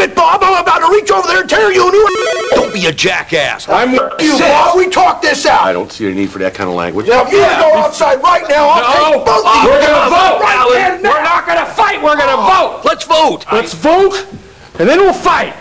[0.00, 0.40] damn it, Bob!
[0.42, 2.48] I'm about to reach over there and tear you a new.
[2.52, 3.68] Don't be a jackass.
[3.68, 4.40] I'm with you, sis.
[4.40, 4.76] Bob.
[4.76, 5.62] We talk this out.
[5.62, 7.08] I don't see a need for that kind of language.
[7.08, 7.60] Now, if you Yeah.
[7.60, 9.70] go outside right now, I'll No, take both of you.
[9.70, 10.72] we're gonna vote, right Alan.
[10.74, 11.10] then, now.
[11.10, 12.02] We're not gonna fight.
[12.02, 12.80] We're gonna oh.
[12.82, 12.84] vote.
[12.84, 13.44] Let's vote.
[13.52, 14.26] Let's vote,
[14.78, 15.54] and then we'll fight.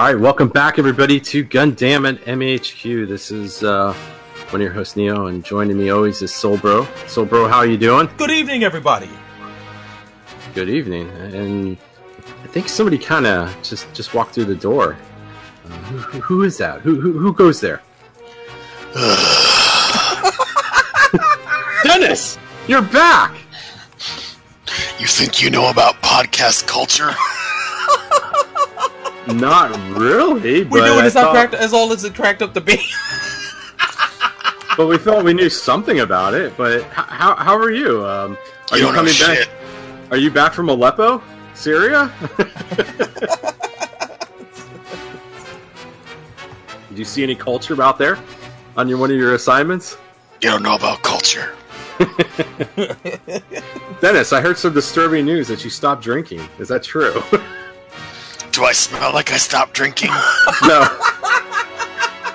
[0.00, 3.06] All right, welcome back, everybody, to Gundam and MHQ.
[3.06, 3.92] This is uh,
[4.48, 6.86] one of your hosts, Neo, and joining me always is Soul Bro.
[7.06, 8.08] Soul Bro, how are you doing?
[8.16, 9.10] Good evening, everybody.
[10.54, 11.10] Good evening.
[11.10, 11.76] And
[12.42, 14.96] I think somebody kind of just just walked through the door.
[15.66, 16.80] Uh, who, who- who is that?
[16.80, 17.82] Who, who who goes there?
[21.84, 23.34] Dennis, you're back.
[24.98, 27.10] You think you know about podcast culture?
[29.26, 32.60] Not really, We're but doing this thought- cracked as all as it cracked up to
[32.60, 32.76] be.
[34.76, 36.56] but we thought we knew something about it.
[36.56, 38.04] But how how are you?
[38.06, 38.36] Um,
[38.72, 39.48] are You you, coming back?
[40.10, 41.22] Are you back from Aleppo,
[41.54, 42.10] Syria?
[46.88, 48.18] Did you see any culture out there
[48.76, 49.96] on your one of your assignments?
[50.40, 51.54] You don't know about culture.
[54.00, 56.40] Dennis, I heard some disturbing news that you stopped drinking.
[56.58, 57.22] Is that true?
[58.52, 60.10] Do I smell like I stopped drinking?
[60.62, 60.86] no.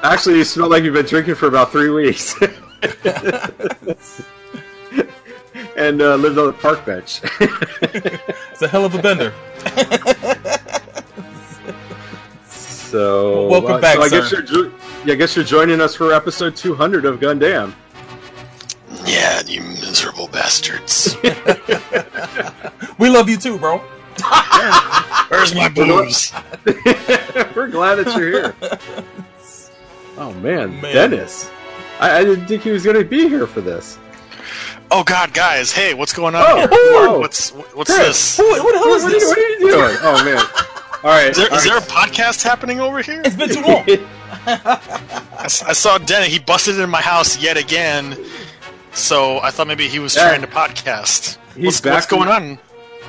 [0.03, 2.35] Actually, you smell like you've been drinking for about three weeks.
[5.75, 7.19] and uh, lived on the park bench.
[7.41, 9.33] It's a hell of a bender.
[12.47, 14.71] so Welcome back, so I guess you're jo-
[15.05, 17.73] yeah, I guess you're joining us for episode 200 of Gundam.
[19.05, 21.17] yeah, you miserable bastards.
[22.97, 23.81] We love you too, bro.
[25.29, 26.31] Where's my booze?
[27.55, 28.55] We're glad that you're here.
[30.17, 30.93] Oh man, Man.
[30.93, 31.51] Dennis.
[31.99, 33.99] I, I didn't think he was going to be here for this.
[34.89, 35.73] Oh God, guys!
[35.73, 36.67] Hey, what's going on Oh, here?
[36.71, 37.19] whoa.
[37.19, 38.37] What's what's Chris.
[38.37, 38.39] this?
[38.39, 39.27] What, what the hell What, is are you, this?
[39.27, 39.97] what are you doing?
[40.03, 40.37] Oh man.
[41.03, 41.31] All right.
[41.31, 43.21] Is there, all is there a podcast happening over here?
[43.25, 43.83] It's been too long.
[44.47, 46.29] I saw Dennis.
[46.29, 48.17] He busted in my house yet again.
[48.93, 50.29] So I thought maybe he was Yeah.
[50.29, 51.37] trying to podcast.
[51.57, 52.57] He's What's, back what's going on?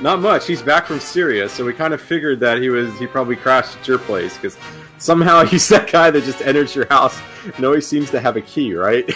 [0.00, 0.46] Not much.
[0.46, 3.76] He's back from Syria, so we kind of figured that he was he probably crashed
[3.78, 4.56] at your place because
[4.98, 7.18] somehow he's that guy that just enters your house
[7.56, 9.08] and always seems to have a key, right?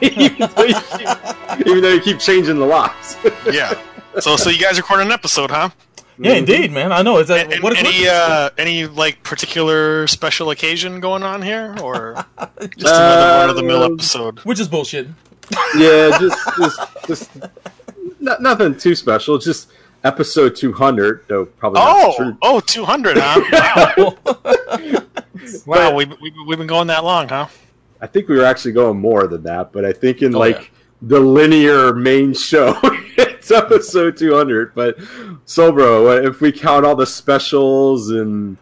[0.00, 3.16] even, though you keep, even though you keep changing the locks.
[3.50, 3.78] Yeah.
[4.20, 5.70] So so you guys recording an episode, huh?
[6.18, 6.92] yeah, indeed, man.
[6.92, 7.18] I know.
[7.18, 8.08] It's a, And, what any coincidence.
[8.10, 12.24] uh, any like particular special occasion going on here, or
[12.76, 14.38] just another run of the mill Um, episode?
[14.40, 15.06] Which is bullshit.
[15.76, 17.30] yeah, just just just
[18.20, 19.38] not, nothing too special.
[19.38, 19.68] Just
[20.04, 22.38] episode two hundred, though probably not Oh, true.
[22.42, 24.12] oh, 200, huh?
[25.66, 27.46] Wow, wow we, we, we've been going that long, huh?
[28.00, 30.56] I think we were actually going more than that, but I think in Oh, like
[30.60, 30.66] yeah.
[31.02, 32.78] the linear main show,
[33.16, 34.74] it's episode 200.
[34.74, 34.98] But
[35.46, 38.56] so, bro, if we count all the specials and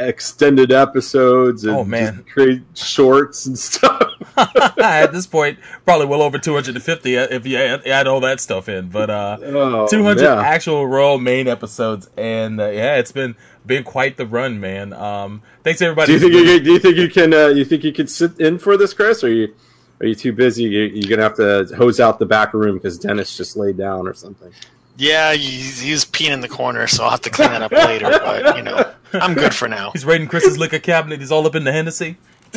[0.00, 2.16] extended episodes and Oh, man.
[2.16, 4.10] just create shorts and stuff,
[4.78, 8.88] At this point, probably well over 250 if you add, add all that stuff in.
[8.88, 10.40] But uh, oh, 200 yeah.
[10.40, 13.34] actual Royal main episodes, and uh, yeah, it's been
[13.64, 14.92] been quite the run, man.
[14.92, 16.06] Um, thanks everybody.
[16.06, 18.38] Do you think you, do you think you can uh, you think you can sit
[18.38, 19.24] in for this, Chris?
[19.24, 19.54] Or are you
[20.00, 20.64] are you too busy?
[20.64, 24.06] You, you're gonna have to hose out the back room because Dennis just laid down
[24.06, 24.52] or something.
[24.98, 28.08] Yeah, he's, he's peeing in the corner, so I'll have to clean that up later.
[28.08, 29.90] But you know, I'm good for now.
[29.92, 31.20] He's raiding Chris's liquor cabinet.
[31.20, 32.16] He's all up in the Hennessy.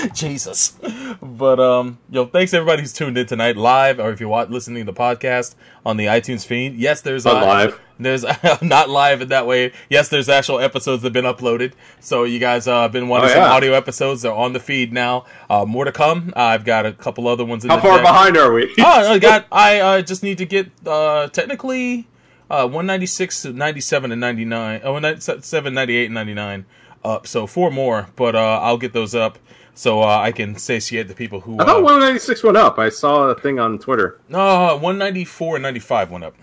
[0.14, 0.78] Jesus,
[1.20, 4.92] but um, yo, thanks everybody who's tuned in tonight live, or if you're listening to
[4.92, 5.54] the podcast
[5.84, 6.76] on the iTunes feed.
[6.76, 7.80] Yes, there's Not uh, live.
[7.98, 8.24] There's
[8.62, 9.72] not live in that way.
[9.90, 11.72] Yes, there's actual episodes that have been uploaded.
[12.00, 14.22] So you guys uh, have been wanting Oh, some audio episodes.
[14.22, 15.26] They're on the feed now.
[15.50, 16.32] Uh, more to come.
[16.36, 17.64] I've got a couple other ones.
[17.64, 18.04] In How far deck.
[18.04, 18.74] behind are we?
[18.78, 19.46] oh, I got.
[19.52, 22.08] I uh, just need to get uh, technically
[22.50, 24.80] uh, 196, 97, and 99.
[24.84, 26.66] Oh, 97, 98, and 99
[27.04, 27.26] up.
[27.26, 29.38] So four more, but uh, I'll get those up
[29.74, 31.54] so uh, I can satiate the people who.
[31.60, 32.78] I thought Uh, 196 went up.
[32.78, 34.18] I saw a thing on Twitter.
[34.32, 36.34] uh, 194 and 95 went up,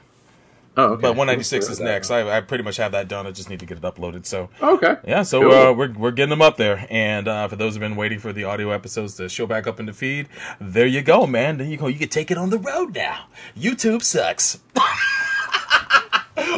[0.78, 1.02] Oh, okay.
[1.02, 2.10] but 196 is next.
[2.12, 3.28] I, I pretty much have that done.
[3.28, 4.26] I just need to get it uploaded.
[4.26, 4.50] So.
[4.62, 4.96] Okay.
[5.06, 5.52] yeah, so Cool.
[5.52, 8.32] uh, we're we're getting them up there, and uh, for those who've been waiting for
[8.34, 10.28] the audio episodes to show back up in the feed,
[10.62, 11.58] there you go, man.
[11.58, 11.88] There you go.
[11.88, 13.26] You can take it on the road now.
[13.58, 14.60] YouTube sucks.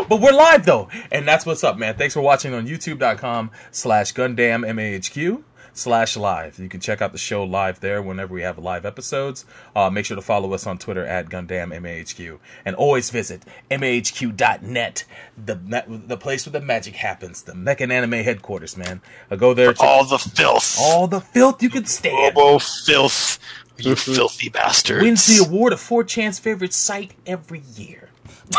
[0.07, 1.95] But we're live though, and that's what's up, man.
[1.95, 5.41] Thanks for watching on YouTube.com slash GundamMAHQ
[5.73, 6.59] slash live.
[6.59, 9.45] You can check out the show live there whenever we have live episodes.
[9.75, 15.03] Uh, make sure to follow us on Twitter at GundamMAHQ, and always visit mahq.net,
[15.37, 19.01] the the place where the magic happens, the Mecha Anime headquarters, man.
[19.29, 20.77] Uh, go there, check All the filth.
[20.79, 22.35] all the filth you can stand.
[22.35, 23.39] Robo filth.
[23.77, 25.01] You filthy bastard.
[25.01, 28.09] Wins the award of 4chan's favorite site every year.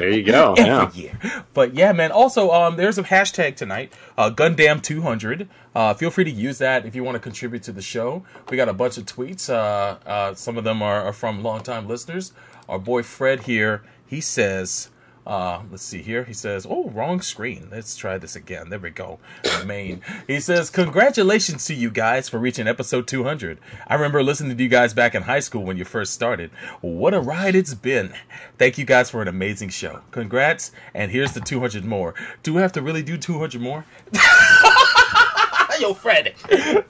[0.00, 0.54] There you go.
[0.58, 0.90] every Yeah.
[0.92, 1.44] year.
[1.54, 2.12] But yeah, man.
[2.12, 5.48] Also, um, there's a hashtag tonight, uh, Gundam200.
[5.74, 8.24] Uh, feel free to use that if you want to contribute to the show.
[8.50, 9.50] We got a bunch of tweets.
[9.50, 12.32] Uh, uh, some of them are, are from longtime listeners.
[12.68, 14.88] Our boy Fred here, he says,
[15.26, 16.24] uh, let's see here.
[16.24, 17.68] He says, "Oh, wrong screen.
[17.70, 18.70] Let's try this again.
[18.70, 19.18] There we go.
[19.64, 23.58] Main." He says, "Congratulations to you guys for reaching episode 200.
[23.88, 26.50] I remember listening to you guys back in high school when you first started.
[26.80, 28.14] What a ride it's been.
[28.56, 30.02] Thank you guys for an amazing show.
[30.12, 30.70] Congrats.
[30.94, 32.14] And here's the 200 more.
[32.44, 33.84] Do we have to really do 200 more?"
[35.80, 36.34] Yo, Fred.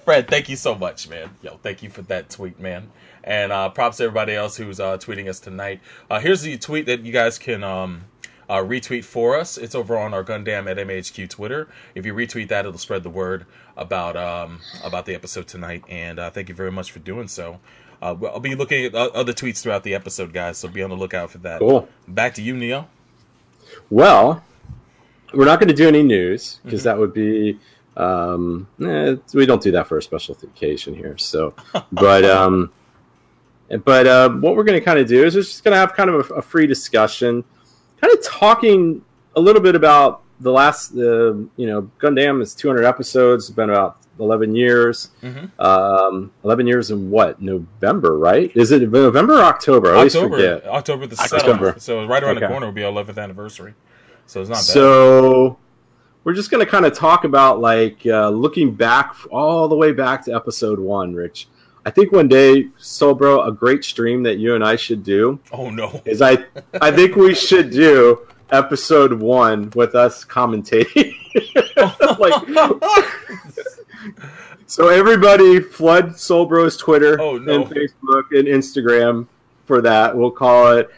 [0.04, 1.30] Fred, thank you so much, man.
[1.42, 2.90] Yo, thank you for that tweet, man.
[3.24, 5.80] And uh, props to everybody else who's uh, tweeting us tonight.
[6.08, 8.04] Uh, here's the tweet that you guys can um,
[8.48, 9.58] uh, retweet for us.
[9.58, 11.68] It's over on our Gundam at MHQ Twitter.
[11.94, 13.46] If you retweet that, it'll spread the word
[13.76, 15.84] about um, about the episode tonight.
[15.88, 17.60] And uh, thank you very much for doing so.
[18.00, 20.58] Uh, I'll be looking at other tweets throughout the episode, guys.
[20.58, 21.60] So be on the lookout for that.
[21.60, 21.88] Cool.
[22.06, 22.88] Back to you, Neil.
[23.90, 24.44] Well,
[25.34, 26.88] we're not going to do any news because Mm-hmm.
[26.88, 27.58] that would be.
[27.96, 31.16] Um, eh, we don't do that for a special occasion here.
[31.16, 31.54] So,
[31.92, 32.70] but um,
[33.84, 35.94] but uh, what we're going to kind of do is we're just going to have
[35.94, 37.42] kind of a, a free discussion,
[38.00, 39.02] kind of talking
[39.34, 40.94] a little bit about the last.
[40.94, 43.48] Uh, you know, Gundam is 200 episodes.
[43.48, 45.10] It's been about 11 years.
[45.22, 45.50] Mhm.
[45.60, 47.40] Um, 11 years in what?
[47.40, 48.50] November, right?
[48.54, 49.92] Is it November or October?
[49.92, 50.66] I always October, forget.
[50.66, 51.72] October the October.
[51.72, 51.80] 7th.
[51.82, 53.74] So right around the corner will be our 11th anniversary.
[54.26, 54.62] So it's not bad.
[54.64, 55.58] So
[56.24, 59.92] we're just going to kind of talk about like uh, looking back all the way
[59.92, 61.48] back to episode one, Rich.
[61.86, 65.70] I think one day, Sobro, a great stream that you and I should do oh
[65.70, 66.02] no.
[66.04, 66.44] is I
[66.82, 71.14] I think we should do episode one with us commentating.
[72.18, 72.42] like
[74.66, 77.54] so everybody flood Soulbro's Twitter Oh, no.
[77.62, 79.26] and Facebook and Instagram
[79.64, 80.16] for that.
[80.16, 80.90] We'll call it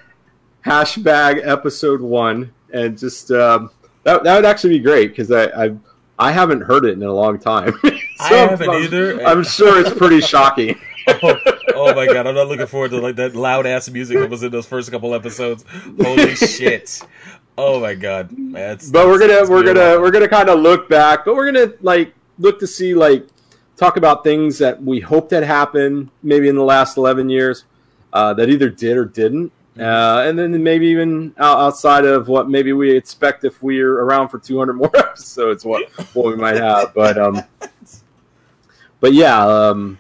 [0.65, 3.71] hashtag episode one and just um,
[4.05, 5.75] that that would actually be great because I, I
[6.19, 7.79] I haven't heard it in a long time.
[8.21, 9.25] I haven't I'm- either.
[9.27, 10.79] I'm sure it's pretty shocking.
[11.23, 11.35] oh,
[11.75, 14.43] oh my god, I'm not looking forward to like that loud ass music that was
[14.43, 15.65] in those first couple episodes.
[16.01, 17.01] Holy shit.
[17.57, 18.29] Oh my god.
[18.53, 21.73] That's, but we're gonna we're gonna we're gonna kind of look back, but we're gonna
[21.81, 23.27] like look to see like
[23.77, 27.65] talk about things that we hoped had happened maybe in the last eleven years
[28.13, 32.73] uh, that either did or didn't, uh, and then maybe even outside of what maybe
[32.73, 36.93] we expect if we're around for two hundred more episodes, what what we might have.
[36.95, 37.43] But um,
[39.01, 39.99] but yeah, um,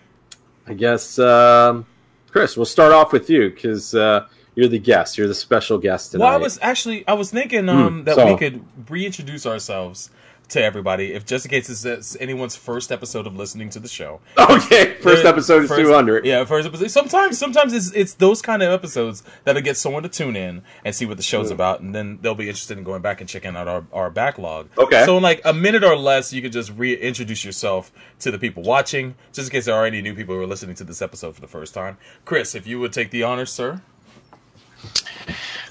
[0.66, 1.86] I guess um,
[2.30, 3.94] Chris, we'll start off with you because.
[3.94, 5.16] Uh, you're the guest.
[5.16, 6.24] You're the special guest tonight.
[6.24, 10.10] Well, I was actually I was thinking um, Hmm, that so- we could reintroduce ourselves
[10.48, 13.88] to everybody, if just in case this is anyone's first episode of listening to the
[13.88, 14.20] show.
[14.58, 16.24] Okay, first episode is 200.
[16.24, 16.90] Yeah, first episode.
[16.90, 20.94] Sometimes, sometimes it's it's those kind of episodes that'll get someone to tune in and
[20.94, 21.54] see what the show's hmm.
[21.54, 24.68] about, and then they'll be interested in going back and checking out our, our backlog.
[24.76, 25.04] Okay.
[25.04, 28.62] So in like a minute or less, you could just reintroduce yourself to the people
[28.62, 31.34] watching, just in case there are any new people who are listening to this episode
[31.34, 31.98] for the first time.
[32.24, 33.82] Chris, if you would take the honor, sir.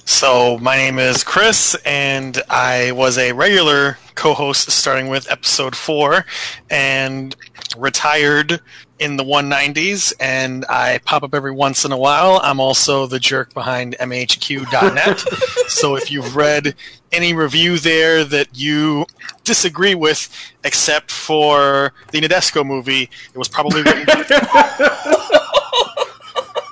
[0.10, 5.76] So, my name is Chris, and I was a regular co host starting with episode
[5.76, 6.26] four
[6.70, 7.36] and
[7.78, 8.62] retired
[9.00, 12.40] in the 190s, and I pop up every once in a while.
[12.42, 15.20] I'm also the jerk behind MHQ.net.
[15.68, 16.74] so, if you've read
[17.12, 19.08] any review there that you
[19.44, 20.30] disagree with,
[20.64, 24.06] except for the Nadesico movie, it was probably written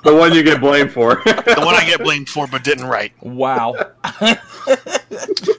[0.06, 1.16] The one you get blamed for.
[1.24, 3.12] the one I get blamed for but didn't write.
[3.22, 3.74] Wow.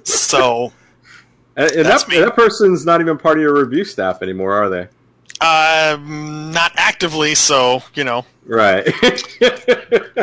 [0.04, 0.74] So,
[1.56, 2.20] and and That's that, me.
[2.20, 4.88] that person's not even part of your review staff anymore, are they?
[5.40, 8.26] um, not actively, so, you know.
[8.46, 8.88] Right.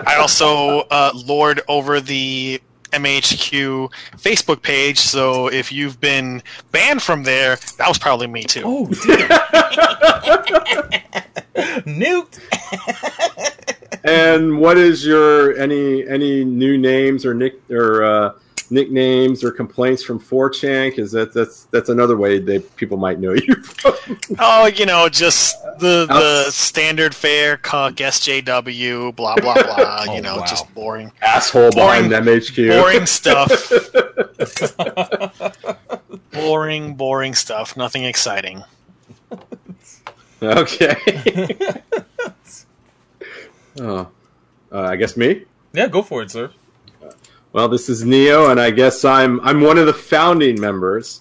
[0.06, 2.60] I also uh, lord over the
[2.92, 8.62] MHQ Facebook page, so if you've been banned from there, that was probably me too.
[8.64, 9.28] Oh, dear.
[11.86, 12.40] Nuked.
[14.04, 18.32] And what is your any any new names or nick or uh,
[18.70, 20.90] nicknames or complaints from 4chan?
[20.90, 23.56] Because that, that's that's another way that people might know you.
[24.38, 30.04] Oh, you know, just the the standard fare, cuck, SJW, blah blah blah.
[30.08, 30.44] Oh, you know, wow.
[30.46, 32.80] just boring, Asshole behind Boring- MHQ.
[32.82, 33.50] boring stuff.
[36.32, 37.76] boring, boring stuff.
[37.76, 38.62] Nothing exciting.
[40.42, 40.96] Okay.
[43.80, 44.08] Oh,
[44.72, 45.44] uh, I guess me.
[45.72, 46.50] Yeah, go for it, sir.
[47.52, 51.20] Well, this is Neo, and I guess I'm I'm one of the founding members,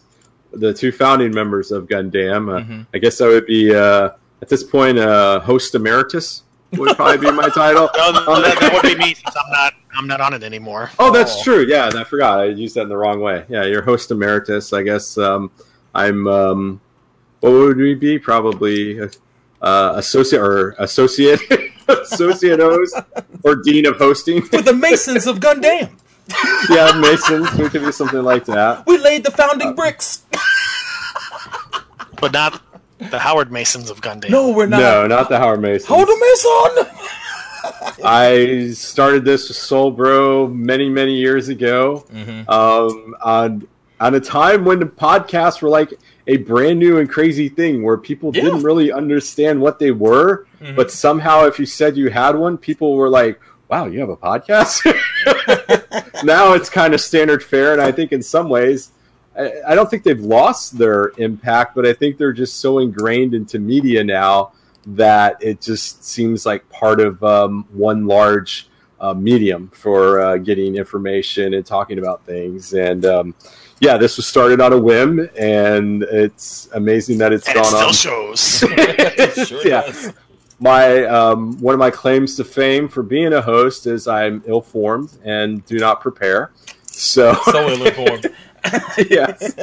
[0.51, 2.50] the two founding members of Gundam.
[2.51, 2.88] Uh, Mhm.
[2.93, 4.10] I guess I would be uh,
[4.41, 6.41] at this point uh, host emeritus
[6.74, 7.88] would probably be my title.
[7.98, 10.89] No, no, that, that would be me since I'm not I'm not on it anymore.
[10.98, 11.43] Oh, that's Oh.
[11.43, 11.65] true.
[11.67, 12.39] Yeah, I forgot.
[12.39, 13.45] I used that in the wrong way.
[13.48, 14.74] Yeah, you're host emeritus.
[14.74, 15.51] I guess um,
[15.93, 16.25] I'm.
[16.27, 16.81] Um,
[17.41, 18.17] what would we be?
[18.17, 19.00] Probably
[19.62, 21.41] uh, associate or associate
[21.88, 22.96] associate host
[23.44, 24.42] or dean of hosting.
[24.42, 25.90] For the Masons of Gundam.
[26.70, 27.52] yeah, Masons.
[27.56, 28.86] We could be something like that.
[28.88, 30.24] We laid the founding bricks.
[32.20, 32.62] But not
[33.00, 34.30] the Howard Masons of Gundam.
[34.30, 34.80] No, we're not.
[34.80, 35.86] No, not the Howard Masons.
[35.88, 37.04] Hold a Mason.
[38.04, 42.06] I started this with Soul Bro many, many years ago.
[42.13, 42.50] Mhm.
[42.50, 43.68] Um, on
[44.00, 45.94] on a time when the podcasts were like
[46.28, 48.44] a brand new and crazy thing, where people Yeah.
[48.44, 50.75] didn't really understand what they were, Mhm.
[50.75, 53.39] but somehow, if you said you had one, people were like,
[53.70, 54.82] "Wow, you have a podcast."
[56.24, 58.91] now it's kind of standard fare, and I think in some ways.
[59.38, 63.34] I I don't think they've lost their impact, but I think they're just so ingrained
[63.34, 64.51] into media now
[64.86, 68.67] that it just seems like part of um, one large
[69.01, 72.74] uh, medium for uh, getting information and talking about things.
[72.74, 73.34] And um,
[73.79, 77.93] yeah, this was started on a whim, and it's amazing that it's and it gone
[77.93, 78.36] still on.
[78.36, 78.63] shows.
[79.48, 80.13] Sure yeah, does.
[80.63, 85.17] My um, one of my claims to fame for being a host is I'm ill-formed
[85.24, 86.51] and do not prepare.
[86.86, 88.27] So, So ill informed.
[89.10, 89.53] yes,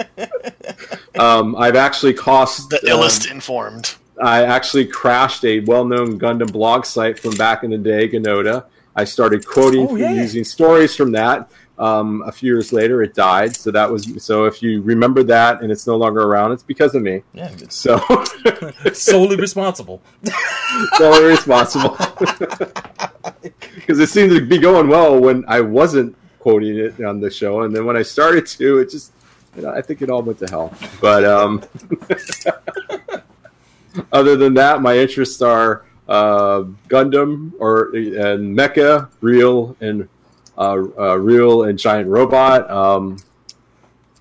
[1.19, 3.95] um, I've actually cost The um, illest informed.
[4.23, 8.66] I actually crashed a well-known Gundam blog site from back in the day, Ganoda.
[8.95, 10.12] I started quoting Oh, yeah.
[10.12, 11.50] using stories from that.
[11.80, 13.56] Um, a few years later, it died.
[13.56, 14.44] So that was so.
[14.44, 17.22] If you remember that and it's no longer around, it's because of me.
[17.32, 17.99] Yeah, So
[18.92, 20.02] solely responsible.
[20.99, 21.96] solely responsible.
[23.75, 27.62] Because it seemed to be going well when I wasn't quoting it on the show,
[27.62, 29.12] and then when I started to, it just.
[29.56, 30.72] You know, I think it all went to hell.
[31.00, 31.64] But um,
[34.12, 40.08] other than that, my interests are uh, Gundam or and Mecha, real and
[40.61, 42.71] uh, uh, real and giant robot.
[42.71, 43.17] Um,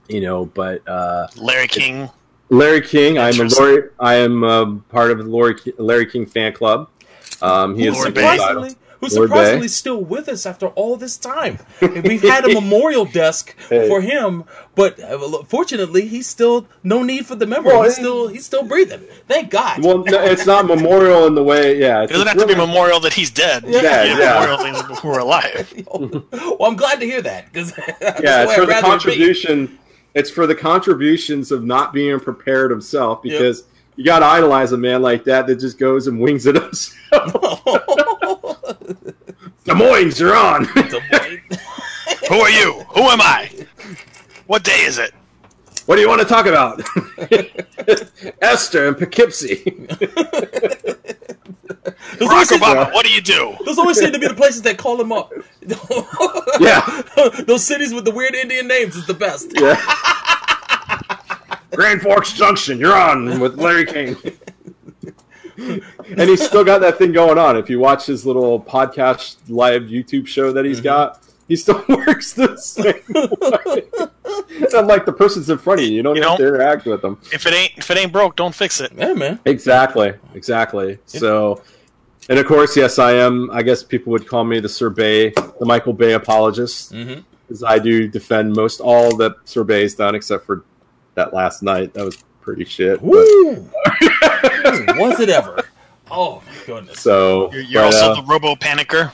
[0.08, 2.10] you know, but uh, Larry King.
[2.50, 3.20] Larry King.
[3.20, 3.44] I'm a.
[3.44, 3.90] Larry.
[4.00, 6.90] I am um, part of the Larry, Larry King fan club.
[7.42, 8.38] Um, he is Lord single Bay.
[8.38, 8.64] title.
[8.64, 9.68] surprisingly, who's Lord surprisingly Bay.
[9.68, 11.60] still with us after all this time.
[11.82, 13.88] We've had a memorial desk Hey.
[13.88, 14.44] for him,
[14.76, 17.74] but uh, fortunately, he's still no need for the memory.
[17.74, 19.02] Well, he's he- still he's still breathing.
[19.28, 19.84] Thank God.
[19.84, 21.78] Well, no, it's not memorial in the way.
[21.80, 23.64] Yeah, It doesn't have it's to be memorial that he's dead.
[23.68, 23.82] Yeah.
[23.82, 24.34] Yeah, yeah.
[24.40, 25.74] Memorial things that who are alive.
[25.94, 29.78] well, I'm glad to hear that because Yeah, it's for the contribution.
[30.16, 33.64] It's for the contributions of not being prepared himself because
[34.00, 36.72] you got to idolize a man like that that just goes and wings it up.
[39.66, 40.64] Des Moines, you're on.
[42.30, 42.82] Who are you?
[42.92, 43.52] Who am I?
[44.48, 45.12] What day is it?
[45.86, 46.82] what do you want to talk about?
[48.42, 49.66] Esther and Poughkeepsie.
[52.20, 53.58] Those Barack always, seem, what do you do?
[53.66, 55.34] those always seem to be the places that call him up.
[56.62, 57.02] Yeah.
[57.46, 59.52] those cities with the weird Indian names is the best.
[59.60, 59.76] Yeah.
[61.76, 64.16] Grand Forks Junction, you're on with Larry King.
[65.58, 67.58] and he's still got that thing going on.
[67.58, 72.34] If you watch his little podcast live YouTube show that he's got, he still works
[72.34, 73.84] the same way.
[74.62, 75.94] It's not the person's in front of you.
[75.96, 77.20] You don't You have know- to interact with them.
[77.32, 78.92] If it ain't if it ain't broke, don't fix it.
[78.96, 79.40] Yeah, man.
[79.46, 80.98] Exactly, exactly.
[81.06, 81.62] So,
[82.30, 83.50] and of course, yes, I am.
[83.52, 87.24] I guess people would call me the Sir Bay, the Michael Bay apologist, Mhm.
[87.48, 90.64] because I do defend most all that Sir Bay's done, except for
[91.20, 91.94] that last night.
[91.94, 93.00] That was pretty shit.
[93.02, 93.70] but- Woo!
[94.98, 95.60] Was it ever?
[96.10, 97.00] Oh my goodness.
[97.00, 99.12] so, You're, you're but, also uh, the robo panicker.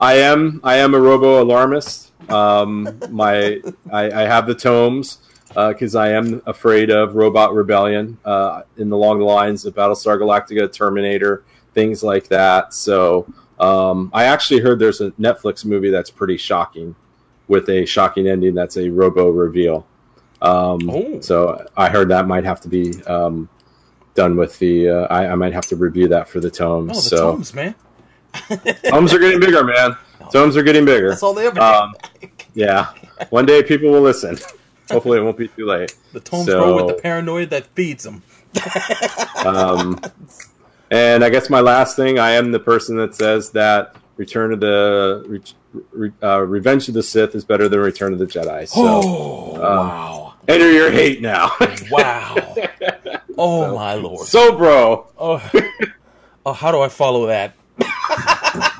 [0.00, 0.60] I am.
[0.64, 2.12] I am a robo alarmist.
[2.30, 5.18] Um, my I, I have the tomes
[5.48, 10.18] because I am afraid of robot rebellion uh, in the along the lines of Battlestar
[10.18, 12.74] Galactica, Terminator, things like that.
[12.74, 16.94] So um, I actually heard there's a Netflix movie that's pretty shocking
[17.46, 18.54] with a shocking ending.
[18.54, 19.86] That's a robo reveal.
[20.40, 21.20] Um, Oh.
[21.20, 23.48] So I heard that might have to be um,
[24.14, 24.88] done with the.
[24.88, 26.90] Uh, I, I might have to review that for the tomes.
[26.92, 27.74] Oh, the so tomes, man.
[28.88, 29.96] tomes are getting bigger, man.
[30.32, 31.08] Tomes are getting bigger.
[31.10, 31.94] That's all they ever Um,
[32.54, 32.92] yeah.
[33.30, 34.38] One day people will listen.
[34.90, 35.94] Hopefully it won't be too late.
[36.12, 38.22] The tomes so- grow with the paranoid that feeds them.
[39.44, 40.00] Um,
[40.90, 44.60] and I guess my last thing, I am the person that says that Return of
[44.60, 45.42] the
[45.92, 48.66] Re, uh, Revenge of the Sith is better than Return of the Jedi.
[48.66, 50.27] So Oh, um, wow.
[50.48, 51.52] Enter your hate now.
[51.90, 52.54] Wow.
[53.40, 54.26] Oh, my lord.
[54.26, 55.06] so, bro.
[55.16, 55.50] Oh,
[56.44, 57.54] oh, how do I follow that?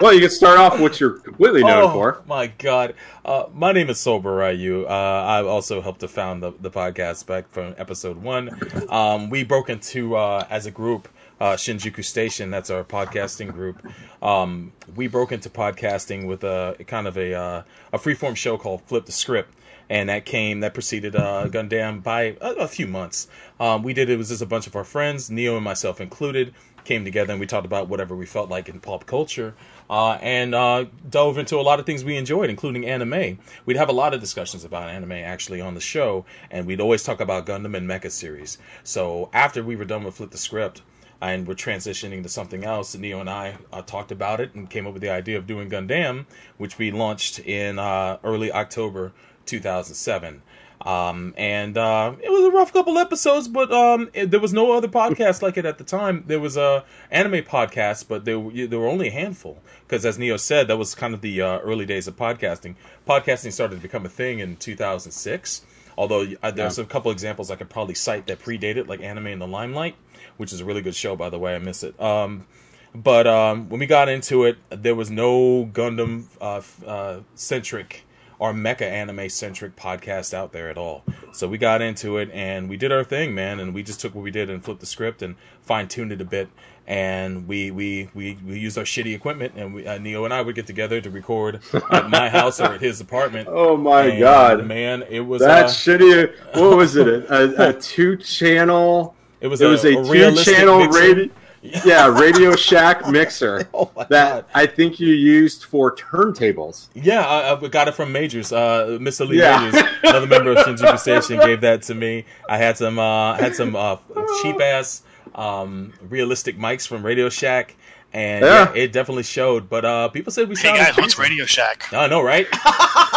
[0.00, 2.22] Well, you can start off what you're completely known oh, for.
[2.24, 2.94] my God.
[3.24, 4.84] Uh, my name is Sober Ryu.
[4.86, 8.48] Uh, I also helped to found the, the podcast back from episode one.
[8.90, 11.08] Um, we broke into, uh, as a group,
[11.40, 12.50] uh, Shinjuku Station.
[12.50, 13.84] That's our podcasting group.
[14.22, 18.82] Um, we broke into podcasting with a kind of a, uh, a freeform show called
[18.82, 19.54] Flip the Script.
[19.90, 23.26] And that came, that preceded uh, Gundam by a, a few months.
[23.58, 26.52] Um, we did, it was just a bunch of our friends, Neo and myself included,
[26.84, 29.54] came together and we talked about whatever we felt like in pop culture
[29.88, 33.38] uh, and uh, dove into a lot of things we enjoyed, including anime.
[33.64, 37.02] We'd have a lot of discussions about anime actually on the show, and we'd always
[37.02, 38.58] talk about Gundam and Mecha series.
[38.84, 40.82] So after we were done with Flip the Script,
[41.20, 42.94] and we're transitioning to something else.
[42.94, 45.68] Neo and I uh, talked about it and came up with the idea of doing
[45.68, 49.12] Gundam, which we launched in uh, early October
[49.46, 50.42] 2007.
[50.80, 54.72] Um, and uh, it was a rough couple episodes, but um, it, there was no
[54.72, 56.22] other podcast like it at the time.
[56.26, 60.18] There was a anime podcast, but there were, there were only a handful because, as
[60.18, 62.76] Neo said, that was kind of the uh, early days of podcasting.
[63.08, 65.62] Podcasting started to become a thing in 2006.
[65.96, 69.26] Although uh, there's a couple examples I could probably cite that predated, it like Anime
[69.26, 69.96] in the Limelight,
[70.38, 71.54] which is a really good show, by the way.
[71.54, 72.00] I miss it.
[72.00, 72.46] Um,
[72.94, 78.04] but um, when we got into it, there was no Gundam uh, uh, centric
[78.40, 81.04] or mecha anime centric podcast out there at all.
[81.32, 83.60] So we got into it and we did our thing, man.
[83.60, 86.20] And we just took what we did and flipped the script and fine tuned it
[86.20, 86.48] a bit.
[86.86, 90.40] And we we we, we used our shitty equipment and we, uh, Neo and I
[90.40, 93.48] would get together to record at my house or at his apartment.
[93.50, 94.66] Oh my And, god.
[94.66, 95.02] man!
[95.10, 96.32] It was That uh, shitty.
[96.54, 97.06] What was it?
[97.28, 99.14] A, a two channel.
[99.40, 101.00] It was It was a, two channel mixer.
[101.00, 101.28] radio.
[101.84, 104.44] Yeah, Radio Shack mixer Oh that god!
[104.54, 106.86] I think you used for turntables.
[106.94, 108.52] Yeah, I, I got it from Majors.
[108.52, 109.26] Uh, Mr.
[109.28, 109.64] Lee Yeah.
[109.64, 112.26] Majors, another member of Shinjuku Station, gave that to me.
[112.48, 113.96] I had some uh, had some uh,
[114.40, 115.02] cheap ass
[115.34, 117.74] um, realistic mics from Radio Shack,
[118.12, 118.72] and yeah.
[118.72, 118.80] Yeah.
[118.80, 119.68] it definitely showed.
[119.68, 120.78] But uh, people said we Hey sounded.
[120.84, 121.18] guys, what's.
[121.18, 121.92] Radio Shack?
[121.92, 122.46] I know, right?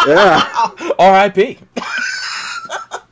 [0.08, 1.60] Yeah, R.I.P.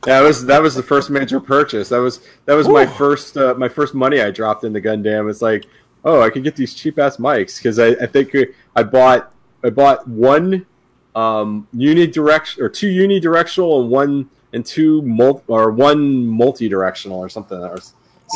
[0.02, 1.90] that was that was the first major purchase.
[1.90, 5.28] That was that was my first uh, my first money I dropped into Gundam.
[5.28, 5.66] It's like,
[6.04, 8.34] oh, I could get these cheap ass mics because I, I think
[8.74, 9.32] I bought
[9.62, 10.66] I bought one
[11.14, 17.58] um, unidirectional or two unidirectional and one and two mul- or one multi-directional or something.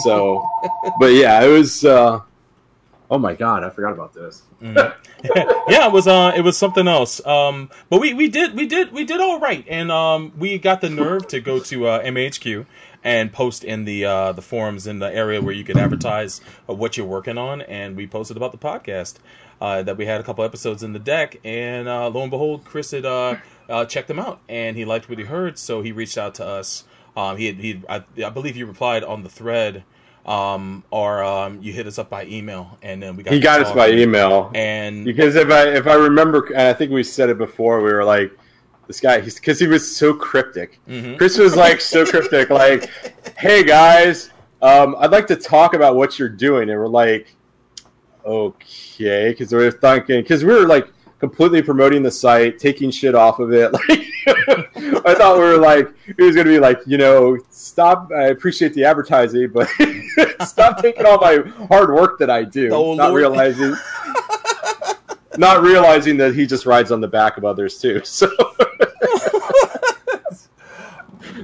[0.02, 0.46] So,
[1.00, 1.84] but yeah, it was.
[1.84, 2.20] Uh,
[3.14, 4.42] oh my god, I forgot about this.
[5.70, 7.24] yeah, it was uh, it was something else.
[7.24, 10.80] Um, but we, we did we did we did all right, and um, we got
[10.80, 12.66] the nerve to go to uh, MHQ
[13.04, 16.96] and post in the uh, the forums in the area where you could advertise what
[16.96, 19.18] you're working on, and we posted about the podcast
[19.60, 22.64] uh, that we had a couple episodes in the deck, and uh, lo and behold,
[22.64, 23.36] Chris had uh,
[23.68, 26.44] uh, checked them out, and he liked what he heard, so he reached out to
[26.44, 26.82] us.
[27.16, 29.84] Um, he had, he I, I believe you replied on the thread.
[30.26, 33.60] Um, or um, you hit us up by email, and then we got He got
[33.60, 34.50] us by email.
[34.54, 37.92] and Because if I if I remember, and I think we said it before, we
[37.92, 38.32] were like,
[38.86, 40.80] this guy, he's because he was so cryptic.
[40.88, 41.18] Mhm.
[41.18, 42.88] Chris was like so cryptic, like,
[43.36, 44.30] "Hey guys,
[44.62, 47.34] um, I'd like to talk about what you're doing," and we're like,
[48.24, 53.14] "Okay," because we were thinking, because we were like completely promoting the site, taking shit
[53.14, 53.72] off of it.
[54.26, 58.10] Like, I thought we were like, it was gonna be like, you know, stop.
[58.10, 59.68] I appreciate the advertising, but
[60.44, 63.14] stop taking all my hard work that I do, Oh, not Lord.
[63.14, 63.74] realizing.
[65.36, 68.00] not realizing that he just rides on the back of others too.
[68.14, 68.28] So,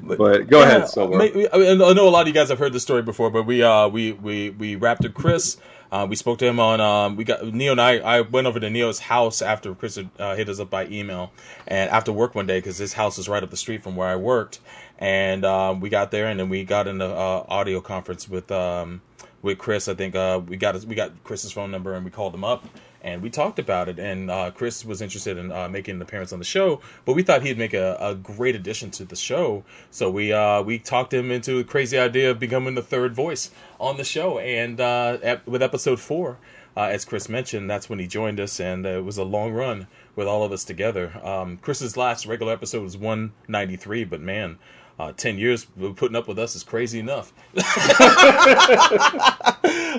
[0.06, 1.20] but go Yeah, ahead, Silver.
[1.20, 1.48] I, mean,
[1.82, 3.88] I know a lot of you guys have heard this story before, but we uh
[3.88, 5.56] we we we wrapped up Chris.
[5.90, 8.60] Uh, we spoke to him on um we got Neo and I I went over
[8.60, 11.32] to Neo's house after Chris had, uh, hit us up by email
[11.66, 14.06] and after work one day because his house is right up the street from where
[14.08, 14.60] I worked
[15.00, 18.52] and um, we got there and then we got in the uh, audio conference with
[18.52, 19.00] um
[19.42, 19.88] with Chris.
[19.88, 22.64] I think uh we got we got Chris's phone number and we called him up
[23.02, 23.98] and we talked about it.
[23.98, 27.22] And uh, Chris was interested in uh, making an appearance on the show, but we
[27.22, 29.64] thought he'd make a, a great addition to the show.
[29.90, 33.50] So we uh, we talked him into a crazy idea of becoming the third voice
[33.78, 34.38] on the show.
[34.38, 36.38] And uh, with episode four,
[36.76, 39.52] uh, as Chris mentioned, that's when he joined us, and uh, it was a long
[39.52, 39.86] run
[40.16, 41.12] with all of us together.
[41.24, 44.58] Um, Chris's last regular episode was 193, but man.
[45.00, 47.32] Uh, 10 years putting up with us is crazy enough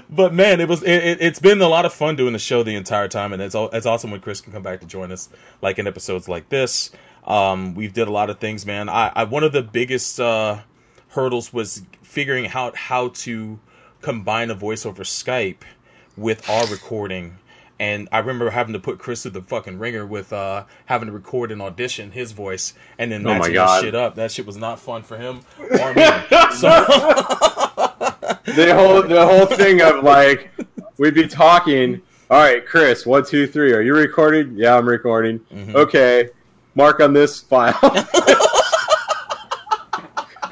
[0.10, 2.76] but man, it was it, it's been a lot of fun doing the show the
[2.76, 5.30] entire time, and it's it's awesome when Chris can come back to join us,
[5.62, 6.92] like in episodes like this.
[7.26, 8.90] Um, we've did a lot of things, man.
[8.90, 10.60] I, I one of the biggest uh,
[11.10, 13.60] hurdles was figuring out how to
[14.02, 15.64] combine a voice over Skype
[16.18, 17.38] with our recording.
[17.82, 21.12] And I remember having to put Chris through the fucking ringer with uh, having to
[21.12, 24.14] record and audition his voice and then Oh matching that shit up.
[24.14, 26.04] That shit was not fun for him or me.
[26.54, 26.70] so
[28.46, 30.52] the whole the whole thing of like
[31.00, 32.04] we'd be talking.
[32.30, 33.74] All right, Chris, one, two, three.
[33.74, 34.56] Are you recording?
[34.56, 35.40] Yeah, I'm recording.
[35.52, 35.76] Mm-hmm.
[35.76, 36.30] Okay,
[36.76, 37.80] mark on this file.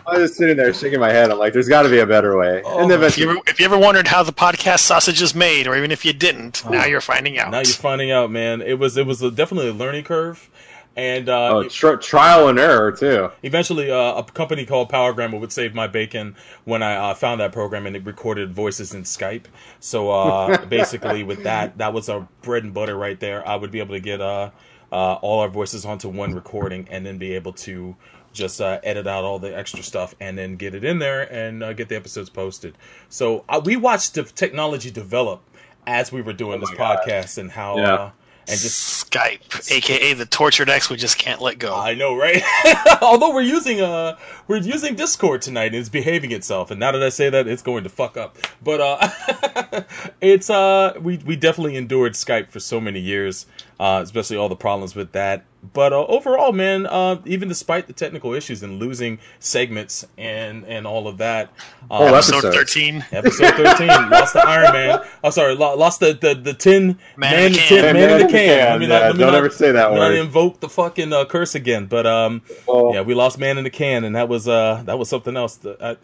[0.09, 1.29] I was just sitting there shaking my head.
[1.31, 2.61] I'm like, there's got to be a better way.
[2.65, 5.21] Oh, and then If you, eventually, ever, if you ever wondered how the podcast sausage
[5.21, 7.47] is made, or even if you didn't, now you're finding out.
[7.47, 7.51] Oh.
[7.51, 8.61] now you're finding out, man.
[8.61, 10.49] It was it was a, definitely a learning curve,
[10.95, 13.29] and uh, oh, tr- trial and error too.
[13.43, 17.51] eventually uh, a company called Powergramo would save my bacon when I uh, found that
[17.51, 19.45] program and it recorded voices in Skype.
[19.79, 23.47] So uh, basically, with that, that was our bread and butter right there.
[23.47, 24.49] I would be able to get uh,
[24.91, 27.95] uh, all our voices onto one recording and then be able to
[28.39, 31.61] just uh, edit out all the extra stuff and then get it in there and
[31.63, 32.75] uh, get the episodes posted.
[33.09, 35.41] So uh, we watched the technology develop
[35.85, 36.99] as we were doing this Oh my God.
[37.05, 37.93] podcast and how Yeah.
[37.93, 38.11] uh,
[38.47, 41.75] and just Skype, aka the tortured ex we just can't let go.
[41.75, 42.41] I know, right?
[43.01, 47.03] Although we're using uh we're using Discord tonight and it's behaving itself, and now that
[47.03, 48.37] I say that, it's going to fuck up.
[48.63, 49.83] But uh
[50.21, 53.45] it's uh we we definitely endured Skype for so many years,
[53.79, 55.45] uh especially all the problems with that.
[55.73, 60.87] But uh, overall, man, uh even despite the technical issues and losing segments and and
[60.87, 61.47] all of that,
[61.91, 62.55] uh, Oh, Episode episodes.
[62.55, 63.05] 13.
[63.11, 64.99] Episode thirteen lost the Iron Man.
[65.23, 67.67] Oh, sorry, lost the the the tin Man in the the can.
[67.67, 68.31] tin- Man man in in the the can.
[68.31, 68.69] can.
[68.71, 70.59] Let me Yeah, not, let me don't not- ever say that let me not invoke
[70.61, 71.85] the fucking uh, curse again.
[71.87, 72.93] But um, Oh.
[72.93, 75.57] yeah, we lost man in the can, and that was uh that was something else.
[75.57, 75.97] That I-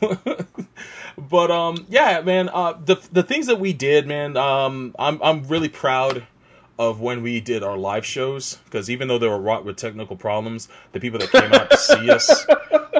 [1.18, 5.44] but um, yeah, man, uh, the the things that we did, man, um, I'm I'm
[5.44, 6.26] really proud
[6.78, 10.16] of when we did our live shows because even though they were wrought with technical
[10.16, 12.46] problems, the people that came out to see us,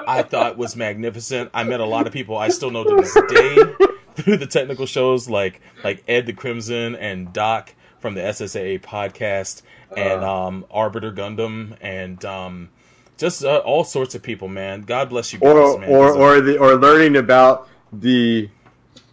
[0.07, 1.51] I thought was magnificent.
[1.55, 4.87] I met a lot of people I still know to this day through the technical
[4.87, 9.63] shows, like like Ed the Crimson and Doc from the SSAA podcast,
[9.97, 12.69] and um, Arbiter Gundam, and um,
[13.17, 14.49] just uh, all sorts of people.
[14.49, 15.89] Man, God bless you guys, or man.
[15.89, 18.49] or or the or learning about the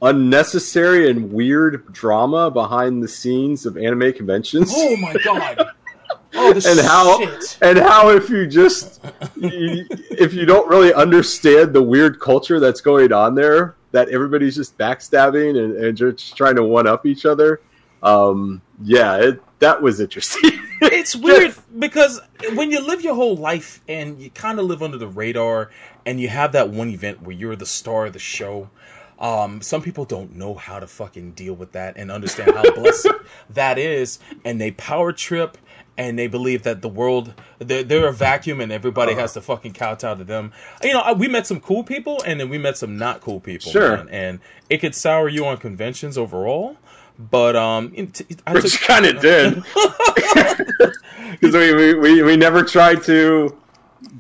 [0.02, 4.72] unnecessary and weird drama behind the scenes of anime conventions.
[4.74, 5.72] oh my god.
[6.36, 7.58] Oh, and how shit.
[7.62, 9.04] and how if you just
[9.36, 14.56] you, if you don't really understand the weird culture that's going on there that everybody's
[14.56, 17.62] just backstabbing and, and just trying to one up each other
[18.04, 22.22] um yeah it, that was interesting it's weird because
[22.54, 25.72] when you live your whole life and you kind of live under the radar
[26.06, 28.70] and you have that one event where you're the star of the show
[29.20, 33.08] um, some people don't know how to fucking deal with that and understand how blessed
[33.50, 35.58] that is and they power trip
[35.98, 39.74] and they believe that the world they're, they're a vacuum and everybody has to fucking
[39.74, 40.52] kowtow to them
[40.84, 43.40] you know I- we met some cool people and then we met some not cool
[43.42, 43.98] people Sure.
[43.98, 46.78] man, and it could sour you on conventions overall
[47.18, 49.56] but um it- I which kind of did
[51.32, 53.56] because we, we, we, we never tried to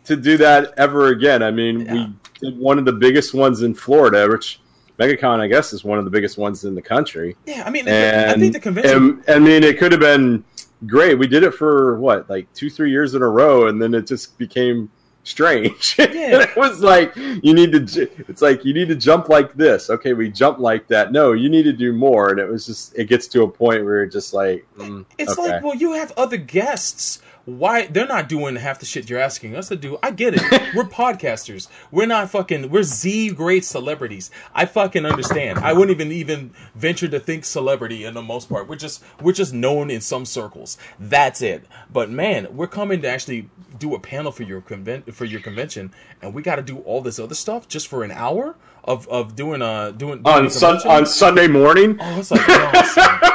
[0.03, 1.93] to do that ever again i mean Yeah.
[1.93, 4.59] we did one of the biggest ones in florida which
[4.99, 7.87] megacon i guess is one of the biggest ones in the country yeah i mean
[7.87, 10.43] and i think the convention and- I mean, it could have been
[10.85, 11.15] great.
[11.15, 14.07] We did it for what, like two, three years in a row, and then it
[14.07, 14.89] just became
[15.23, 15.95] strange.
[15.99, 16.41] Yeah.
[16.43, 18.09] It was like you need to.
[18.29, 19.89] It's like you need to jump like this.
[19.89, 21.11] Okay, we jump like that.
[21.11, 22.29] No, you need to do more.
[22.29, 22.97] And it was just.
[22.97, 25.51] It gets to a point where you're just like, mm, It's okay.
[25.53, 27.21] like, well, you have other guests.
[27.57, 29.97] Why they're not doing half the shit you're asking us to do.
[30.03, 30.41] I get it.
[30.75, 31.67] we're podcasters.
[31.91, 32.69] We're not fucking.
[32.69, 34.31] We're Z grade celebrities.
[34.53, 35.59] I fucking understand.
[35.59, 38.67] I wouldn't even even venture to think celebrity in the most part.
[38.67, 40.77] We're just we're just known in some circles.
[40.99, 41.65] That's it.
[41.91, 45.93] But man, we're coming to actually do a panel for your convent for your convention,
[46.21, 49.35] and we got to do all this other stuff just for an hour of of
[49.35, 51.97] doing uh doing, doing on sun on Sunday morning.
[51.99, 53.19] Oh, it's like no, son.
[53.21, 53.28] I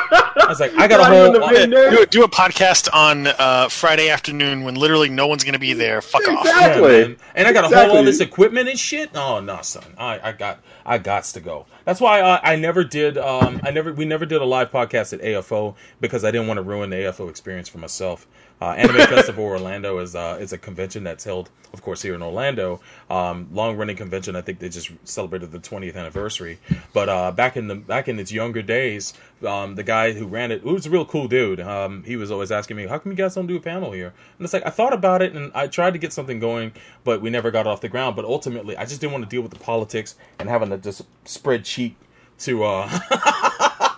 [0.55, 1.33] was like, I got a whole.
[1.33, 1.91] the midday.
[1.91, 5.73] Do, do a podcast on uh, Friday afternoon when literally no one's going to be
[5.73, 6.01] there.
[6.01, 6.47] Fuck off.
[6.47, 7.01] Exactly.
[7.01, 7.15] Yeah.
[7.35, 9.11] And I got to hold all this equipment and shit.
[9.15, 9.85] Oh no, son.
[9.99, 11.67] I, I got I gots to go.
[11.85, 13.19] That's why I, I never did.
[13.19, 16.59] Um, I never we never did a live podcast at AFO because I didn't want
[16.59, 18.27] to ruin the AFO experience for myself.
[18.61, 22.23] Uh, Anime Festival Orlando is uh, is a convention that's held, of course, here in
[22.23, 22.81] Orlando.
[23.11, 24.37] Um, long running convention.
[24.37, 26.59] I think they just celebrated the 20th anniversary.
[26.93, 29.15] But uh, back in the back in its younger days,
[29.47, 31.61] um, the guy who ran it, was a real cool dude.
[31.61, 34.13] Um, he was always asking me, "How come you guys don't do a panel here?"
[34.39, 37.21] And it's like I thought about it and I tried to get something going, but
[37.21, 38.17] we never got off the ground.
[38.17, 41.03] But ultimately, I just didn't want to deal with the politics and having to just
[41.25, 41.97] spread cheek
[42.37, 42.89] to uh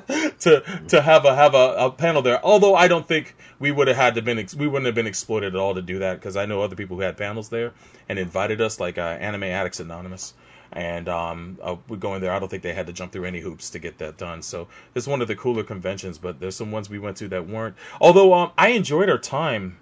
[0.40, 2.44] to to have a have a, a panel there.
[2.44, 5.06] Although I don't think we would have had to been ex- we wouldn't have been
[5.06, 7.72] exploited at all to do that because I know other people who had panels there
[8.08, 10.34] and invited us, like uh, Anime Addicts Anonymous.
[10.70, 12.30] And um, uh, we go in there.
[12.30, 14.42] I don't think they had to jump through any hoops to get that done.
[14.42, 16.18] So it's one of the cooler conventions.
[16.18, 17.74] But there's some ones we went to that weren't.
[18.02, 19.78] Although um, I enjoyed our time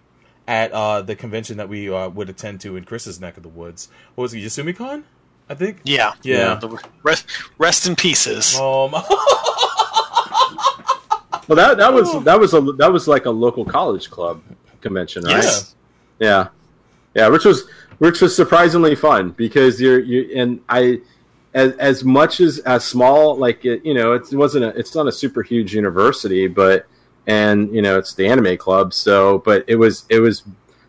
[0.47, 3.49] at uh, the convention that we uh, would attend to in Chris's neck of the
[3.49, 3.89] woods.
[4.15, 5.03] What was it, YasumiCon?
[5.49, 5.79] I think.
[5.85, 6.13] Yeah.
[6.23, 6.55] Yeah.
[6.57, 7.27] The Rest,
[7.59, 8.57] rest in pieces.
[8.57, 8.95] Um,
[11.49, 14.43] Well, that that was that was a that was like a local college club
[14.81, 15.43] convention, right?
[15.43, 15.75] Yes.
[16.19, 16.49] Yeah,
[17.15, 21.01] yeah, which was which was surprisingly fun because you're you and I
[21.55, 25.07] as as much as as small like it, you know it wasn't a it's not
[25.07, 26.87] a super huge university, but
[27.27, 30.45] and you know it's the anime club, so but it was it was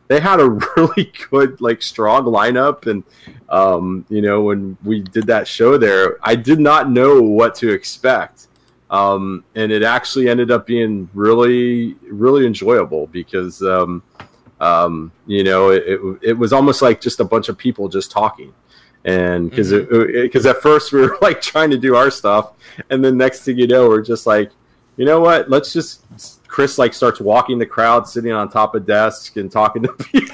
[0.07, 3.03] they had a really good like strong lineup and
[3.49, 7.71] um you know when we did that show there i did not know what to
[7.71, 8.46] expect
[8.89, 14.01] um and it actually ended up being really really enjoyable because um
[14.59, 18.11] um you know it, it, it was almost like just a bunch of people just
[18.11, 18.53] talking.
[19.05, 22.53] And because because at first we were like trying to do our stuff.
[22.89, 24.51] And then next thing you know we're just like
[24.97, 25.49] you know what?
[25.49, 26.03] Let's just
[26.47, 30.33] chris like starts walking the crowd sitting on top of desks and talking to people.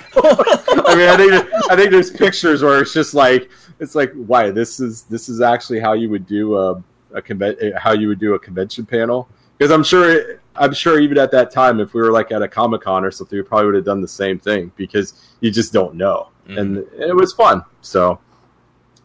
[0.86, 4.52] I mean i think i think there's pictures where it's just like it's like why
[4.52, 8.08] this is this is actually how you would do a, a conven- eh, how you
[8.08, 9.28] would do a convention panel?
[9.58, 12.47] Because i'm sure i'm sure even at that time if we were like at a
[12.47, 15.95] comic-con or something we probably would have done the same thing because you just don't
[15.95, 16.30] know.
[16.47, 16.58] Mm-hmm.
[16.58, 17.63] And it was fun.
[17.82, 18.19] So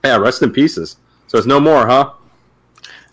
[0.05, 0.97] yeah rest in pieces.
[1.27, 2.13] So it's no more huh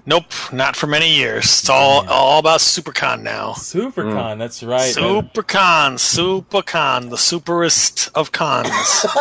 [0.08, 1.46] Nope, not for many years.
[1.46, 3.54] It's all all about SuperCon now.
[3.54, 4.94] SuperCon, that's right.
[4.94, 8.70] SuperCon, SuperCon, the superest of cons.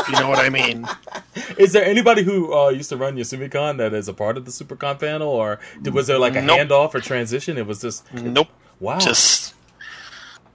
[0.09, 0.87] you know what I mean.
[1.59, 4.51] Is there anybody who uh, used to run YasumiCon that is a part of the
[4.51, 6.61] SuperCon panel, or did, was there like a Nope.
[6.61, 7.57] handoff or transition?
[7.57, 8.49] It was just Nope.
[8.79, 8.99] wow.
[8.99, 9.55] Just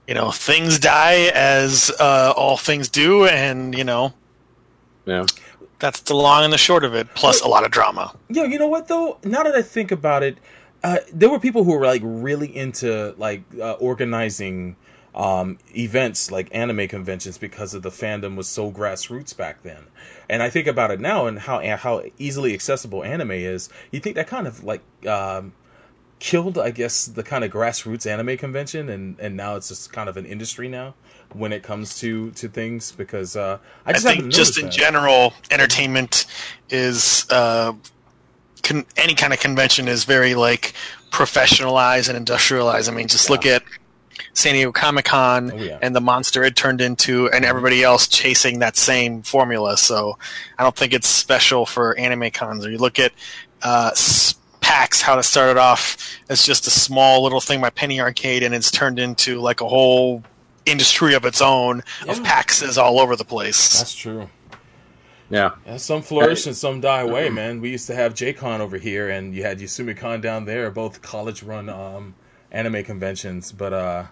[0.06, 4.12] you know, things die as uh, all things do, and you know
[5.06, 5.24] yeah
[5.80, 7.12] that's the long and the short of it.
[7.14, 8.14] Plus a lot of drama.
[8.28, 9.18] Yeah, you know what though?
[9.24, 10.38] Now that I think about it,
[10.84, 14.76] uh, there were people who were like really into like uh, organizing
[15.14, 19.84] um, events like anime conventions because of the fandom was so grassroots back then.
[20.28, 23.68] And I think about it now and how how easily accessible anime is.
[23.90, 25.52] You think that kind of like um,
[26.18, 30.08] killed, I guess, the kind of grassroots anime convention, and and now it's just kind
[30.08, 30.94] of an industry now
[31.34, 34.72] when it comes to to things because uh, I I just think just in that.
[34.72, 36.26] general, entertainment
[36.70, 37.72] is uh,
[38.62, 40.74] con- any kind of convention is very like
[41.10, 42.88] professionalized and industrialized.
[42.88, 43.62] I mean, just look at
[44.34, 45.78] San Diego Comic Con Oh, yeah.
[45.82, 49.76] and the monster it turned into, and everybody else chasing that same formula.
[49.76, 50.18] So
[50.58, 52.64] I don't think it's special for anime cons.
[52.66, 53.12] Or you look at
[53.62, 53.90] uh,
[54.60, 55.96] PAX, how it started off
[56.28, 59.68] as just a small little thing by Penny Arcade, and it's turned into like a
[59.68, 60.22] whole
[60.66, 62.42] industry of its own of Yeah.
[62.42, 63.78] PAXs all over the place.
[63.78, 64.28] That's true.
[65.30, 67.60] yeah Yeah, some flourish and some die away, man.
[67.60, 71.68] We used to have JCon over here, and you had YasumiCon down there, both college-run
[71.68, 72.14] um,
[72.50, 73.52] anime conventions.
[73.52, 74.04] But uh,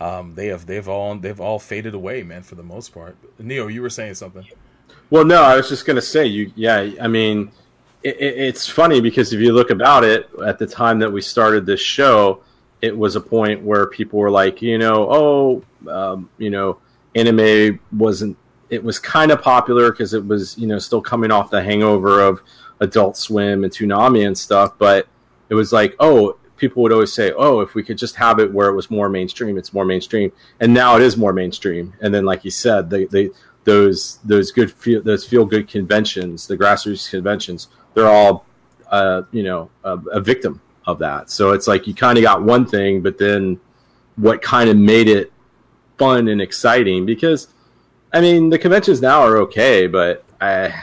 [0.00, 3.16] um, they have they've all they've all faded away, man, for the most part.
[3.38, 4.46] Neo, you were saying something.
[5.10, 7.50] Well, no, I was just going to say, you, yeah, I mean,
[8.02, 11.22] it, it, it's funny because if you look about it, at the time that we
[11.22, 12.42] started this show,
[12.80, 16.78] it was a point where people were like, you know, oh, um, you know,
[17.14, 18.36] anime wasn't,
[18.70, 22.20] it was kind of popular because it was, you know, still coming off the hangover
[22.20, 22.42] of
[22.80, 25.08] Adult Swim and Toonami and stuff, but
[25.48, 28.52] it was like, oh, people would always say, "Oh, if we could just have it
[28.52, 31.94] where it was more mainstream, it's more mainstream." And now it is more mainstream.
[32.00, 33.30] And then, like you said, they, they
[33.64, 38.44] those those good feel those feel good conventions, the grassroots conventions, they're all
[38.90, 41.30] uh, you know a, a victim of that.
[41.30, 43.60] So it's like you kind of got one thing, but then
[44.16, 45.30] what kind of made it
[45.98, 47.04] fun and exciting?
[47.04, 47.48] Because
[48.12, 50.74] I mean, the conventions now are okay, but I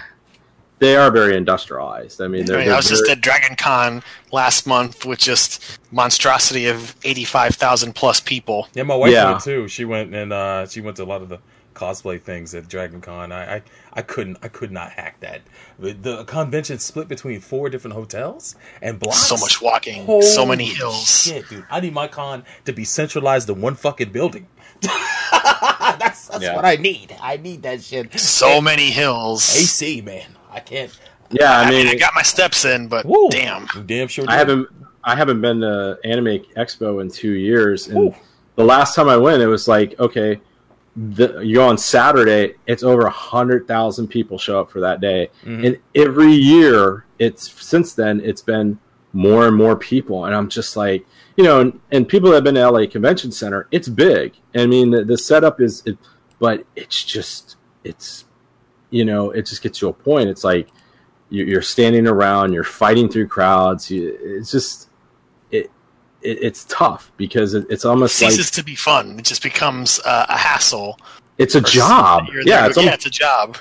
[0.78, 2.22] they are very industrialized.
[2.22, 5.18] I mean, I, they're, mean, they're I was just at Dragon Con last month with
[5.18, 8.68] just monstrosity of eighty-five thousand plus people.
[8.76, 9.32] Yeah, my wife Yeah.
[9.32, 9.68] went too.
[9.68, 11.40] She went and uh, she went to a lot of the
[11.76, 13.32] cosplay things at Dragon Con.
[13.32, 13.62] I, I,
[13.94, 15.42] I couldn't I could not hack that.
[15.78, 19.20] The, the convention split between four different hotels and blocks.
[19.20, 21.24] So much walking, Holy so many hills.
[21.24, 21.66] Shit, dude.
[21.70, 24.48] I need my con to be centralized in one fucking building.
[25.32, 26.56] that's that's Yeah.
[26.56, 27.16] what I need.
[27.22, 28.18] I need that shit.
[28.20, 29.56] So many hills.
[29.56, 30.28] AC, man.
[30.52, 30.98] I can't.
[31.32, 31.52] yeah.
[31.60, 33.30] I I mean, mean, I got my steps in, but Woo.
[33.30, 33.68] damn.
[33.86, 34.26] Damn sure.
[34.28, 34.40] I did.
[34.50, 34.70] haven't
[35.04, 38.16] I haven't been to Anime Expo in two years, and Ooh.
[38.56, 40.40] the last time I went, it was like okay,
[40.96, 45.02] the, you go on Saturday, it's over a hundred thousand people show up for that
[45.02, 45.66] day, Mhm.
[45.68, 48.80] and every year it's since then it's been
[49.14, 51.06] more and more people, and I'm just like
[51.38, 54.36] you know, and, and people that have been to LA Convention Center, it's big.
[54.56, 55.98] I mean, the, the setup is, it,
[56.40, 58.24] but it's just it's
[58.90, 60.30] you know, it just gets to a point.
[60.30, 60.70] It's like
[61.30, 63.92] you- you're standing around, you're fighting through crowds.
[63.92, 64.88] You, it's just
[66.26, 69.20] it it's tough because it, it's It almost like ceases to be fun.
[69.20, 70.98] It just becomes uh, a hassle.
[71.38, 72.26] it's a job.
[72.28, 73.58] Yeah, there- it's yeah, almost, it's a job.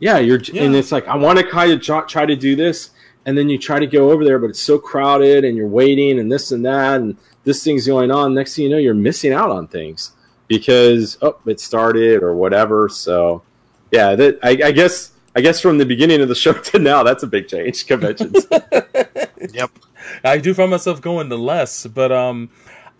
[0.00, 0.18] yeah.
[0.18, 0.62] You're Yeah.
[0.64, 2.90] and it's like I want to kind of try, try to do this,
[3.26, 6.18] and then you try to go over there, but it's so crowded, and you're waiting,
[6.20, 8.34] and this and that, and this thing's going on.
[8.34, 10.12] Next thing you know, you're missing out on things
[10.48, 12.88] because oh, it started or whatever.
[12.88, 13.42] So
[13.90, 15.12] yeah, that I, I guess.
[15.36, 17.86] I guess from the beginning of the show to now, that's a big change.
[17.86, 18.46] Conventions.
[19.52, 19.70] Yep.
[20.24, 22.50] I do find myself going to less, but um,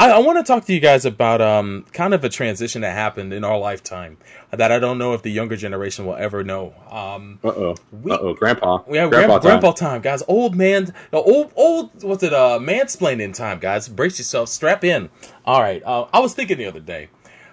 [0.01, 2.93] I, I want to talk to you guys about um, kind of a transition that
[2.95, 4.17] happened in our lifetime
[4.51, 6.73] that I don't know if the younger generation will ever know.
[6.91, 7.71] Um, Uh oh.
[8.09, 8.35] Uh oh.
[8.35, 8.83] Grandpa.
[8.87, 9.39] we have grandpa.
[9.39, 9.91] grandpa, grandpa time.
[9.91, 10.23] time, guys.
[10.29, 12.03] Old man, no, old old.
[12.05, 12.33] What's it?
[12.33, 13.89] Uh, mansplaining time, guys.
[13.89, 14.49] Brace yourself.
[14.49, 15.11] Strap in.
[15.45, 15.83] All right.
[15.85, 17.09] Uh, I was thinking the other day.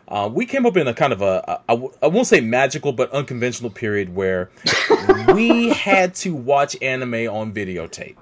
[0.07, 2.39] Uh, we came up in a kind of a, a I w- I won't say
[2.39, 4.51] magical, but unconventional period where
[5.33, 8.15] we had to watch anime on videotape,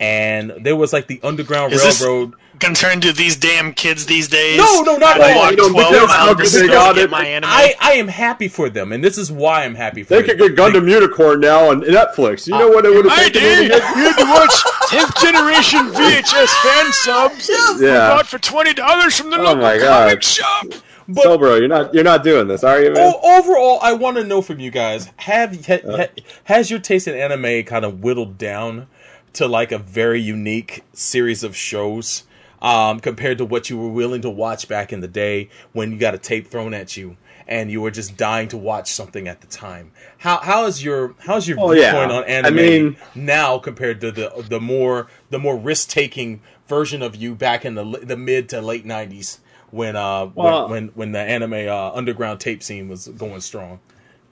[0.00, 2.34] and there was like the Underground Is this- Railroad.
[2.58, 4.58] Gonna turn into these damn kids these days.
[4.58, 5.42] No, no, not I at all.
[5.44, 7.48] walk You don't think 12 they're miles to go get my anime.
[7.50, 10.36] I, I am happy for them, and this is why I'm happy for They them.
[10.36, 12.46] They could get Gundam Unicorn now on Netflix.
[12.46, 13.68] You know what it would have I taken them to did.
[13.70, 13.82] get?
[13.82, 14.52] Had to watch
[14.90, 17.80] 10th generation VHS fan subs.
[17.80, 18.10] Yeah.
[18.10, 20.08] bought for twenty dollars from the Oh local my God.
[20.10, 20.66] comic shop.
[21.08, 23.14] But So, bro, you're not you're not doing this, are you, man?
[23.24, 25.96] Overall, I want to know from you guys: Have ha, uh.
[25.96, 26.06] ha,
[26.44, 28.86] has your taste in anime kind of whittled down
[29.34, 32.24] to like a very unique series of shows
[32.62, 35.98] um, compared to what you were willing to watch back in the day when you
[35.98, 37.16] got a tape thrown at you
[37.48, 39.92] and you were just dying to watch something at the time?
[40.18, 41.90] How how is your how's your Oh, yeah.
[41.92, 46.42] viewpoint on I anime mean- now compared to the the more the more risk taking
[46.68, 49.40] version of you back in the the mid to late nineties?
[49.70, 53.80] When uh Well- when, when when the anime uh, underground tape scene was going strong.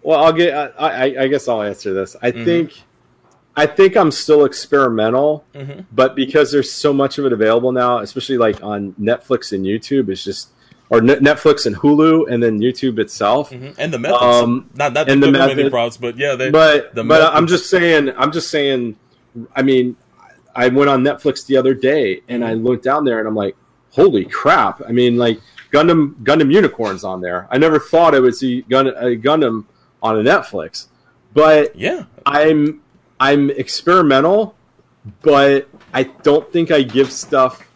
[0.03, 0.55] Well, I'll get.
[0.79, 2.15] I, I, I guess I'll answer this.
[2.23, 2.45] I Mhm.
[2.45, 2.83] think,
[3.63, 5.85] I think I'm still experimental, Mhm.
[5.93, 10.09] but because there's so much of it available now, especially like on Netflix and YouTube,
[10.09, 10.49] it's just
[10.91, 13.51] or Net- Netflix and Hulu, and then YouTube itself.
[13.51, 13.75] Mhm.
[13.77, 16.95] And the methods, Um, not not and the the method- props, but yeah, they, but
[16.95, 17.31] the but methods.
[17.35, 18.13] I'm just saying.
[18.17, 18.97] I'm just saying.
[19.55, 19.97] I mean,
[20.57, 23.55] I went on Netflix the other day and I looked down there and I'm like,
[23.91, 24.81] holy crap!
[24.89, 25.41] I mean, like
[25.75, 27.47] Gundam Gundam Unicorns on there.
[27.51, 29.65] I never thought I would see Gun, a Gundam
[30.03, 30.87] on a Netflix,
[31.35, 32.81] but yeah, I'm
[33.21, 34.55] I'm experimental,
[35.23, 37.69] but I don't think I give stuff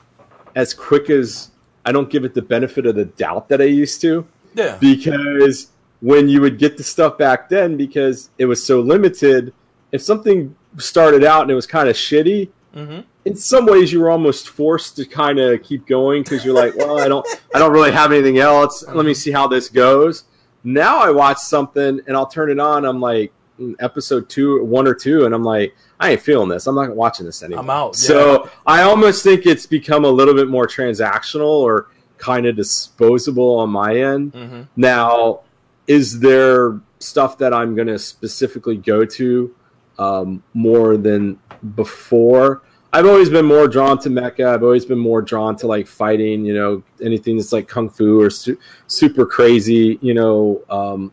[0.54, 1.50] as quick as
[1.84, 4.26] I don't give it the benefit of the doubt that I used to.
[4.54, 5.68] Yeah, because
[6.00, 9.54] when you would get the stuff back then because it was so limited
[9.92, 14.00] if something started out and it was kind of shitty hmm in some ways you
[14.00, 17.24] were almost forced to kind of keep going because you're like well i don't
[17.54, 18.84] i don't really have anything else.
[18.88, 20.24] Let me see how this goes.
[20.64, 23.32] Now i watch something and i'll turn it on i'm like
[23.80, 27.26] episode two one or two and i'm like i ain't feeling this i'm not watching
[27.26, 31.48] this anymore I'm out, so i almost think it's become a little bit more transactional
[31.48, 35.40] or kind of disposable on my end hmm now,
[35.86, 39.54] is there stuff that I'm going to specifically go to
[39.98, 41.38] um, more than
[41.74, 42.62] before?
[42.92, 44.46] I've always been more drawn to mecha.
[44.46, 46.44] I've always been more drawn to like fighting.
[46.44, 49.98] You know, anything that's like kung fu or su- super crazy.
[50.02, 51.12] You know, um,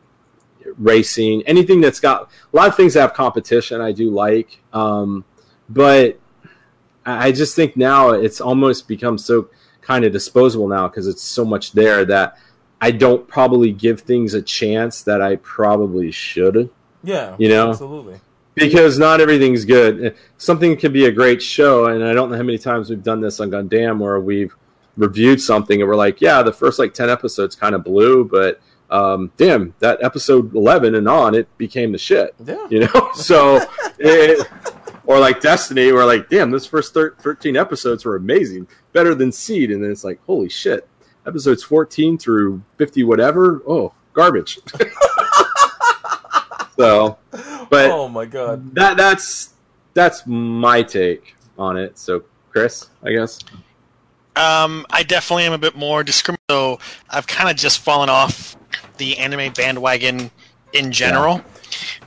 [0.79, 1.43] racing.
[1.45, 3.81] Anything that's got a lot of things that have competition.
[3.81, 5.23] I do like, um,
[5.69, 6.17] but
[7.05, 9.49] I just think now it's almost become so
[9.81, 12.37] kind of disposable now because it's so much there that
[12.81, 16.69] I don't probably give things a chance that I probably should
[17.03, 17.69] Yeah, You know?
[17.71, 18.19] absolutely.
[18.55, 20.15] because not everything's good.
[20.37, 23.21] Something could be a great show, and I don't know how many times we've done
[23.21, 24.55] this on Gundam where we've
[24.97, 28.59] reviewed something and we're like, yeah, the first like ten episodes kind of blew, but
[28.89, 32.33] um, damn, that episode eleven and on, it became the shit.
[32.43, 32.67] Yeah.
[32.69, 33.61] You know, so
[33.99, 34.47] it,
[35.05, 39.31] or like Destiny, we're like, damn, this first thir- thirteen episodes were amazing, better than
[39.31, 40.87] Seed, and then it's like, holy shit,
[41.27, 44.59] episodes fourteen through fifty, whatever, oh, garbage.
[46.77, 47.17] so,
[47.69, 48.73] but oh my god.
[48.75, 49.53] that that's
[49.93, 51.97] that's my take on it.
[51.97, 53.39] So, Chris, I guess.
[54.35, 56.39] Um, I definitely am a bit more discriminating.
[56.49, 56.79] So
[57.09, 58.55] I've kind of just fallen off
[58.99, 60.29] the anime bandwagon
[60.73, 61.41] in general,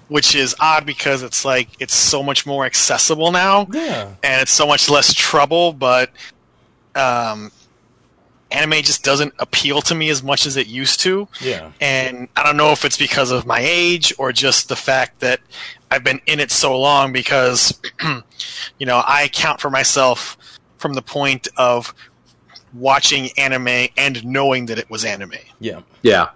[0.08, 4.12] which is odd because it's like it's so much more accessible now, Yeah.
[4.22, 5.72] and it's so much less trouble.
[5.72, 6.10] But
[6.94, 7.50] um,
[8.50, 11.26] anime just doesn't appeal to me as much as it used to.
[11.40, 11.72] Yeah.
[11.80, 15.40] And I don't know if it's because of my age or just the fact that
[15.90, 17.80] I've been in it so long because,
[18.78, 20.36] you know, I count for myself
[20.78, 21.94] from the point of
[22.74, 25.34] watching anime and knowing that it was anime.
[25.60, 25.80] Yeah.
[26.02, 26.30] Yeah,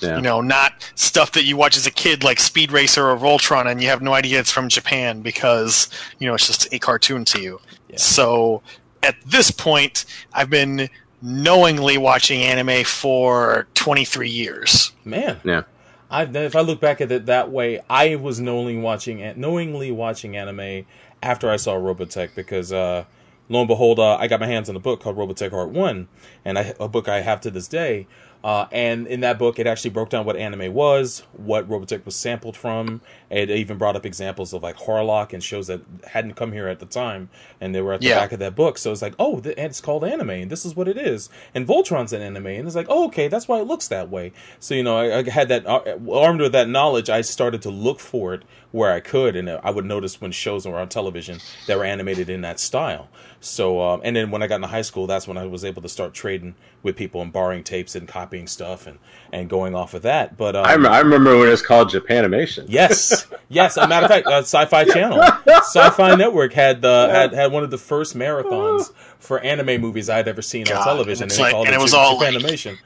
[0.00, 3.16] yeah, You know, not stuff that you watch as a kid like Speed Racer or
[3.16, 6.78] Voltron and you have no idea it's from Japan because, you know, it's just a
[6.78, 7.60] cartoon to you.
[7.88, 7.96] Yeah.
[7.96, 8.62] So
[9.02, 10.88] at this point, I've been
[11.22, 14.92] knowingly watching anime for 23 years.
[15.04, 15.40] Man.
[15.44, 15.62] yeah.
[16.10, 20.36] I if I look back at it that way, I was knowingly watching knowingly watching
[20.36, 20.86] anime
[21.22, 23.04] after I saw Robotech because uh,
[23.48, 26.08] lo and behold, uh, I got my hands on a book called Robotech Art One,
[26.44, 28.06] and I, a book I have to this day.
[28.44, 32.14] Uh, and in that book, it actually broke down what anime was, what Robotech was
[32.14, 33.00] sampled from.
[33.30, 36.78] It even brought up examples of like Harlock and shows that hadn't come here at
[36.78, 38.20] the time, and they were at the Yeah.
[38.20, 38.78] back of that book.
[38.78, 41.28] So it's like, oh, th- and it's called anime, and this is what it is.
[41.54, 44.32] And Voltron's an anime, and it's like, oh, okay, that's why it looks that way.
[44.60, 47.70] So you know, I, I had that uh, armed with that knowledge, I started to
[47.70, 51.38] look for it where I could, and I would notice when shows were on television
[51.68, 53.08] that were animated in that style.
[53.40, 55.80] So, um, and then when I got into high school, that's when I was able
[55.82, 58.98] to start trading with people and borrowing tapes and copying stuff and
[59.32, 60.36] and going off of that.
[60.36, 62.64] But um, I, rem- I remember when it was called Japanimation.
[62.68, 63.76] Yes, yes.
[63.78, 67.62] As a matter of fact, uh, Sci-Fi Channel, Sci-Fi Network had the had, had one
[67.64, 71.42] of the first marathons for anime movies I'd ever seen on television, it's and they
[71.44, 72.78] like- called and it, it was Jap- all like- Japanimation.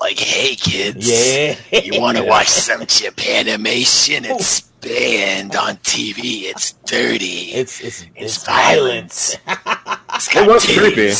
[0.00, 4.20] Like, hey kids, Yeah, you want to watch some Japanimation?
[4.24, 6.42] It's banned on TV.
[6.44, 7.50] It's dirty.
[7.52, 9.06] It's it's it's, It's violent.
[9.06, 9.38] It's
[10.32, 11.12] got It was creepy.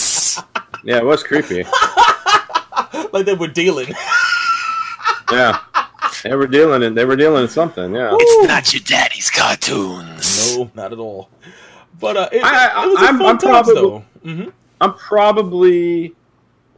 [0.89, 1.65] Yeah, it was creepy.
[3.13, 3.89] like they were dealing.
[5.33, 5.59] Yeah,
[6.23, 7.95] they were dealing in they were dealing in something.
[7.95, 10.57] Yeah, It's not your daddy's cartoons.
[10.57, 11.31] No, not at all.
[12.01, 14.05] But uh, it, I- I- it was a I'm- fun I'm times, probably- though.
[14.23, 14.49] hmm
[14.81, 16.15] I'm probably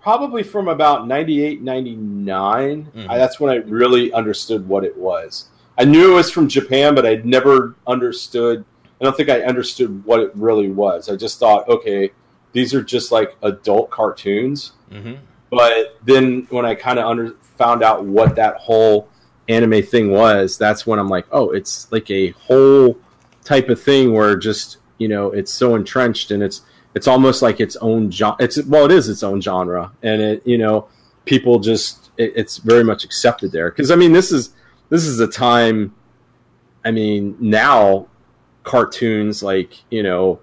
[0.01, 2.89] probably from about 98, 99.
[2.97, 3.07] Mhm.
[3.11, 5.49] I, that's when I really understood what it was.
[5.79, 8.65] I knew it was from Japan, but I'd never understood.
[9.01, 11.11] I don't think I understood what it really was.
[11.11, 12.11] I just thought, okay,
[12.53, 14.73] these are just like adult cartoons.
[14.91, 15.15] hmm
[15.51, 19.10] But then when I kind of under found out what that whole
[19.51, 22.99] anime thing was, that's when I'm like, oh, it's like a whole
[23.45, 26.63] type of thing where just you know it's so entrenched and it's
[26.95, 28.37] it's almost like its own genre.
[28.39, 30.89] It's well, it is its own genre, and it you know
[31.25, 34.55] people just it, it's very much accepted there because I mean this is
[34.89, 35.95] this is a time.
[36.85, 38.07] I mean now
[38.63, 40.41] cartoons like you know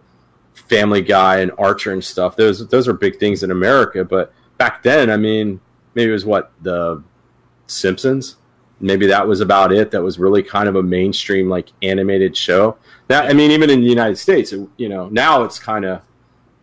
[0.53, 2.35] Family Guy and Archer and stuff.
[2.35, 5.59] Those those are big things in America, but back then, I mean,
[5.93, 7.03] maybe it was what the
[7.67, 8.37] Simpsons.
[8.79, 9.91] Maybe that was about it.
[9.91, 12.77] That was really kind of a mainstream like animated show.
[13.07, 16.01] That I mean, even in the United States, it- you know, now it's kind of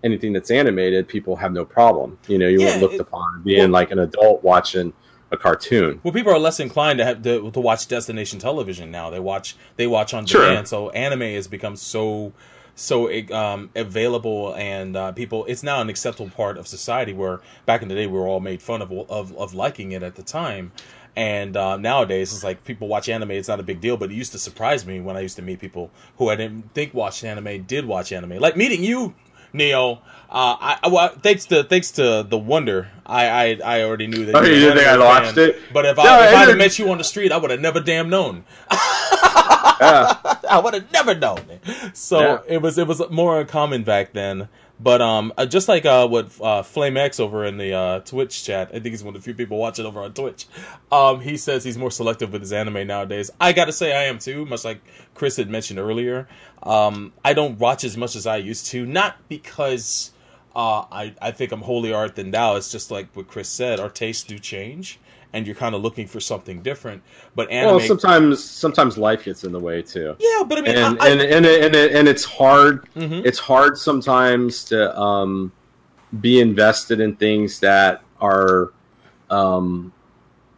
[0.04, 2.18] anything that's animated, people have no problem.
[2.28, 4.92] You know, you Yeah, weren't looked it- upon being like an adult watching
[5.32, 5.98] a cartoon.
[6.04, 9.10] Well, people are less inclined to have to, to watch destination television now.
[9.10, 10.42] They watch they watch on Sure.
[10.46, 10.68] demand.
[10.68, 12.32] So anime has become so
[12.74, 17.12] so um, available, and uh, people it's now an acceptable part of society.
[17.12, 20.02] Where back in the day we were all made fun of of, of liking it
[20.02, 20.72] at the time.
[21.16, 23.30] And uh, nowadays, it's like people watch anime.
[23.32, 25.42] It's not a big deal, but it used to surprise me when I used to
[25.42, 28.38] meet people who I didn't think watched anime did watch anime.
[28.38, 29.14] Like meeting you,
[29.52, 30.02] Neo.
[30.28, 34.26] Uh, I, I well, thanks to thanks to the Wonder, I I, I already knew
[34.26, 34.34] that.
[34.34, 35.56] Oh, you didn't think I watched it?
[35.72, 37.60] But if No, I if I'd have met you on the street, I would have
[37.60, 38.44] never damn known.
[39.80, 40.16] Yeah.
[40.50, 41.40] I would have never known.
[41.92, 42.38] So Yeah.
[42.46, 44.48] it was it was more uncommon back then.
[44.80, 48.42] But um, uh, just like uh, what uh, Flame X over in the uh, Twitch
[48.44, 50.46] chat, I think he's one of the few people watching over on Twitch.
[50.90, 53.30] Um, he says he's more selective with his anime nowadays.
[53.40, 54.44] I got to say, I am too.
[54.46, 54.80] Much like
[55.14, 56.26] Chris had mentioned earlier,
[56.64, 58.84] um, I don't watch as much as I used to.
[58.84, 60.10] Not because
[60.56, 62.56] uh, I I think I'm holier art than thou.
[62.56, 63.78] It's just like what Chris said.
[63.78, 64.98] Our tastes do change,
[65.35, 67.03] and you're kind of looking for something different.
[67.35, 70.16] But anime, Well, sometimes sometimes life gets in the way too.
[70.18, 70.43] yeah.
[70.49, 72.87] But I mean, and I, I, and and and, it, and it's hard.
[72.97, 73.26] Mhm.
[73.26, 75.53] It's hard sometimes to um,
[76.20, 78.72] be invested in things that are
[79.30, 79.93] um,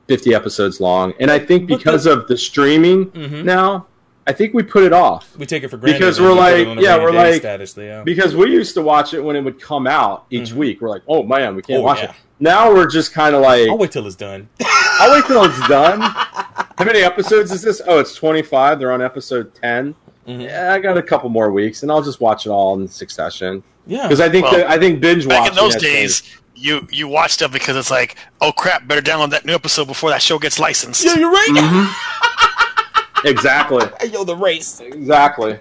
[0.07, 3.45] fifty episodes long, and I think because of the streaming Mhm.
[3.45, 3.87] now,
[4.27, 6.55] I think we put it off we take it for granted because we're we put
[6.61, 7.77] it like- yeah, we're like- status.
[7.77, 8.03] Yeah.
[8.03, 10.57] because we used to watch it when it would come out each Mhm.
[10.57, 10.81] week.
[10.81, 12.11] We're like, oh man, we can't Oh, watch yeah.
[12.11, 12.17] it.
[12.39, 14.49] Now we're just kind of like, I'll wait till it's done.
[14.63, 16.01] I'll wait till it's done.
[16.01, 17.81] How many episodes is this?
[17.87, 18.79] Oh, it's 25.
[18.79, 19.95] They're on episode 10.
[20.29, 20.43] Mhm.
[20.43, 23.63] Yeah, I got a couple more weeks, and I'll just watch it all in succession.
[23.87, 24.03] Yeah.
[24.03, 26.41] Because I think Well, that, I think binge watching Back in those days, changed.
[26.57, 30.11] you you watch stuff because it's like, oh crap, better download that new episode before
[30.11, 31.05] that show gets licensed.
[31.05, 31.49] Yeah, you're right.
[31.53, 33.27] Mm-hmm.
[33.29, 34.81] exactly, Yo, the race.
[34.81, 35.59] exactly.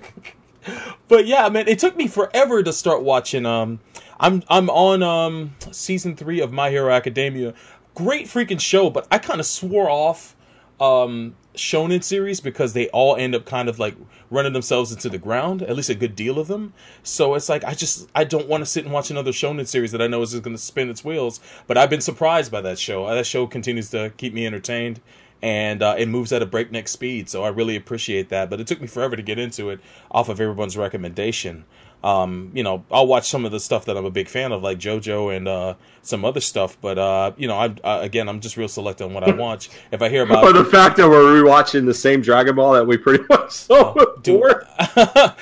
[1.08, 3.46] But yeah, man, it took me forever to start watching.
[3.46, 3.80] Um,
[4.20, 7.54] I'm I'm on um season three of My Hero Academia.
[7.94, 10.36] Great freaking show, but I kind of swore off
[10.80, 13.96] um shonen series because they all end up kind of like
[14.30, 15.62] running themselves into the ground.
[15.62, 16.74] At least a good deal of them.
[17.04, 19.92] So it's like I just I don't want to sit and watch another shonen series
[19.92, 21.40] that I know is just going to spin its wheels.
[21.68, 23.08] But I've been surprised by that show.
[23.08, 25.02] That show continues to keep me entertained.
[25.42, 28.50] And uh, it moves at a breakneck speed, so I really appreciate that.
[28.50, 31.66] But it took me forever to get into it off of everyone's recommendation.
[32.06, 34.62] Um, you know, I'll watch some of the stuff that I'm a big fan of,
[34.62, 36.78] like JoJo and uh, some other stuff.
[36.80, 39.72] But uh, you know, I uh, again, I'm just real selective on what I watch.
[39.92, 42.86] If I hear Or about, the fact that we're rewatching the same Dragon Ball that
[42.86, 44.68] we pretty much saw before.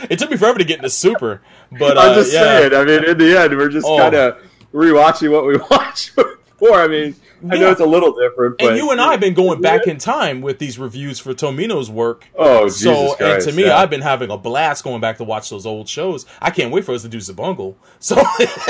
[0.09, 1.41] it took me forever to get into Super.
[1.77, 2.41] But uh, I'm just yeah.
[2.43, 2.73] saying.
[2.73, 3.97] I mean, in the end, we're just Oh.
[3.97, 4.37] kind of
[4.73, 6.79] rewatching what we watched before.
[6.79, 7.15] I mean,
[7.49, 9.87] I know it's a little different, but And you and I have been going back
[9.87, 12.25] in time with these reviews for Tomino's work.
[12.35, 13.77] Oh, Jesus so and to me, yeah.
[13.77, 16.25] I've been having a blast going back to watch those old shows.
[16.41, 17.75] I can't wait for us to do Xabungle.
[17.99, 18.21] So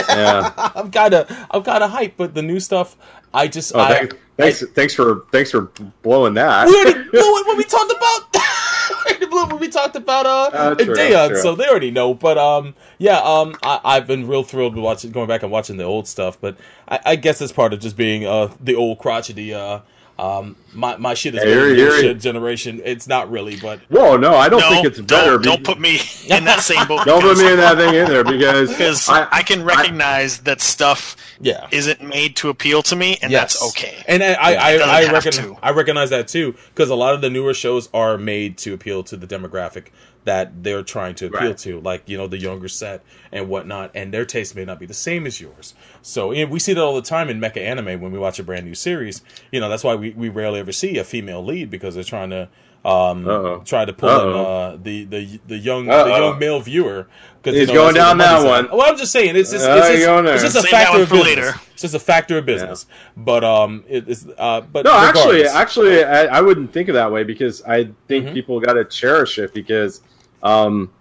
[0.09, 0.51] Yeah.
[0.76, 2.95] I'm kind of I'm kind of hyped, but the new stuff,
[3.34, 5.71] I just Oh, I, thanks, thanks, thanks for thanks for
[6.01, 6.67] blowing that.
[6.67, 8.34] we already blew it when we talked about
[8.93, 11.41] already it when we talked about uh Uh, true, Daeon, true.
[11.41, 12.13] so they already know.
[12.13, 15.77] But um, yeah, um, I, I've been real thrilled with watching, going back and watching
[15.77, 16.39] the old stuff.
[16.39, 19.79] But I, I guess it's part of just being uh the old crotchety uh
[20.20, 22.82] um my my shit is Yeah, better you're- than your you're- shit generation.
[22.86, 25.32] It's not really, but Whoa, no, I don't no, think it's better.
[25.32, 27.03] don't, don't put me in that same boat.
[27.05, 31.16] don't put me in that thing either because because I, I, can recognize that stuff
[31.41, 31.68] yeah.
[31.72, 33.59] isn't made to appeal to me, and Yes.
[33.59, 34.03] that's okay.
[34.07, 35.57] And I, I, It I, doesn't I, have reckon.
[35.64, 39.03] I recognize that too because a lot of the newer shows are made to appeal
[39.05, 39.88] to the demographic
[40.26, 41.57] that they're trying to appeal Right.
[41.59, 43.01] to, like you know the younger set
[43.32, 45.74] and whatnot, and their taste may not be the same as yours.
[46.01, 48.43] So and we see that all the time in mecha anime when we watch a
[48.43, 49.21] brand new series.
[49.51, 52.30] You know that's why we, we rarely ever see a female lead because they're trying
[52.32, 52.49] to
[52.86, 53.61] um Uh-oh.
[53.63, 54.43] try to pull in Uh-oh.
[54.45, 56.07] uh, the the the young Uh-oh.
[56.07, 57.07] young male viewer.
[57.41, 58.69] 'cause, He's you know, going down that money's at.
[58.69, 58.78] one.
[58.78, 61.09] Well, I'm just saying it's just, Uh, it's just, it's just a Save factor of
[61.09, 61.26] business.
[61.28, 61.53] later.
[61.74, 62.86] It's just a factor of business.
[63.17, 65.53] But um, it is uh, but no, actually, regardless.
[65.53, 68.34] actually, I, I wouldn't think of that way because I think Mhm.
[68.34, 70.01] people got to cherish it because,
[70.43, 70.91] um,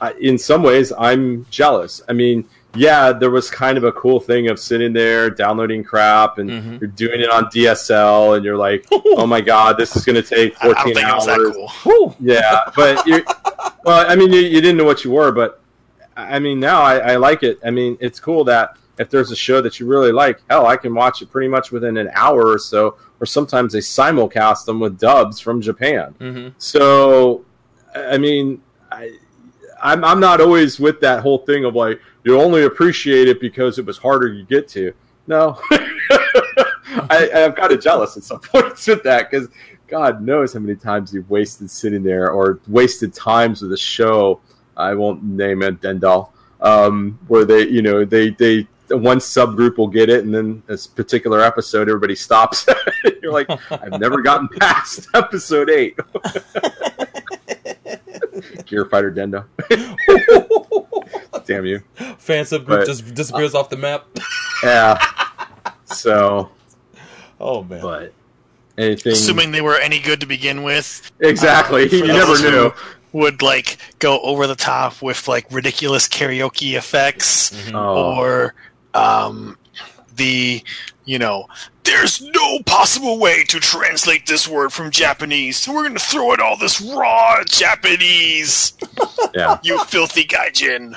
[0.00, 2.02] I, in some ways, I'm jealous.
[2.08, 6.38] I mean, yeah, there was kind of a cool thing of sitting there downloading crap
[6.38, 6.80] and Mhm.
[6.80, 10.28] you're doing it on DSL and you're like, oh my god, this is going to
[10.28, 11.38] take I, I don't 14 think it was hours.
[11.54, 12.16] that cool.
[12.20, 13.22] Yeah, but you
[13.84, 15.60] well, I mean, you, you didn't know what you were, but
[16.16, 17.58] I mean, now I, I like it.
[17.64, 20.76] I mean, it's cool that if there's a show that you really like, hell, I
[20.76, 24.78] can watch it pretty much within an hour or so, or sometimes they simulcast them
[24.80, 26.14] with dubs from Japan.
[26.20, 26.52] Mhm.
[26.58, 27.44] So,
[27.94, 28.60] I mean,
[29.84, 33.78] I'm I'm not always with that whole thing of like you only appreciate it because
[33.78, 34.92] it was harder to get to.
[35.26, 39.48] No, I, I'm kind of jealous at some points with that because
[39.86, 44.40] God knows how many times you've wasted sitting there or wasted times with a show.
[44.76, 46.30] I won't name it Dendoh,
[46.60, 50.86] um, where they, you know, they they one subgroup will get it, and then this
[50.86, 52.66] particular episode, everybody stops.
[53.22, 55.98] You're like, I've never gotten past episode eight.
[58.66, 59.44] Gear Fighter Dendoh.
[61.46, 61.80] Damn you.
[62.18, 64.06] Fan subgroup But- just disappears off the map.
[64.62, 64.98] Yeah.
[65.84, 66.50] So,
[67.38, 67.82] Oh man.
[67.82, 68.12] but
[68.78, 69.12] anything.
[69.12, 71.86] Assuming they were any good to begin with, exactly.
[71.86, 72.72] for you never knew.
[73.12, 77.74] would like go over the top with like ridiculous karaoke effects Mhm.
[77.74, 78.16] Oh.
[78.18, 78.54] or
[78.94, 79.58] um,
[80.16, 80.62] the
[81.04, 81.46] you know
[81.84, 86.40] there's no possible way to translate this word from Japanese, so we're gonna throw in
[86.40, 88.72] all this raw Japanese.
[89.34, 89.58] Yeah.
[89.64, 90.94] You filthy gaijin.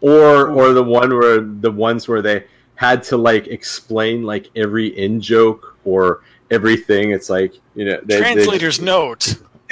[0.00, 2.44] or or the one where the ones where they
[2.76, 7.10] had to like explain like every in joke or everything.
[7.10, 9.34] It's like you know they, they- Translator's note.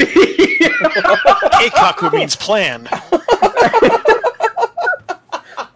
[1.57, 2.87] Keikaku means plan.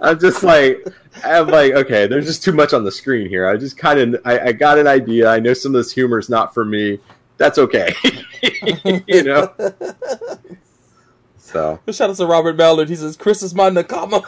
[0.00, 0.86] I'm just like,
[1.24, 3.46] I'm like, okay, there's just too much on the screen here.
[3.46, 5.28] I just kind of, I, I got an idea.
[5.28, 6.98] I know some of this humor is not for me.
[7.36, 7.94] That's okay,
[9.06, 9.52] you know.
[11.38, 12.88] So Shout out to Robert Ballard.
[12.88, 14.22] He says, Chris is my Nakama.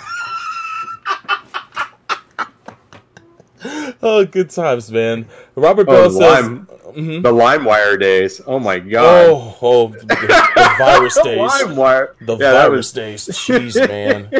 [4.03, 5.29] oh, good times, man.
[5.55, 7.23] Robert Oh, Bell says, Lime, Mhm.
[7.23, 8.41] the LimeWire days.
[8.47, 9.05] Oh my god.
[9.31, 11.39] oh, oh, the, the virus days.
[11.39, 12.15] LimeWire.
[12.21, 12.93] The yeah, virus was.
[12.93, 13.29] days.
[13.29, 14.31] Jeez, man.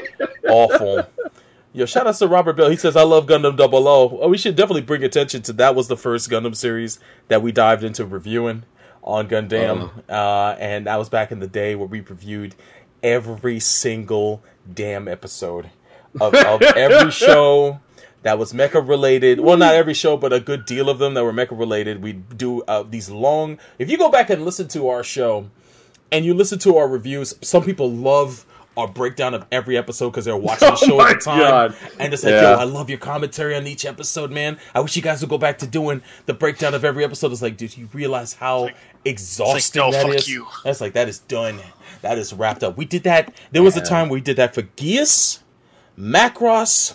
[0.49, 1.07] Awful.
[1.75, 2.69] Yo, shout out to Robert Bell.
[2.69, 4.19] He says, I love Gundam Double O.
[4.21, 6.99] Oh, we should definitely bring attention to that was the first Gundam series
[7.29, 8.65] that we dived into reviewing
[9.03, 9.91] on Gundam.
[10.09, 12.55] Uh, and that was back in the day where we reviewed
[13.03, 14.43] every single
[14.73, 15.71] damn episode
[16.21, 17.81] of, of every show
[18.23, 19.41] that was mecha related.
[19.41, 22.03] Well, not every show, but a good deal of them that were mecha related.
[22.03, 23.59] We do uh, these long.
[23.79, 25.49] If you go back and listen to our show,
[26.11, 28.45] and you listen to our reviews, some people love
[28.77, 31.39] our breakdown of every episode because they're watching the Oh show my at the time.
[31.39, 31.77] God.
[31.99, 32.53] And it's like, Yeah.
[32.53, 34.59] yo, I love your commentary on each episode, man.
[34.75, 37.33] I wish you guys would go back to doing the breakdown of every episode.
[37.33, 38.71] It's like, did you realize how
[39.05, 40.29] exhausting no, that fuck is?
[40.29, 40.47] you.
[40.65, 41.61] That's like, that is done.
[42.01, 42.79] That is wrapped up.
[42.79, 43.35] We did that.
[43.53, 45.41] There was a time we did that for Geass,
[45.99, 46.95] Macross,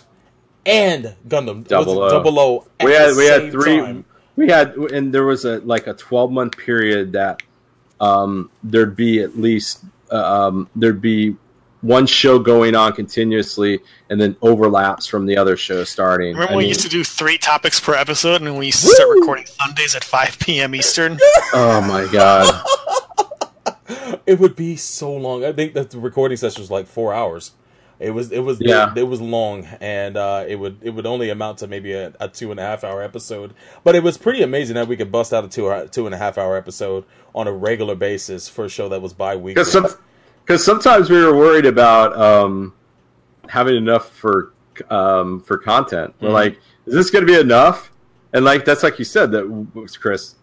[0.68, 1.66] and Gundam.
[1.66, 2.16] Double Was O.
[2.16, 2.66] Double O.
[2.78, 4.04] at we the had we had three time.
[4.36, 7.42] we had and there was a like a 12 month period that
[8.00, 11.34] um there'd be at least uh, um there'd be
[11.80, 13.78] one show going on continuously
[14.10, 16.88] and then overlaps from the other show starting Remember I when we mean, used to
[16.88, 20.74] do three topics per episode and we used to start recording Sundays at 5 p.m.
[20.74, 21.18] Eastern?
[21.54, 22.64] oh my god
[24.26, 25.42] It would be so long.
[25.44, 27.52] I think that the recording session was like four hours.
[28.00, 28.92] It was it was Yeah.
[28.96, 32.28] it, was long, and uh, it would it would only amount to maybe a, a
[32.28, 33.54] two and a half hour episode.
[33.82, 36.14] But it was pretty amazing that we could bust out a two hour, two and
[36.14, 39.54] a half hour episode on a regular basis for a show that was bi weekly.
[39.54, 39.86] because some,
[40.56, 42.72] sometimes we were worried about um
[43.48, 44.52] having enough for
[44.90, 46.32] um for content we're Mhm.
[46.34, 47.90] like is this going to be enough
[48.32, 49.44] and like that's like you said that
[50.00, 50.36] chris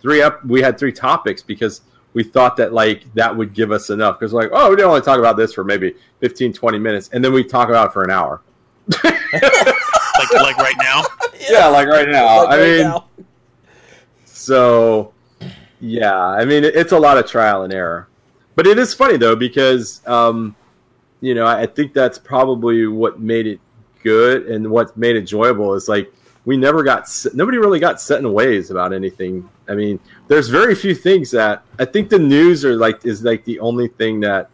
[0.00, 1.82] three up we had three topics because
[2.16, 5.02] we thought that like that would give us enough because like oh we don't only
[5.02, 8.04] talk about this for maybe 15 20 minutes and then we talk about it for
[8.04, 8.40] an hour
[9.04, 11.02] like, like right now?
[11.50, 13.08] yeah like right now Like i right mean now.
[14.24, 15.12] so
[15.82, 18.08] yeah i mean it's a lot of trial and error
[18.54, 20.56] but it is funny though because um
[21.20, 23.60] you know i think that's probably what made it
[24.02, 26.10] good and what made it enjoyable is like
[26.46, 29.46] we never got nobody really got set in ways about anything.
[29.68, 33.44] I mean there's very few things that i think the news are like is like
[33.44, 34.50] the only thing that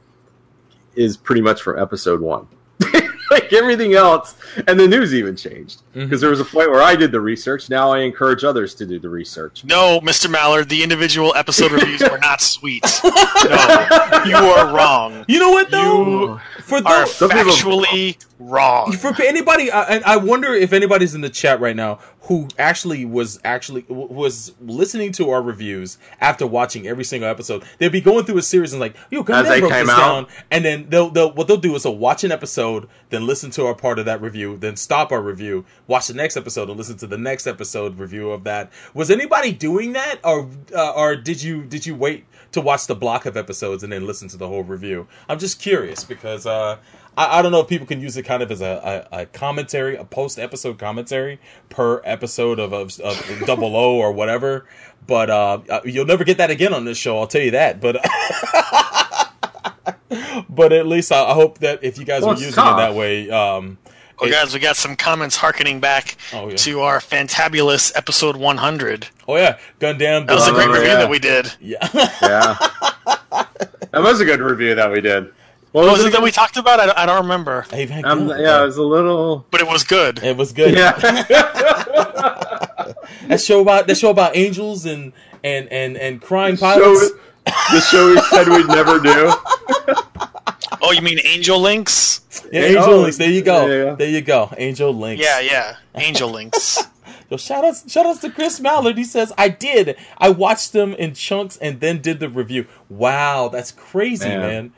[0.94, 2.46] is pretty much from episode one
[3.32, 6.04] like everything else and the news even changed mm-hmm.
[6.04, 8.86] because there was a point where i did the research now i encourage others to
[8.86, 10.30] do the research No, Mr.
[10.30, 12.84] Mallard, the individual episode reviews were not sweet.
[13.44, 15.24] No, you are wrong.
[15.26, 16.04] You know what though?
[16.04, 18.92] You for are those, Some factually wrong.
[18.92, 23.40] for anybody, I, I wonder if anybody's in the chat right now who actually was
[23.44, 27.64] actually w- was listening to our reviews after watching every single episode.
[27.78, 29.98] They'd be going through a series and like, "Yo, come they broke this out.
[29.98, 33.50] down," and then they'll they'll what they'll do is they'll watch an episode, then listen
[33.52, 36.78] to our part of that review, then stop our review, watch the next episode, and
[36.78, 38.70] listen to the next episode review of that.
[38.94, 42.26] Was anybody doing that, or uh, or did you did you wait?
[42.52, 45.08] To watch the block of episodes and then listen to the whole review.
[45.26, 46.76] I'm just curious because uh,
[47.16, 49.26] I, I don't know if people can use it kind of as a, a, a
[49.26, 51.38] commentary, a post episode commentary
[51.68, 54.66] per episode of, of, of Double O or whatever.
[55.06, 57.18] But uh, uh, you'll never get that again on this show.
[57.18, 57.80] I'll tell you that.
[57.80, 57.96] But
[60.48, 62.78] but at least I, I hope that if you guys Well, were using tough.
[62.78, 63.78] it that way, um,
[64.20, 66.56] Well, it- guys, we got some comments harkening back Oh, yeah.
[66.56, 69.08] to our fantabulous episode 100.
[69.28, 70.26] oh yeah, Gundam.
[70.26, 70.94] That was a Oh, great review yeah.
[70.96, 71.52] that we did.
[71.60, 71.88] yeah.
[72.22, 72.56] yeah
[73.90, 75.32] that was a good review that we did
[75.72, 76.80] what What was it that we talked about?
[76.80, 79.66] I don't, I don't remember, Hey, man, um, yeah it was a little but it
[79.66, 80.22] was good.
[80.22, 80.74] It was good.
[80.76, 80.92] yeah
[83.28, 85.12] That show about that show about angels and
[85.44, 87.10] and and and crime show, pilots.
[87.72, 89.32] the show we said we'd never do
[90.84, 92.20] Oh, you mean Angel Links?
[92.52, 93.16] Yeah, Angel Oh, Links.
[93.16, 93.66] There you go.
[93.66, 93.94] yeah, yeah.
[93.94, 94.52] There you go.
[94.58, 95.22] Angel Links.
[95.22, 96.78] Yeah, yeah, Angel Links.
[97.30, 98.98] Yo, shout outs, shout outs to Chris Mallard.
[98.98, 99.96] He says, I did.
[100.18, 102.66] I watched them in chunks and then did the review.
[102.88, 104.40] Wow, that's crazy, man.
[104.40, 104.72] Man.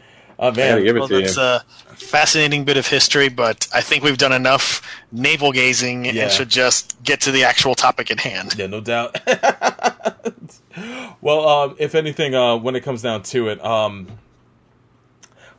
[0.47, 0.83] Oh man.
[0.85, 1.65] give it Well, to that's you a
[1.95, 6.25] fascinating bit of history, but I think we've done enough navel gazing Yeah.
[6.25, 8.55] and should just get to the actual topic at hand.
[8.59, 9.17] Yeah, no doubt.
[11.21, 14.07] well, um, if anything, uh, when it comes down to it, um,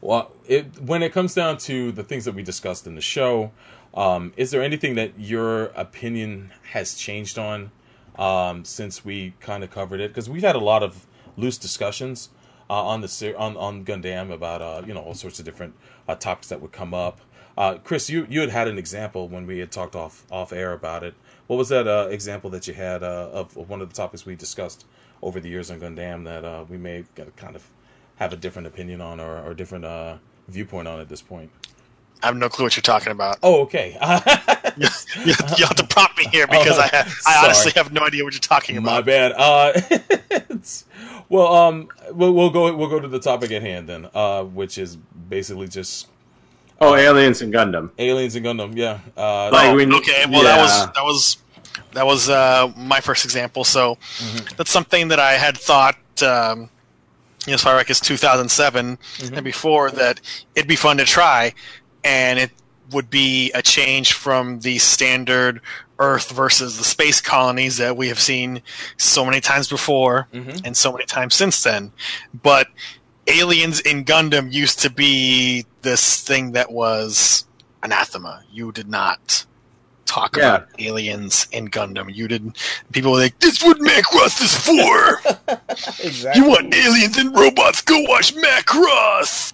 [0.01, 3.51] Well, it, when it comes down to the things that we discussed in the show,
[3.95, 7.71] um, is there anything that your opinion has changed on
[8.19, 10.09] um, since we kind of covered it?
[10.09, 11.07] Because we've had a lot of
[11.38, 12.29] loose discussions
[12.70, 15.76] uh, on the on on Gundam about uh, you know all sorts of different
[16.07, 17.22] uh, topics that would come up.
[17.57, 20.74] Uh, Chris, you you had had an example when we had talked off off air
[20.74, 21.13] about it.
[21.47, 24.26] What was that uh, example that you had uh, of, of one of the topics
[24.26, 24.86] we discussed
[25.22, 27.05] over the years on Gundam that uh, we may
[27.36, 27.68] kind of
[28.18, 31.51] have a different opinion on or, or different uh, viewpoint on at this point?
[32.24, 33.38] I have no clue what you're talking about.
[33.43, 33.97] Oh, okay.
[34.78, 34.88] you,
[35.57, 38.23] you have to prompt me here because Oh, I, have, I honestly have no idea
[38.23, 38.91] what you're talking about.
[38.91, 39.34] My bad.
[39.38, 40.86] Uh, it's-
[41.30, 44.78] well, um, we'll, we'll go we'll go to the topic at hand then, uh, which
[44.78, 44.95] is
[45.30, 46.07] basically just
[46.82, 47.91] Oh, aliens and Gundam.
[47.97, 48.76] aliens and Gundam.
[48.76, 48.99] Yeah.
[49.15, 51.38] Uh, Like, Oh, we- okay, well that was that was
[51.93, 53.63] that was uh, my first example.
[53.63, 54.55] So Mm-hmm.
[54.57, 56.69] that's something that I had thought, um,
[57.45, 59.34] you know, as far back as 2007 Mm-hmm.
[59.36, 60.19] and before that
[60.55, 61.53] it'd be fun to try,
[62.03, 62.51] and it
[62.91, 65.61] would be a change from the standard
[65.97, 68.61] Earth versus the space colonies that we have seen
[68.97, 70.61] so many times before Mhm.
[70.65, 71.91] and so many times since then.
[72.43, 72.67] But
[73.27, 77.45] aliens in Gundam used to be this thing that was
[77.81, 78.43] anathema.
[78.51, 79.45] You did not
[80.05, 80.55] talk Yeah.
[80.55, 82.13] about aliens in Gundam.
[82.13, 82.57] You didn't.
[82.91, 85.21] People were like, "This is what Macross is for.
[86.03, 86.41] exactly.
[86.43, 87.81] you want aliens and robots?
[87.81, 89.53] Go watch Macross."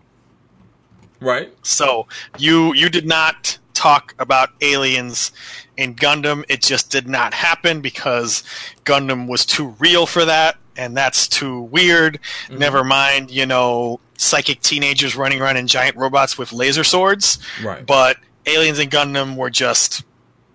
[1.22, 1.54] Right?
[1.64, 2.08] So
[2.38, 5.32] you you did not talk about aliens
[5.78, 6.44] in Gundam.
[6.50, 8.44] It just did not happen because
[8.84, 12.20] Gundam was too real for that, and that's too weird.
[12.50, 17.40] Never mind, you know, psychic teenagers running around in giant robots with laser swords.
[17.64, 17.86] Right.
[17.86, 20.04] But aliens in Gundam were just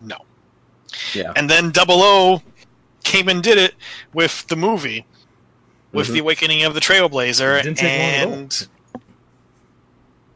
[0.00, 0.18] no.
[1.14, 1.32] Yeah.
[1.34, 2.42] And then Double O
[3.02, 3.74] came and did it
[4.12, 5.04] with the movie,
[5.92, 6.12] with Mhm.
[6.12, 8.32] the Awakening of the Trailblazer, It didn't take long at all.
[8.32, 8.68] and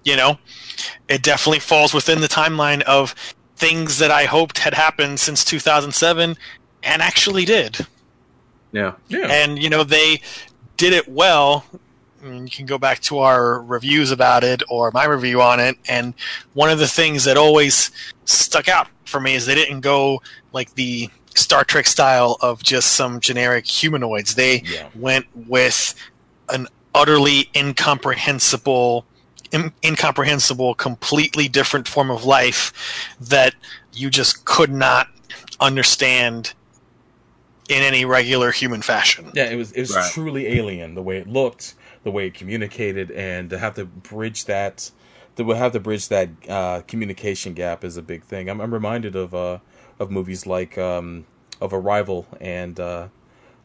[0.05, 0.39] you know,
[1.09, 3.15] it definitely falls within the timeline of
[3.57, 6.37] things that I hoped had happened since 2007,
[6.83, 7.87] and actually did.
[8.73, 8.95] Yeah.
[9.09, 9.27] yeah.
[9.27, 10.23] And you know, they
[10.77, 11.65] did it well.
[12.23, 15.59] I mean, you can go back to our reviews about it or my review on
[15.59, 15.77] it.
[15.89, 16.15] And
[16.53, 17.91] one of the things that always
[18.27, 20.23] stuck out for me is they didn't go
[20.53, 24.35] like the Star Trek style of just some generic humanoids.
[24.35, 24.89] They Yeah.
[24.95, 25.95] went with
[26.51, 29.07] an utterly incomprehensible,
[29.53, 32.73] in- incomprehensible, completely different form of life
[33.21, 33.55] that
[33.93, 35.09] you just could not
[35.61, 36.55] understand
[37.69, 39.31] in any regular human fashion.
[39.35, 40.13] Yeah, it was it was Right.
[40.13, 44.47] truly alien the way it looked, the way it communicated, and to have to bridge
[44.47, 44.91] that,
[45.37, 48.49] to have to bridge that uh, communication gap is a big thing.
[48.49, 49.59] I'm, I'm reminded of uh,
[50.01, 51.27] of movies like um,
[51.61, 53.09] of Arrival and uh,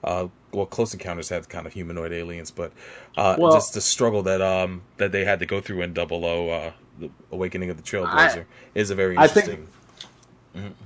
[0.04, 2.72] uh, well, Close Encounters had kind of humanoid aliens, but
[3.18, 6.26] uh, Well- just the struggle that um, that they had to go through in Double
[6.26, 9.68] O, uh, the Awakening of the Trailblazer, is a very I think- interesting.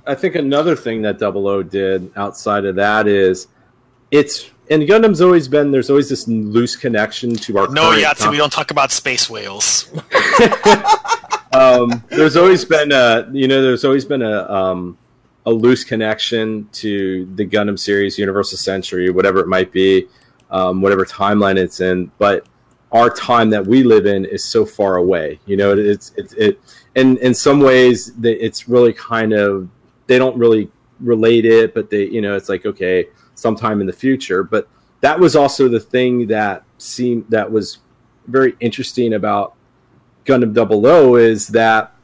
[0.04, 3.46] I think another thing that Double O did outside of that is
[4.10, 8.18] it's and Gundam's always been there's always this loose connection to our No, current Yahtzee,
[8.24, 9.88] com- we don't talk about space whales.
[11.52, 14.98] um, there's always been a you know there's always been a um,
[15.46, 20.06] a loose connection to the Gundam series, Universal Century, whatever it might be,
[20.50, 22.10] um, whatever timeline it's in.
[22.18, 22.46] But
[22.92, 25.40] our time that we live in is so far away.
[25.46, 26.60] You know, it's it's it,
[26.96, 29.68] and in some ways, it's really kind of
[30.06, 33.92] they don't really relate it, but they you know it's like okay, sometime in the
[33.92, 34.42] future.
[34.42, 34.68] But
[35.00, 37.78] that was also the thing that seemed that was
[38.26, 39.54] very interesting about
[40.24, 41.94] Gundam Double O is that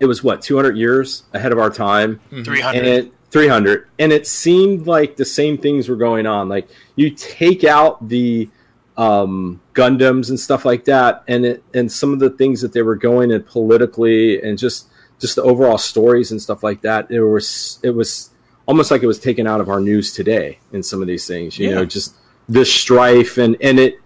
[0.00, 2.84] it was what 200 years ahead of our time, Three and hundred.
[2.86, 6.48] it 300, and it seemed like the same things were going on.
[6.48, 8.48] Like you take out the
[8.96, 12.82] um, Gundams and stuff like that, and it and some of the things that they
[12.82, 14.86] were going and politically and just
[15.20, 17.10] just the overall stories and stuff like that.
[17.10, 18.30] It was it was
[18.66, 21.58] almost like it was taken out of our news today in some of these things.
[21.58, 21.74] You Yeah.
[21.76, 22.14] know, just
[22.48, 23.98] the strife and and it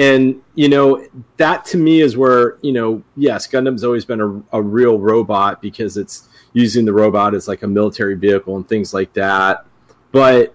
[0.00, 4.56] and you know that to me is where you know yes gundam's always been a,
[4.56, 8.92] a real robot because it's using the robot as like a military vehicle and things
[8.92, 9.64] like that.
[10.10, 10.54] But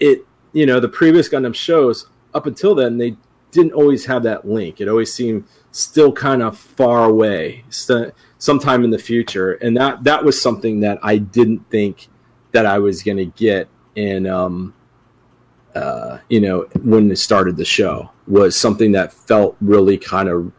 [0.00, 3.16] it you know the previous gundam shows up until then they
[3.50, 4.80] didn't always have that link.
[4.80, 9.52] It always seemed still kind of far away st- sometime in the future.
[9.54, 12.08] And that that was something that i didn't think
[12.52, 14.72] that i was going to get in um
[15.74, 20.52] uh, you know, when they started the show was something that felt really kind of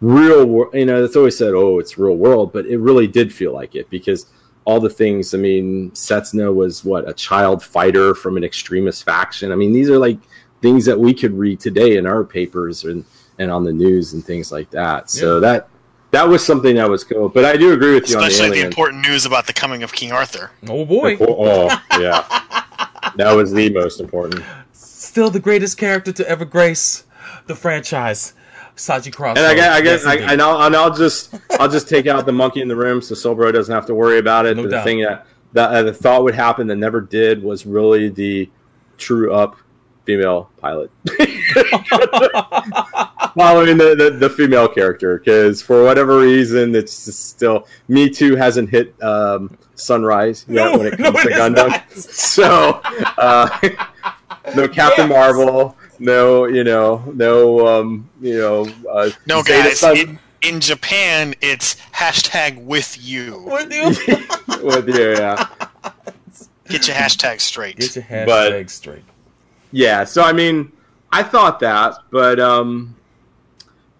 [0.00, 0.68] real.
[0.74, 3.74] You know, it's always said, "Oh, it's real world," but it really did feel like
[3.74, 4.26] it because
[4.64, 5.34] all the things.
[5.34, 9.52] I mean, Setsuna was what a child fighter from an extremist faction.
[9.52, 10.18] I mean, these are like
[10.62, 13.04] things that we could read today in our papers and
[13.38, 15.10] and on the news and things like that.
[15.10, 15.40] So Yeah.
[15.40, 15.68] that
[16.12, 17.28] that was something that was cool.
[17.28, 19.82] But I do agree with you Especially on the the important news about the coming
[19.82, 20.52] of King Arthur.
[20.68, 22.24] Oh boy, Oh, oh, yeah,
[23.16, 24.42] that was the most important.
[24.72, 27.04] still the greatest character to ever grace
[27.46, 28.34] the franchise,
[28.76, 29.36] Saji Cross.
[29.38, 32.06] And I guess, I guess, Yes, I, and, I'll, and I'll just, I'll just take
[32.06, 34.56] out the monkey in the room, so Silbro doesn't have to worry about it.
[34.56, 38.08] No the thing that that uh, the thought would happen that never did was really
[38.08, 38.50] the
[38.98, 39.56] true up
[40.04, 40.90] female pilot,
[43.36, 45.18] following the, the, the female character.
[45.18, 50.78] Because for whatever reason, it's just still Me Too hasn't hit um, Sunrise yet No,
[50.78, 51.68] when it no, comes it to Gundam.
[51.68, 51.90] not.
[51.92, 52.80] So.
[53.18, 53.48] Uh,
[54.54, 55.16] No Captain Yes.
[55.16, 60.60] Marvel, no, you know, no, um, you know, uh, No, Zeta guys, Sun- in, in
[60.60, 63.42] Japan, it's hashtag with you.
[63.46, 64.62] With you.
[64.62, 65.46] with you, yeah.
[66.68, 67.76] Get your hashtag straight.
[67.78, 69.04] Get your hashtag But- straight.
[69.72, 70.70] Yeah, so I mean,
[71.10, 72.94] I thought that, but um,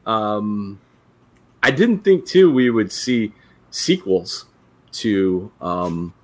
[0.06, 0.78] um,
[1.64, 3.32] I didn't think too we would see
[3.72, 4.46] sequels
[4.92, 6.14] to um,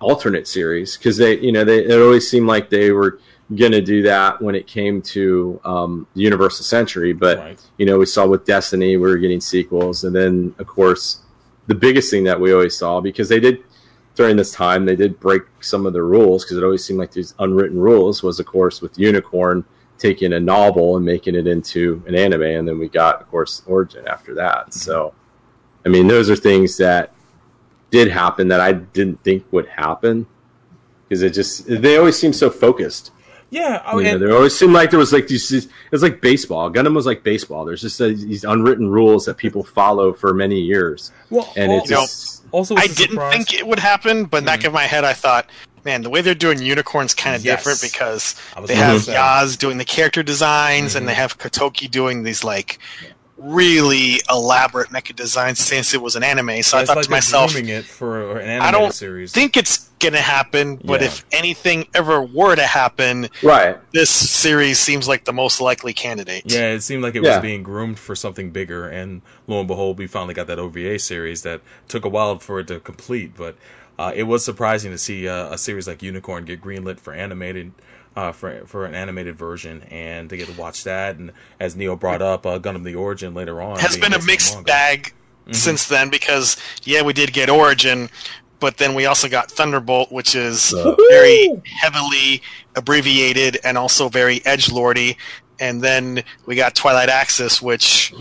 [0.00, 3.18] alternate series because they, you know, they it always seemed like they were
[3.56, 7.60] gonna do that when it came to um, the Universal Century, but Right.
[7.78, 11.20] you know, we saw with Destiny, we were getting sequels, and then of course,
[11.66, 13.62] the biggest thing that we always saw because they did
[14.14, 17.12] during this time they did break some of the rules because it always seemed like
[17.12, 19.64] these unwritten rules was of course with Unicorn
[19.96, 23.62] taking a novel and making it into an anime, and then we got of course
[23.66, 24.72] Origin after that.
[24.74, 25.14] So,
[25.84, 27.12] I mean, those are things that
[27.90, 30.26] did happen that I didn't think would happen
[31.08, 33.10] because it just they always seem so focused.
[33.50, 35.50] Yeah, oh, You know, there always seemed like there was like these.
[35.50, 36.70] It was like baseball.
[36.70, 37.64] Gundam was like baseball.
[37.64, 41.78] There's just uh these unwritten rules that people follow for many years, well, and al-
[41.78, 44.72] it just also I didn't surprise- think it would happen, but in the back of
[44.74, 45.48] my head, I thought,
[45.84, 47.58] man, the way they're doing unicorns kind of Yes.
[47.64, 48.34] different because
[48.66, 49.14] they have say.
[49.14, 51.20] Yaz doing the character designs and they Mm-hmm.
[51.22, 52.78] have Katoki doing these like
[53.38, 56.62] really elaborate mecha designs since it was an anime.
[56.62, 59.32] So I thought like to myself, it for an I don't series.
[59.32, 61.06] think it's gonna happen, but Yeah.
[61.08, 63.76] if anything ever were to happen, right.
[63.92, 66.42] this series seems like the most likely candidate.
[66.46, 67.36] Yeah, it seemed like it Yeah.
[67.36, 70.98] was being groomed for something bigger, and lo and behold, we finally got that OVA
[70.98, 73.32] series that took a while for it to complete.
[73.36, 73.56] But
[73.98, 77.72] uh, it was surprising to see uh, a series like Unicorn get greenlit for animated.
[78.18, 81.94] Uh, for for an animated version, and to get to watch that, and as Neil
[81.94, 85.12] brought up, uh, Gundam: The Origin later on has been a mixed bag
[85.44, 85.54] Mm-hmm.
[85.54, 88.10] since then because yeah, we did get Origin,
[88.60, 90.94] but then we also got Thunderbolt, which is Uh.
[91.10, 91.48] very
[91.80, 92.42] heavily
[92.76, 95.16] abbreviated and also very edge lordy,
[95.60, 98.12] and then we got Twilight Axis, which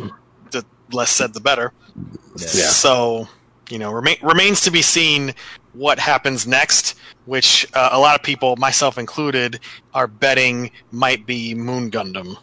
[0.51, 1.73] the less said the better.
[2.37, 2.45] Yeah.
[2.69, 3.27] So
[3.69, 5.33] you know, remain, remains to be seen
[5.77, 6.95] what happens next.
[7.25, 9.59] Which uh, a lot of people, myself included,
[9.93, 12.37] are betting might be Moon Gundam.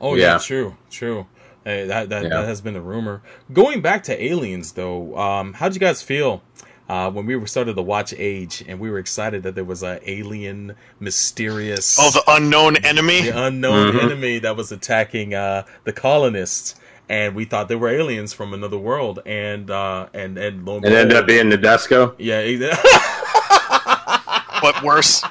[0.00, 0.38] Oh yeah, Yeah.
[0.38, 1.26] true, true.
[1.64, 2.28] Hey, that that, Yeah.
[2.30, 3.22] that has been the rumor.
[3.52, 6.42] Going back to aliens, though, um, how'd you guys feel
[6.88, 9.84] uh, when we were started to watch Age, and we were excited that there was
[9.84, 13.20] a alien, mysterious, Oh, the unknown enemy.
[13.30, 14.02] the unknown Mhm.
[14.02, 16.74] enemy that was attacking uh, the colonists,
[17.10, 20.86] and we thought they were aliens from another world, and uh, and and lo and
[20.86, 22.78] It ended up being Nadesico, yeah, exa-
[24.62, 25.22] but worse.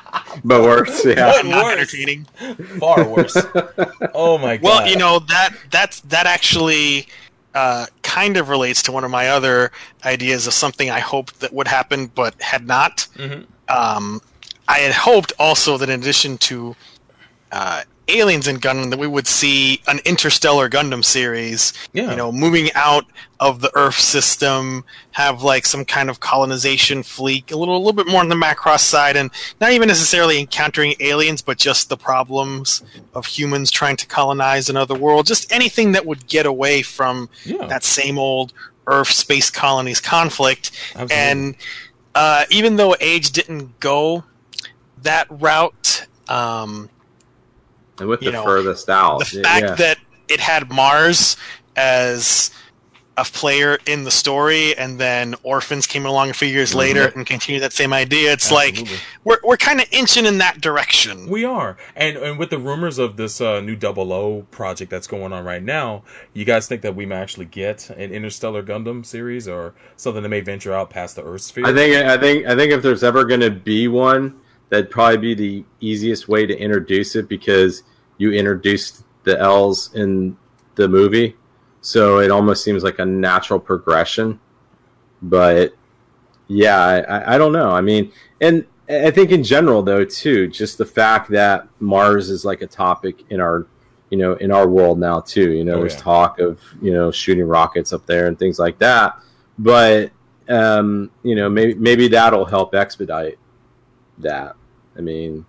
[0.43, 1.05] but worse.
[1.05, 1.27] Yeah.
[1.27, 1.45] What?
[1.45, 1.73] not Worse.
[1.73, 2.25] entertaining.
[2.79, 3.35] far worse.
[4.13, 4.63] oh my god.
[4.63, 7.07] Well, you know that that's that actually
[7.55, 9.71] uh, kind of relates to one of my other
[10.05, 13.07] ideas of something I hoped that would happen, but had not.
[13.15, 13.45] Mhm.
[13.69, 14.21] Um,
[14.67, 16.75] I had hoped also that in addition to
[17.51, 21.73] uh, aliens in Gundam, that we would see an interstellar Gundam series.
[21.93, 22.11] Yeah.
[22.11, 23.05] You know, moving out
[23.39, 27.93] of the Earth system, have like some kind of colonization fleet, a little, a little
[27.93, 29.31] bit more on the Macross side, and
[29.61, 32.83] not even necessarily encountering aliens, but just the problems
[33.13, 35.25] of humans trying to colonize another world.
[35.25, 38.53] Just anything that would get away from yeah, that same old
[38.87, 40.71] Earth space colonies conflict.
[40.95, 41.15] absolutely.
[41.15, 41.55] And
[42.15, 44.23] uh, even though Age didn't go
[45.03, 46.89] that route, um,
[47.99, 49.75] And with the know, furthest out, the fact yeah.
[49.75, 49.97] that
[50.27, 51.37] it had Mars
[51.75, 52.51] as
[53.19, 57.25] a player in the story, and then Orphans came along a few years later and
[57.25, 58.95] continued that same idea, it's like Mm-hmm.
[59.23, 61.27] We're we're kind of inching in that direction.
[61.27, 65.07] We are, and and with the rumors of this uh, new Double O project that's
[65.07, 69.05] going on right now, you guys think that we may actually get an Interstellar Gundam
[69.05, 71.65] series or something that may venture out past the Earth sphere?
[71.65, 74.39] I think I think I think if there's ever going to be one,
[74.69, 77.83] that'd probably be the easiest way to introduce it because
[78.19, 80.37] you introduced the ELS in
[80.75, 81.35] the movie,
[81.81, 84.39] so it almost seems like a natural progression.
[85.21, 85.73] But
[86.47, 87.71] yeah, I, I- don't know.
[87.71, 92.45] I mean, and I think in general though too, just the fact that Mars is
[92.45, 93.67] like a topic in our
[94.09, 95.51] you know in our world now too.
[95.51, 95.99] You know, Oh, there's yeah.
[96.01, 99.19] talk of you know shooting rockets up there and things like that.
[99.57, 100.11] But
[100.47, 103.37] um, you know, maybe maybe that'll help expedite
[104.19, 104.55] that.
[104.97, 105.45] I mean,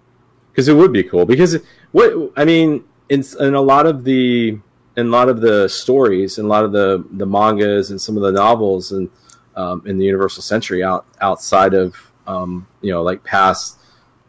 [0.52, 1.24] because it would be cool.
[1.24, 1.56] Because
[1.92, 4.58] what I mean, in in a lot of the
[4.96, 8.16] in a lot of the stories and a lot of the the mangas and some
[8.16, 9.10] of the novels and
[9.56, 13.78] um, in the Universal Century out outside of um, you know like past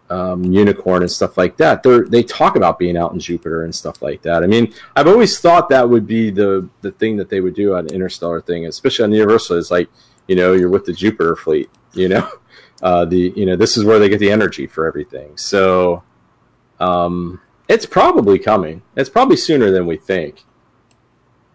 [0.10, 1.84] um, Unicorn and stuff like that.
[1.84, 4.44] They they talk about being out in Jupiter and stuff like that.
[4.44, 7.76] I mean, I've always thought that would be the the thing that they would do
[7.76, 9.58] on an Interstellar thing, especially on Universal.
[9.58, 9.90] Is like
[10.28, 11.70] you know you're with the Jupiter fleet.
[11.94, 12.30] You know,
[12.82, 15.38] uh, the you know this is where they get the energy for everything.
[15.38, 16.04] So
[16.80, 17.40] um,
[17.74, 18.82] it's probably coming.
[18.96, 20.44] It's probably sooner than we think.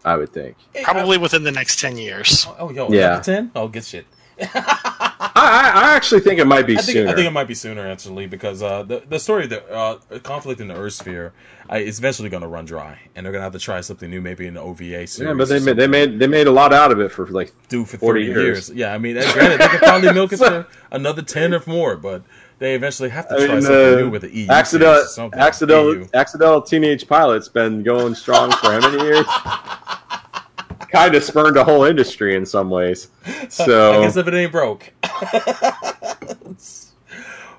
[0.05, 0.57] I would think.
[0.85, 2.47] Probably within the next 10 years.
[2.59, 3.21] Oh, yo, Yeah.
[3.21, 3.51] ten.
[3.57, 4.07] Oh, good shit.
[4.39, 7.11] I, I, I actually think it might be I think, sooner.
[7.11, 9.99] I think it might be sooner actually because uh, the the story of the uh,
[10.23, 11.33] conflict in the Earth sphere
[11.73, 14.11] uh, is eventually going to run dry, and they're going to have to try something
[14.11, 15.21] new, maybe in the OVA series.
[15.21, 17.53] yeah, but they made, they made they made a lot out of it for like
[17.69, 18.69] do for 40 30 years.
[18.69, 18.71] years.
[18.79, 22.23] Yeah, I mean, granted, they could probably milk it for another 10 or more, but
[22.59, 24.49] they eventually have to I try mean, something the new with the EU.
[24.49, 25.39] accidental, something.
[25.41, 26.09] accidental, EU.
[26.15, 29.27] accidental teenage pilot's been going strong for how many years?
[30.93, 33.09] kind of spurned a whole industry in some ways.
[33.27, 34.93] I So guess if it ain't broke.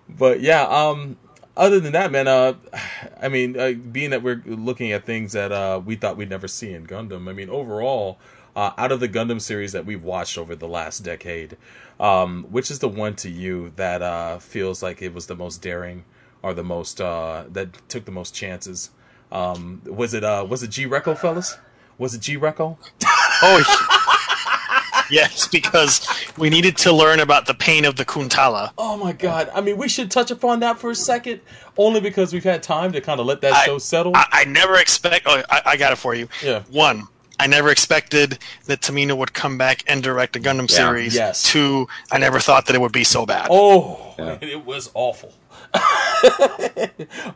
[0.10, 1.18] but yeah, um,
[1.56, 2.54] other than that, man, uh,
[3.22, 6.48] I mean, uh, being that we're looking at things that uh, we thought we'd never
[6.48, 8.20] see in Gundam, I mean, overall,
[8.56, 11.58] uh, out of the Gundam series that we've watched over the last decade,
[12.00, 15.62] um, which is the one to you that uh, feels like it was the most
[15.62, 16.06] daring
[16.43, 18.91] or the most uh, that took the most chances?
[19.32, 21.58] Um, was it uh, was it G Reco, fellas?
[21.98, 22.78] Was it G Reco?
[23.43, 28.72] Oh, yes, because we needed to learn about the pain of the Kuntala.
[28.78, 29.50] Oh my god!
[29.54, 31.41] I mean, we should touch upon that for a second,
[31.78, 34.14] only because we've had time to kind of let that I- show settle.
[34.16, 35.26] I, I never expect.
[35.28, 36.30] Oh, I, I got it for you.
[36.43, 36.64] Yeah.
[36.70, 37.08] One,
[37.39, 41.15] I never expected that Tomino would come back and direct a Gundam series.
[41.15, 41.43] Yes.
[41.43, 43.47] Two, I never thought that it would be so bad.
[43.51, 44.38] oh, Yeah.
[44.41, 45.33] it was awful.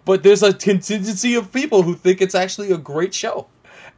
[0.06, 3.48] but there's a contingency of people who think it's actually a great show.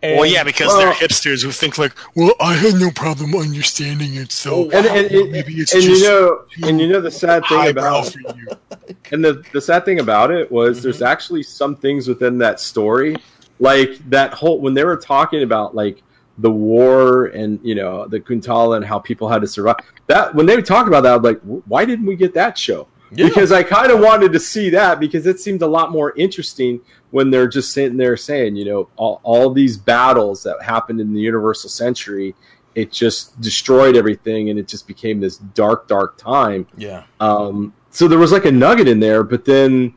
[0.02, 3.34] And, well, yeah, because Well- they're hipsters who think like, well, I had no problem
[3.36, 7.00] understanding it, so and, and, and, maybe it's and just you know and you know
[7.00, 8.20] the sad thing about for
[9.14, 11.06] and the the sad thing about it was there's Mm-hmm.
[11.06, 13.16] actually some things within that story
[13.60, 16.04] like that whole when they were talking about like
[16.40, 19.76] the war and you know the Kuntala and how people had to survive
[20.08, 22.88] that when they would talk about that I'm like why didn't we get that show?
[23.16, 23.28] Yeah.
[23.28, 26.82] because I kind of wanted to see that because it seemed a lot more interesting
[27.12, 31.14] when they're just sitting there saying you know all, all these battles that happened in
[31.14, 32.36] the Universal Century
[32.76, 36.66] it just destroyed everything and it just became this dark dark time.
[36.78, 39.94] Yeah, um, so there was like a nugget in there, but then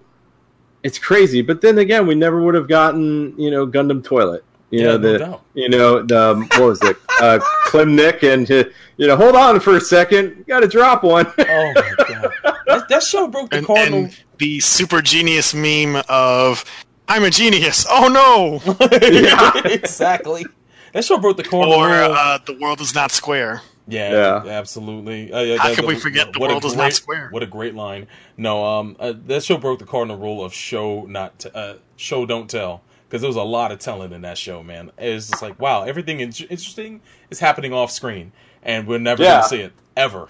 [0.87, 1.43] it's crazy.
[1.43, 4.45] But then again, we never would have gotten you know Gundam Toilet.
[4.71, 5.43] You Yeah, know no the doubt.
[5.55, 8.65] you know the what was it uh, Klim Nick and uh,
[8.97, 11.27] you know hold on for a second, got to drop one.
[11.39, 12.33] Oh my god,
[12.67, 13.99] that, that show broke the And, cardinal.
[14.05, 16.65] and the super genius meme of
[17.09, 17.87] I'm a genius.
[17.89, 18.61] Oh no!
[19.71, 20.45] exactly.
[20.93, 23.63] That show broke the cardinal or uh, the world is not square.
[23.89, 24.51] Yeah, Yeah.
[24.51, 25.33] absolutely.
[25.33, 26.95] Uh, yeah, How that- can we the- forget the what a world is not great-
[26.95, 27.29] square?
[27.31, 28.09] What a great line.
[28.37, 32.27] No, um, uh, that show broke the cardinal rule of show not t- uh, show
[32.27, 34.63] don't tell because there was a lot of telling in that show.
[34.63, 38.33] Man, it's just like wow, everything in- interesting is happening off screen,
[38.63, 39.37] and we're never Yeah.
[39.37, 40.29] gonna see it ever.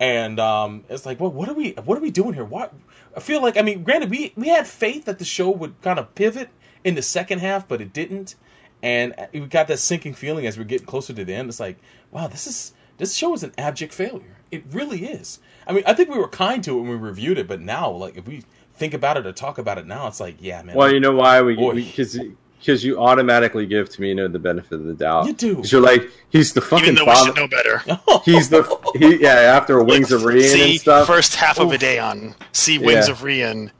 [0.00, 1.72] And um, it's like, well, what are we?
[1.72, 2.44] What are we doing here?
[2.44, 2.72] What?
[3.16, 5.98] I feel like, I mean, granted, we we had faith that the show would kind
[5.98, 6.50] of pivot
[6.84, 8.34] in the second half, but it didn't.
[8.82, 11.48] And we got that sinking feeling as we're getting closer to the end.
[11.48, 11.78] It's like,
[12.12, 14.36] wow, this is this show is an abject failure.
[14.50, 15.38] It really is.
[15.66, 17.90] I mean, I think we were kind to it when we reviewed it, but now,
[17.90, 18.44] like, if we
[18.74, 20.74] think about it or talk about it now, it's like, yeah, man.
[20.76, 22.18] well, you know why we because
[22.58, 25.26] because you automatically give Tomino the benefit of the doubt.
[25.26, 25.56] You do.
[25.56, 27.26] 'Cause you're like he's the fucking Even though we father.
[27.26, 27.82] should know better.
[28.24, 28.62] He's the
[28.96, 31.06] he yeah after Wings of Rean See and stuff.
[31.06, 32.34] first half of Ideon.
[32.52, 33.12] See Wings Yeah.
[33.12, 33.70] of Rean.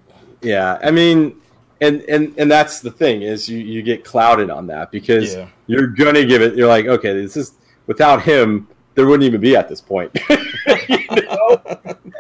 [0.43, 1.35] Yeah, I mean,
[1.81, 5.49] and and and that's the thing is you you get clouded on that because Yeah.
[5.67, 6.55] you're gonna give it.
[6.55, 7.55] You're like, okay, this is
[7.89, 10.11] without him, there wouldn't even be at this point.
[10.29, 11.63] you know?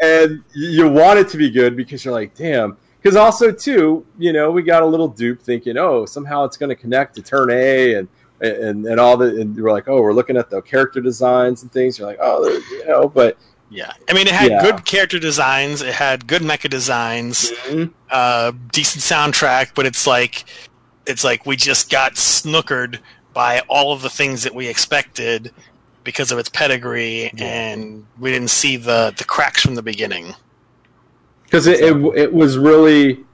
[0.00, 2.76] and you want it to be good because you're like, damn.
[3.02, 6.68] Because also too, you know, we got a little dupe thinking, oh, somehow it's going
[6.68, 8.06] to connect to Turn A and
[8.40, 9.40] and and all the.
[9.40, 11.98] And we're like, oh, we're looking at the character designs and things.
[11.98, 13.36] You're like, oh, you know, but
[13.70, 14.62] Yeah, I mean, it had Yeah.
[14.62, 15.82] good character designs.
[15.82, 17.50] It had good mecha designs.
[17.66, 17.92] Mhm.
[18.08, 20.44] Uh, decent soundtrack, but it's like
[21.06, 23.00] it's like we just got snookered
[23.34, 25.52] by all of the things that we expected
[26.08, 30.34] because of its pedigree, and we didn't see the the cracks from the beginning.
[31.44, 33.26] because it, it it was really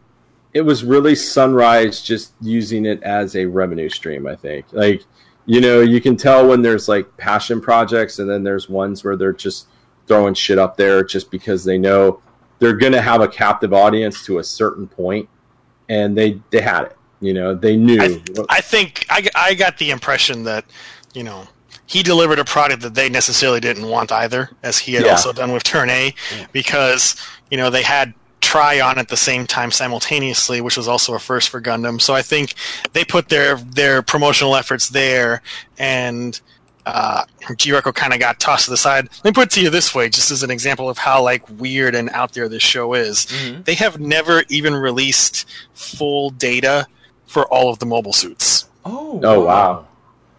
[0.55, 4.27] it was really Sunrise just using it as a revenue stream.
[4.27, 5.05] I think like
[5.47, 9.14] you know you can tell when there's like passion projects and then there's ones where
[9.14, 9.68] they're just
[10.09, 12.20] throwing shit up there just because they know
[12.59, 15.29] they're going to have a captive audience to a certain point
[15.89, 19.79] and they they had it you know they knew I, I think I, I got
[19.79, 20.64] the impression that
[21.14, 21.47] you know
[21.87, 25.12] he delivered a product that they necessarily didn't want either, as he had Yeah.
[25.12, 26.14] also done with Turn A,
[26.53, 27.16] because
[27.51, 31.18] you know they had Try on at the same time simultaneously, which was also a
[31.18, 32.01] first for Gundam.
[32.01, 32.55] So I think
[32.93, 35.41] they put their their promotional efforts there,
[35.79, 36.39] and
[36.87, 37.25] uh,
[37.95, 39.09] kind of got tossed to the side.
[39.11, 41.43] Let me put it to you this way, just as an example of how like
[41.59, 43.27] weird and out there this show is.
[43.64, 46.87] They have never even released full data
[47.27, 48.66] for all of the mobile suits.
[48.85, 49.87] Oh, Oh, wow.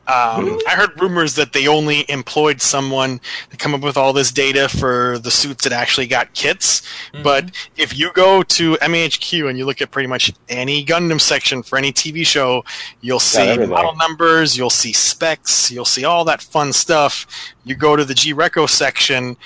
[0.08, 4.32] Um, I heard rumors that they only employed someone to come up with all this
[4.32, 6.84] data for the suits that actually got kits.
[7.24, 11.64] But if you go to MAHQ and you look at pretty much any Gundam section
[11.64, 12.64] for any TV show,
[13.02, 17.26] you'll see model numbers, you'll see specs, you'll see all that fun stuff.
[17.64, 19.38] You go to the G Reco section,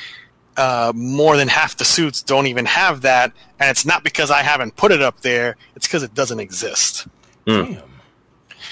[0.57, 3.31] uh, more than half the suits don't even have that,
[3.61, 7.07] and it's not because I haven't put it up there; it's because it doesn't exist.
[7.45, 7.81] Damn.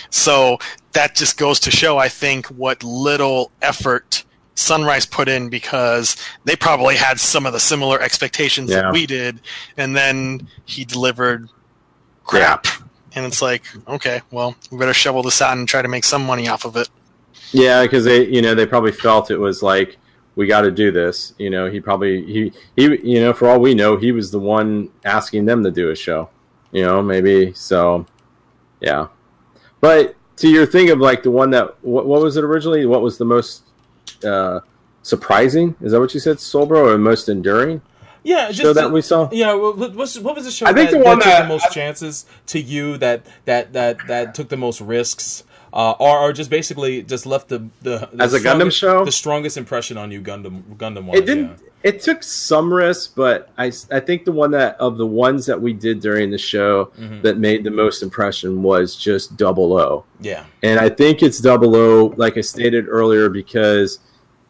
[0.10, 0.58] So
[0.93, 4.24] that just goes to show, I think, what little effort
[4.55, 8.82] Sunrise put in because they probably had some of the similar expectations Yeah.
[8.84, 9.39] that we did,
[9.78, 11.49] and then he delivered
[12.24, 12.66] crap.
[13.16, 16.26] And it's like, okay, well, we better shovel this out and try to make some
[16.26, 16.89] money off of it.
[17.51, 19.97] Yeah, because they, you know, they probably felt it was like
[20.36, 21.34] we got to do this.
[21.38, 24.39] You know, he probably he he, you know, for all we know, he was the
[24.39, 26.30] one asking them to do a show.
[26.72, 28.05] You know, maybe so.
[28.82, 29.08] Yeah,
[29.88, 32.85] but to your thing of like the one that what, what was it originally?
[32.85, 33.63] What was the most
[34.23, 34.59] uh,
[35.01, 35.75] surprising?
[35.81, 37.81] Is that what you said, Solbro, or most enduring
[38.23, 39.29] Yeah, just show that the- we saw?
[39.31, 41.41] Yeah, what was what was the show I think that, the one that took that-
[41.43, 45.43] the most chances to you that that that that took the most risks,
[45.78, 49.05] uh, or or just basically just left the the, the As a Gundam strongest- show?
[49.05, 51.19] the strongest impression on you Gundam Gundam wise.
[51.19, 51.61] It didn't.
[51.84, 55.61] It took some risks, but I, I think the one that of the ones that
[55.61, 57.21] we did during the show Mm-hmm.
[57.21, 60.03] that made the most impression was just Double O.
[60.19, 63.99] Yeah, And I think it's double O, like I stated earlier, because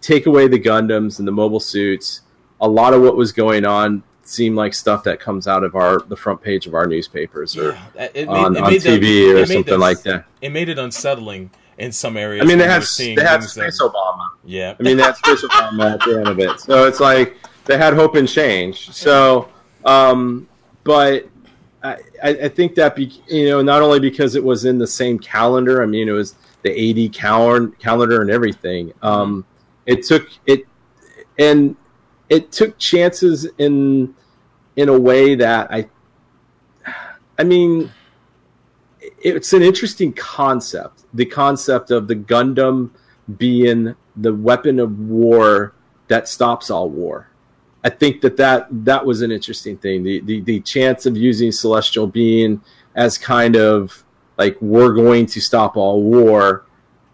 [0.01, 2.21] take away the Gundams and the mobile suits,
[2.61, 5.99] a lot of what was going on seemed like stuff that comes out of our
[5.99, 8.03] the front page of our newspapers or yeah.
[8.03, 10.25] It, it on, on TV or something the- like that.
[10.41, 12.43] It made it unsettling in some areas.
[12.43, 14.29] I mean, they had you were seeing they had things that- Space Obama.
[14.43, 16.59] Yeah, I mean, that's Space Obama at the end of it.
[16.59, 18.89] So it's like they had hope and change.
[18.91, 19.49] So,
[19.85, 20.47] um,
[20.83, 21.27] but
[21.83, 24.87] I, I I think that be, you know not only because it was in the
[24.87, 25.83] same calendar.
[25.83, 28.93] I mean, it was the AD calendar calendar and everything.
[29.01, 29.45] Um,
[29.85, 30.63] it took it
[31.39, 31.75] and
[32.29, 34.13] it took chances in
[34.77, 35.89] in a way that I
[37.37, 37.91] I mean
[39.19, 41.03] it's an interesting concept.
[41.13, 42.91] The concept of the Gundam
[43.37, 45.73] being the weapon of war
[46.07, 47.29] that stops all war.
[47.83, 50.03] I think that that, that was an interesting thing.
[50.03, 52.61] The, the the chance of using celestial being
[52.95, 54.03] as kind of
[54.37, 56.65] like we're going to stop all war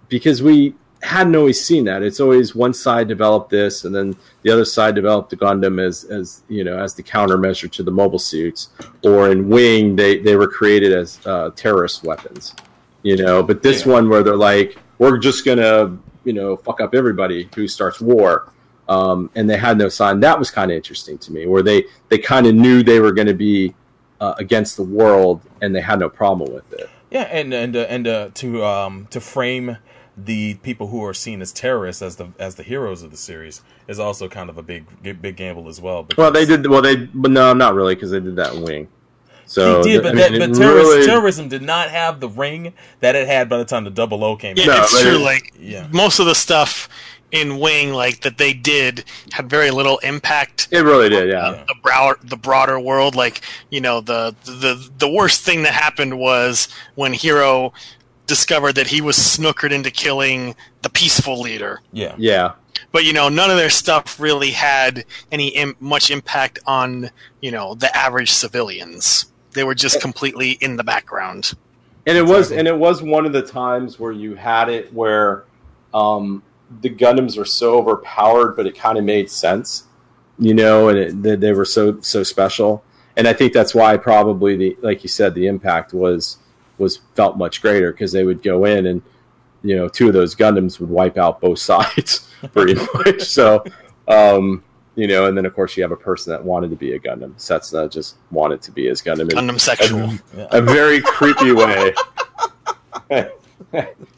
[0.09, 2.01] because we hadn't always seen that.
[2.01, 6.03] It's always one side developed this, and then the other side developed the Gundam as
[6.05, 8.69] as you know as the countermeasure to the mobile suits.
[9.03, 12.55] Or in Wing, they they were created as uh, terrorist weapons.
[13.03, 13.93] You know, but this Yeah.
[13.93, 18.49] one where they're like, we're just gonna you know fuck up everybody who starts war.
[18.89, 20.19] Um, and they had no sign.
[20.19, 23.13] That was kind of interesting to me, where they they kind of knew they were
[23.13, 23.73] going to be
[24.19, 26.89] uh, against the world, and they had no problem with it.
[27.09, 29.77] Yeah, and and uh, and uh, to um to frame
[30.15, 33.61] the people who are seen as terrorists as the as the heroes of the series
[33.87, 34.85] is also kind of a big
[35.21, 36.07] big gamble as well.
[36.17, 36.67] Well, they did.
[36.67, 38.87] Well, they, but no, not really, because they did that Wing.
[39.45, 42.29] So He did, but, I that, but it terrorist, really- terrorism did not have the
[42.29, 44.55] ring that it had by the time the Double O came.
[44.57, 44.67] Yeah, out.
[44.77, 45.15] No, it's true.
[45.15, 45.87] it- Like Yeah.
[45.91, 46.87] most of the stuff
[47.31, 49.03] in Wing, like that they did,
[49.33, 50.67] had very little impact.
[50.71, 51.47] It really did, yeah.
[51.47, 53.15] on the broader the broader world.
[53.15, 57.73] Like you know, the the the worst thing that happened was when Heero
[58.27, 61.81] discovered that he was snookered into killing the peaceful leader.
[61.91, 62.53] Yeah, Yeah,
[62.91, 67.09] But you know, none of their stuff really had any Im- much impact on
[67.41, 69.31] you know the average civilians.
[69.51, 71.53] They were just completely in the background.
[72.07, 75.45] and it was, and it was one of the times where you had it where
[75.93, 76.41] um,
[76.81, 79.83] the Gundams were so overpowered, but it kind of made sense,
[80.39, 82.83] you know, and it, they, they were so so special.
[83.15, 86.37] And I think that's why probably the like you said, the impact was
[86.77, 89.01] was felt much greater because they would go in and
[89.63, 93.21] you know two of those Gundams would wipe out both sides pretty much.
[93.21, 93.63] So
[94.07, 94.63] um,
[94.95, 96.99] you know, and then of course you have a person that wanted to be a
[96.99, 97.33] Gundam.
[97.35, 99.29] Setsuna just wanted to be his Gundam.
[99.29, 100.11] Gundam sexual.
[100.51, 101.93] A, a very creepy way.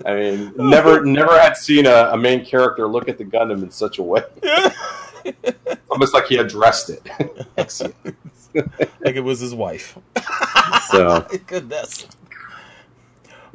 [0.06, 3.72] I mean, never, never had seen a, a main character look at the Gundam in
[3.72, 4.24] such a way.
[5.90, 7.08] Almost like he addressed it.
[8.56, 9.98] like it was his wife.
[10.90, 12.08] So Goodness.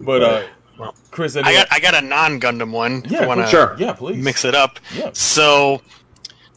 [0.00, 0.42] But uh,
[0.78, 3.02] Well, Chris, I got I got a non Gundam one.
[3.04, 3.76] if yeah, you wanna sure.
[3.78, 4.80] yeah, please mix it up.
[4.94, 5.10] Yeah.
[5.12, 5.82] So,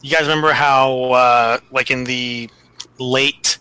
[0.02, 2.48] you guys remember how, uh, like in the
[2.98, 3.58] late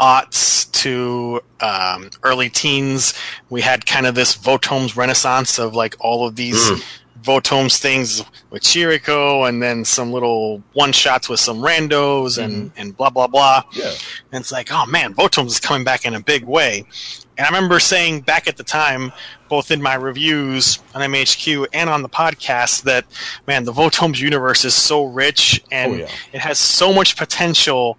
[0.00, 3.14] aughts to um, early teens,
[3.50, 6.82] we had kind of this Votoms renaissance of like all of these Mm.
[7.20, 12.96] Votoms things with Chirico, and then some little one shots with some randos and and
[12.96, 13.64] blah blah blah.
[13.72, 13.90] Yeah.
[14.32, 16.84] And it's like, oh man, Votoms is coming back in a big way.
[17.38, 19.12] And I remember saying back at the time,
[19.48, 23.06] both in my reviews on MHQ and on the podcast, that
[23.46, 26.08] man, the Votoms universe is so rich and Oh, yeah.
[26.32, 27.96] it has so much potential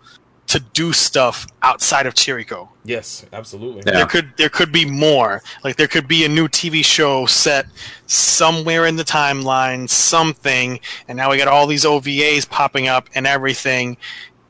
[0.47, 2.67] to do stuff outside of Chirico.
[2.83, 3.83] Yes, absolutely.
[3.85, 3.93] Yeah.
[3.99, 5.41] There could there could be more.
[5.63, 7.67] Like there could be a new TV show set
[8.07, 13.27] somewhere in the timeline, something, and now we got all these OVAs popping up and
[13.27, 13.95] everything.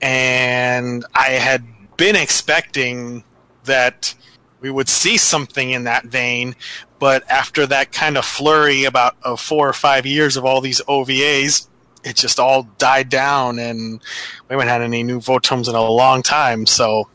[0.01, 1.65] And I had
[1.97, 3.23] been expecting
[3.65, 4.15] that
[4.61, 6.55] we would see something in that vein,
[6.99, 10.81] but after that kind of flurry about uh, four or five years of all these
[10.81, 11.67] OVAs,
[12.03, 14.01] it just all died down, and
[14.47, 16.65] we haven't had any new Votoms in a long time.
[16.65, 17.07] So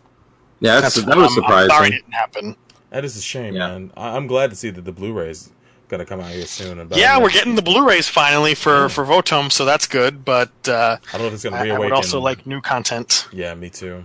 [0.61, 1.93] yeah, that's, that was I'm- I'm sorry surprising.
[1.93, 2.57] it didn't happen.
[2.91, 3.69] That is a shame, Yeah.
[3.69, 3.91] man.
[3.97, 5.51] I- I'm glad to see that the Blu-ray's
[5.89, 6.79] gonna come out here soon.
[6.79, 10.25] And Yeah, we're getting the Blu-rays finally for for Votom, so that's good.
[10.25, 11.85] But uh, I don't know if it's gonna I, I reawaken.
[11.85, 13.27] would also like new content.
[13.33, 14.05] Yeah, me too.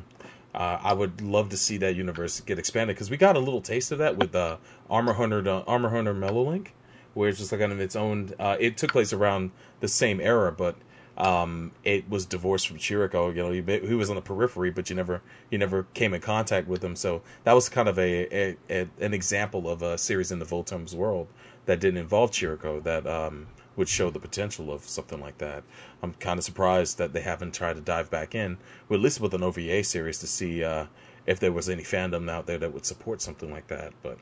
[0.53, 3.61] Uh, I would love to see that universe get expanded because we got a little
[3.61, 4.57] taste of that with uh,
[4.89, 6.69] Armor Hunter, uh, Armor Hunter Mellowlink,
[7.13, 8.33] where it's just like kind of its own.
[8.39, 10.75] Uh, it took place around the same era, but
[11.19, 13.35] um, it was divorced from Chirico.
[13.35, 15.21] You know, he, he was on the periphery, but you never
[15.51, 16.95] you never came in contact with him.
[16.95, 20.45] So that was kind of a, a, a an example of a series in the
[20.45, 21.27] Voltome's world
[21.65, 25.63] that didn't involve Chirico that um, would show the potential of something like that.
[26.01, 28.57] I'm kind of surprised that they haven't tried to dive back in,
[28.87, 30.85] with, at least with an OVA series, to see uh,
[31.25, 33.93] if there was any fandom out there that would support something like that.
[34.01, 34.17] But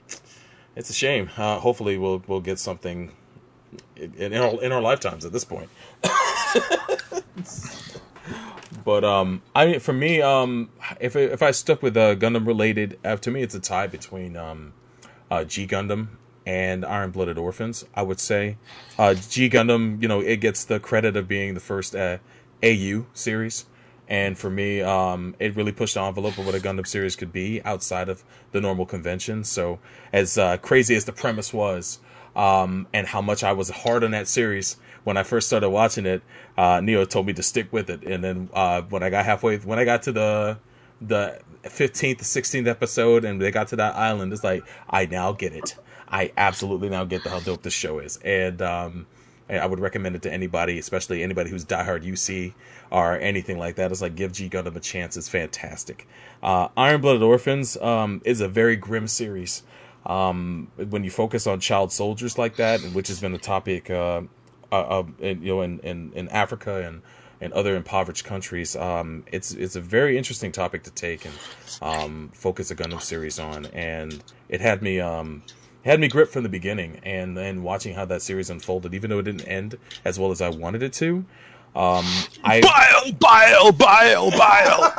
[0.75, 1.29] it's a shame.
[1.37, 3.11] Uh, hopefully, we'll we'll get something
[3.95, 5.69] in, our in our lifetimes at this point.
[8.83, 13.17] but um, I for me, um, if if I stuck with uh, Gundam related, uh,
[13.17, 14.73] to me, it's a tie between um,
[15.29, 16.09] uh, G Gundam
[16.47, 17.83] and Iron Blooded Orphans.
[17.93, 18.55] I would say
[18.97, 22.19] uh, G Gundam, you know, it gets the credit of being the first uh,
[22.63, 23.65] AU series,
[24.07, 27.33] and for me, um, it really pushed the envelope of what a Gundam series could
[27.33, 29.43] be outside of the normal convention.
[29.43, 29.79] So,
[30.13, 31.99] as uh, crazy as the premise was,
[32.33, 36.05] um, and how much I was hard on that series when I first started watching
[36.05, 36.21] it,
[36.57, 39.57] uh, Neo told me to stick with it, and then uh, when I got halfway,
[39.57, 40.59] when I got to the
[41.01, 45.51] the 15th, 16th episode, and they got to that island, it's like I now get
[45.53, 45.75] it.
[46.07, 49.07] I absolutely now get the, how dope this show is, and um,
[49.49, 52.53] I would recommend it to anybody, especially anybody who's diehard UC
[52.91, 53.91] or anything like that.
[53.91, 55.15] It's like give G Gundam a chance.
[55.15, 56.07] It's fantastic.
[56.43, 59.63] Uh, Iron Blooded Orphans um, is a very grim series.
[60.05, 64.21] Um, when you focus on child soldiers like that, which has been a topic, uh,
[64.71, 67.01] uh, uh, in, you know, in, in, in Africa and
[67.39, 71.35] and other impoverished countries, um, it's it's a very interesting topic to take and
[71.83, 73.67] um, focus a Gundam series on.
[73.67, 75.43] And it had me um,
[75.85, 79.19] had me gripped from the beginning, and then watching how that series unfolded, even though
[79.19, 81.25] it didn't end as well as I wanted it to.
[81.75, 82.05] Um,
[82.43, 84.93] I Bile, bile, bile, bile.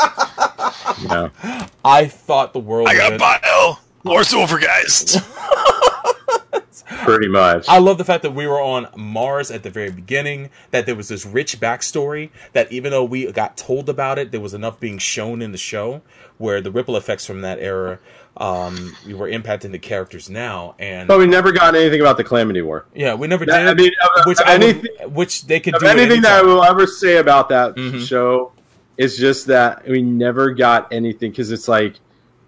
[1.03, 1.67] Yeah.
[1.85, 2.89] I thought the world.
[2.89, 3.21] I of got it.
[3.21, 3.81] bile.
[4.05, 5.17] War's over, guys.
[7.05, 7.69] Pretty much.
[7.69, 10.95] I love the fact that we were on Mars at the very beginning, that there
[10.95, 14.79] was this rich backstory, that even though we got told about it, there was enough
[14.79, 16.03] being shown in the show
[16.39, 17.99] where the ripple effects from that era
[18.39, 20.74] um, we were impacting the characters now.
[20.78, 22.86] And But we never got anything about the Calamity War.
[22.94, 23.69] yeah, we never That- did.
[23.69, 23.93] I mean,
[24.27, 25.86] which, I would- anything- which they could do.
[25.86, 28.06] anything any that I will ever say about that Mhm.
[28.06, 28.52] show
[28.97, 31.94] is just that we never got anything because it's like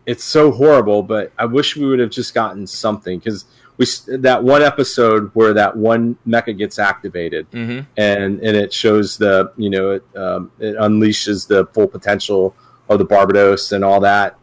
[0.06, 1.02] it's so horrible.
[1.02, 3.44] But I wish we would have just gotten something because
[3.76, 3.86] we
[4.18, 7.86] that one episode where that one mecha gets activated Mhm.
[7.96, 12.54] and and it shows the you know it um, it unleashes the full potential
[12.88, 14.36] of the Barbatos and all that.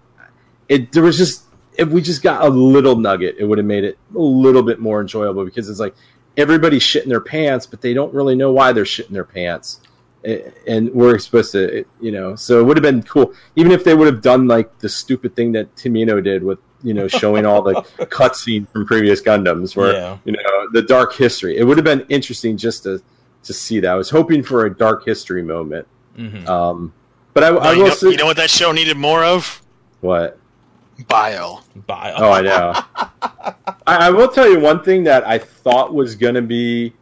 [0.69, 1.44] It there was just
[1.77, 4.80] if we just got a little nugget, it would have made it a little bit
[4.80, 5.94] more enjoyable because it's like
[6.35, 9.80] everybody's shitting their pants, but they don't really know why they're shitting their pants.
[10.68, 13.94] And we're supposed to, you know, so it would have been cool, even if they
[13.95, 17.61] would have done like the stupid thing that Tomino did with, you know, showing all
[17.61, 20.18] the cutscenes from previous Gundams, where Yeah.
[20.26, 21.57] you know the dark history.
[21.57, 23.02] It would have been interesting just to
[23.44, 23.89] to see that.
[23.91, 25.88] I was hoping for a dark history moment
[26.48, 26.91] Um,
[27.34, 29.23] but I, No, I you, will know, say you know what that show needed more
[29.23, 29.61] of?
[30.02, 30.38] what.
[31.07, 31.60] Bio.
[31.86, 32.14] Bye.
[32.15, 32.74] Oh, I know.
[33.88, 36.94] I, I will tell you one thing that I thought was going to be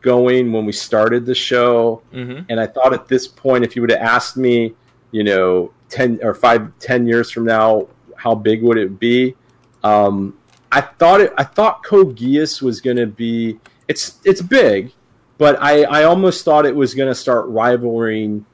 [0.00, 2.44] going when we started the show, Mhm.
[2.48, 4.74] and I thought at this point, if you would have asked me,
[5.12, 9.34] you know, ten or five, ten years from now, how big would it be?
[9.82, 10.36] Um,
[10.72, 11.32] I thought it.
[11.38, 12.18] I thought Code
[12.62, 13.58] was going to be.
[13.88, 14.92] It's it's big,
[15.38, 18.44] but I I almost thought it was going to start rivaling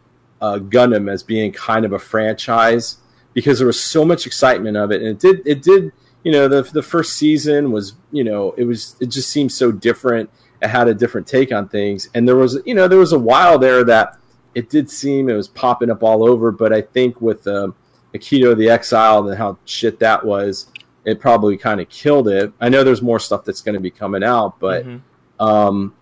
[0.40, 2.98] uh, Gundam as being kind of a franchise
[3.35, 5.93] because there was so much excitement of it, and it did it did
[6.24, 9.70] you know the the first season was you know it was it just seemed so
[9.73, 10.28] different.
[10.62, 13.19] It had a different take on things, and there was you know there was a
[13.19, 14.19] while there that
[14.55, 16.51] it did seem it was popping up all over.
[16.51, 17.74] But I think with um,
[18.15, 20.66] Akito the Exile and how shit that was,
[21.05, 22.52] it probably kind of killed it.
[22.61, 25.01] I know there's more stuff that's going to be coming out, but Mhm.
[25.39, 25.94] um,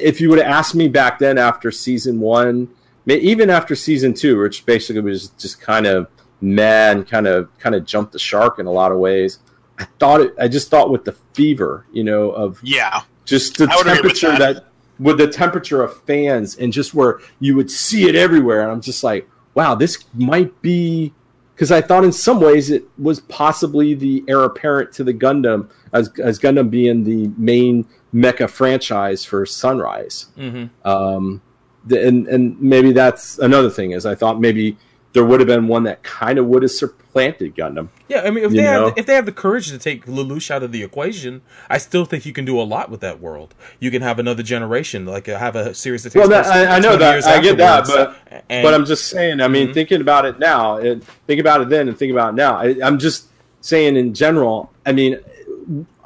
[0.00, 2.68] if you would have asked me back then after season one,
[3.06, 6.06] even after season two, which basically was just kind of
[6.42, 9.38] mad, kind of kind of jumped the shark in a lot of ways.
[9.78, 10.34] I thought it.
[10.38, 13.02] I just thought with the fever, you know, of Yeah.
[13.24, 14.54] just the agree with temperature that.
[14.54, 14.64] that.
[14.98, 18.80] with the temperature of fans and just where you would see it everywhere and i'm
[18.80, 21.12] just like wow this might be
[21.54, 25.68] because i thought in some ways it was possibly the heir apparent to the gundam
[25.94, 30.68] as, as gundam being the main mecha franchise for sunrise Mhm.
[30.84, 31.40] um,
[31.86, 34.76] the, and and maybe that's another thing is i thought maybe
[35.12, 38.44] there would have been one that kind of would have supplanted gundam Yeah, I mean,
[38.44, 38.86] if they know?
[38.88, 42.04] have if they have the courage to take Lelouch out of the equation, I still
[42.04, 43.54] think you can do a lot with that world.
[43.78, 46.76] You can have another generation, like uh, have a series that takes Well, that, I,
[46.76, 47.24] I know that.
[47.24, 48.16] I get that, but
[48.48, 49.40] And- but I'm just saying.
[49.40, 49.74] I mean, Mhm.
[49.74, 52.56] thinking about it now, and think about it then, and think about it now.
[52.56, 53.26] I, I'm just
[53.60, 54.70] saying in general.
[54.86, 55.18] I mean,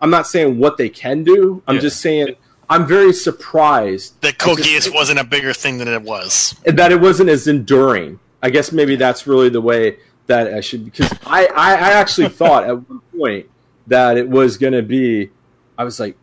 [0.01, 1.63] I'm not saying what they can do.
[1.69, 1.81] I'm Yeah.
[1.83, 2.35] just saying
[2.69, 6.57] I'm very surprised That I Code just- Geass wasn't a bigger thing than it was.
[6.65, 8.19] that it wasn't as enduring.
[8.43, 12.29] I guess maybe that's really the way that I should because I, I, I actually
[12.41, 13.47] thought at one point
[13.87, 15.31] that it was going to be.
[15.79, 16.17] I was like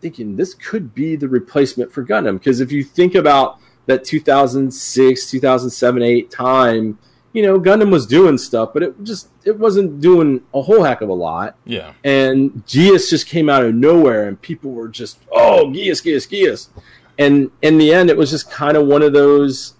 [0.00, 5.30] thinking this could be the replacement for Gundam because if you think about that 2006,
[5.30, 6.98] 2007, 8 time,
[7.36, 11.02] you know, Gundam was doing stuff, but it just it wasn't doing a whole heck
[11.02, 15.18] of a lot yeah, and Geass just came out of nowhere, and people were just,
[15.30, 16.68] "Oh, Geass, Geass, Geass,"
[17.18, 19.74] and in the end, it was just kind of one of those,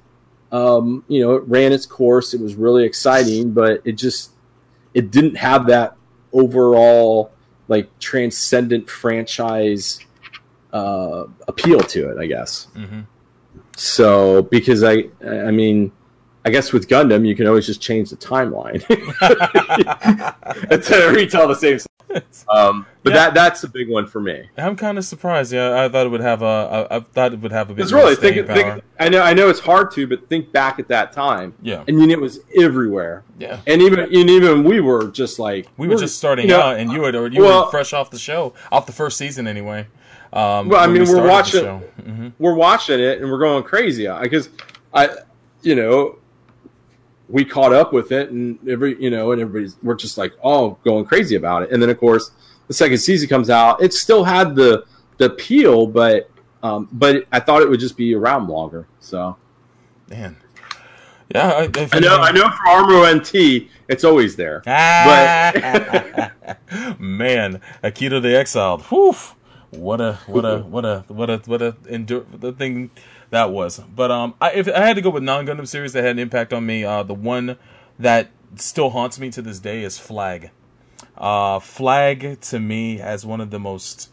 [0.57, 2.35] um, you know, it ran its course.
[2.35, 4.31] It was really exciting, but it just
[4.95, 5.97] it didn't have that
[6.33, 7.33] overall
[7.69, 10.01] like transcendent franchise
[10.73, 12.69] uh, appeal to it, I guess.
[12.75, 13.01] hmm
[13.77, 15.93] So because I, I mean.
[16.45, 18.79] I guess with Gundam, you can always just change the timeline
[20.87, 21.81] to retell the same.
[22.49, 23.17] Um, but Yeah.
[23.27, 24.49] that that's a big one for me.
[24.57, 25.53] I'm kind of surprised.
[25.53, 26.87] Yeah, I thought it would have a.
[26.91, 29.35] I, I thought it would have a bit Because really, think, think, I know I
[29.35, 31.55] know it's hard to, but think back at that time.
[31.63, 33.61] yeah, I mean, it was everywhere, yeah.
[33.67, 36.79] and even and even we were just like We were just starting you know, out,
[36.79, 39.87] and you were you well- were fresh off the show, off the first season anyway.
[40.33, 41.65] Um, Well, I mean, we we're watching-.
[42.03, 42.33] Mhm.
[42.39, 44.49] we're watching it and we're going crazy because
[44.93, 45.09] I,
[45.63, 46.17] you know,
[47.29, 50.79] we caught up with it and every you know and everybody's we're just like oh
[50.85, 52.31] going crazy about it and then of course
[52.69, 54.85] the second season comes out it still had the
[55.19, 56.31] the appeal but
[56.63, 59.37] um but I thought it would just be around longer so
[60.09, 60.37] Man,
[61.35, 61.49] yeah.
[61.49, 65.53] I, if I know I anything- know for Armor NT it's always there Ah,
[66.99, 68.83] man, Akito the Exiled.
[68.83, 69.15] Whew.
[69.71, 72.91] What a what a what a what a what a endure the thing
[73.31, 73.79] that was.
[73.79, 76.19] But um, I, if I had to go with non Gundam series that had an
[76.19, 77.57] impact on me, uh, the one
[77.99, 80.51] that still haunts me to this day is Flag.
[81.17, 84.11] Uh, Flag to me as one of the most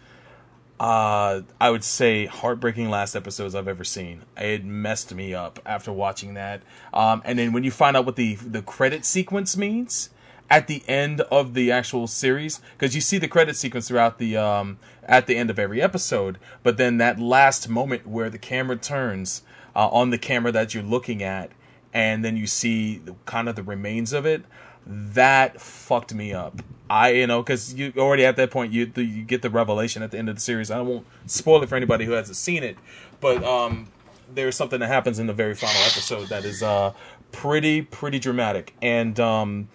[0.80, 4.24] uh, I would say heartbreaking last episodes I've ever seen.
[4.36, 6.62] It messed me up after watching that.
[6.94, 10.10] Um, and then when you find out what the the credit sequence means
[10.54, 14.38] at the end of the actual series, because you see the credit sequence throughout the
[14.38, 18.78] um, at the end of every episode, but then that last moment where the camera
[18.78, 19.42] turns
[19.76, 21.50] uh, on the camera that you're looking at,
[21.92, 24.44] and then you see kind of the remains of it
[24.86, 26.62] that fucked me up.
[26.88, 30.12] I, you know, because you already at that point you you get the revelation at
[30.12, 30.70] the end of the series.
[30.70, 32.78] I won't spoil it for anybody who hasn't seen it,
[33.20, 33.88] but um,
[34.32, 36.94] there's something that happens in the very final episode that is uh
[37.32, 39.68] pretty pretty dramatic, and um,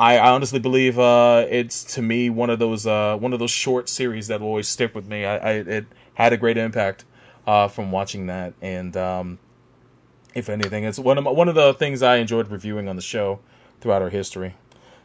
[0.00, 3.50] I, I honestly believe uh it's to me one of those uh one of those
[3.50, 5.26] short series that will always stick with me.
[5.26, 7.04] I, I it had a great impact
[7.46, 9.38] uh from watching that, and um,
[10.34, 13.02] if anything, it's one of my, one of the things I enjoyed reviewing on the
[13.02, 13.40] show
[13.80, 14.54] throughout our history.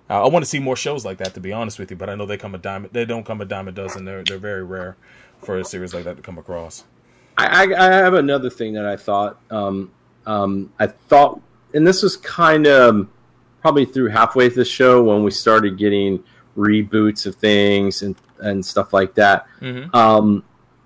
[0.09, 2.09] Uh, I want to see more shows like that, to be honest with you, but
[2.09, 2.87] I know they come a dime.
[2.91, 4.05] They don't come a dime a dozen.
[4.05, 4.95] They're they're very rare
[5.41, 6.85] for a series like that to come across.
[7.37, 9.91] I, I, I have another thing that I thought um,
[10.25, 11.41] um, I thought,
[11.73, 13.09] and this was kind of
[13.65, 16.23] probably through halfway through the show when we started getting
[16.55, 19.47] reboots of things and and stuff like that.
[19.59, 19.91] Mhm.
[19.95, 20.43] Um,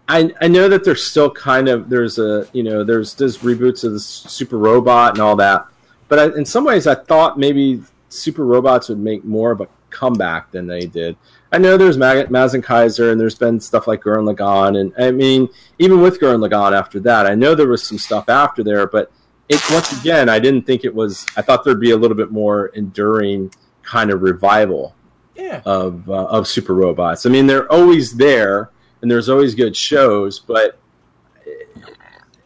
[0.08, 3.84] I I know that there's still kind of there's a you know there's there's reboots
[3.84, 5.66] of the Super Robot and all that,
[6.08, 9.68] but I, in some ways I thought maybe Super Robots would make more of a
[9.90, 11.18] comeback than they did.
[11.52, 15.50] I know there's Mag- Mazinkaiser and there's been stuff like Gurren Lagann, and I mean
[15.80, 19.12] even with Gurren Lagann after that, I know there was some stuff after there, but
[19.50, 21.26] it once again I didn't think it was.
[21.36, 23.52] I thought there'd be a little bit more enduring
[23.84, 24.96] kind of revival
[25.36, 25.62] Yeah.
[25.66, 27.26] of uh, of super robots.
[27.26, 28.70] I mean, they're always there,
[29.02, 30.78] and there's always good shows, but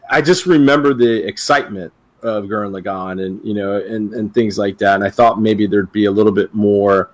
[0.09, 4.77] I just remember the excitement of Gurren Lagann and you know and and things like
[4.77, 4.95] that.
[4.95, 7.11] And I thought maybe there'd be a little bit more.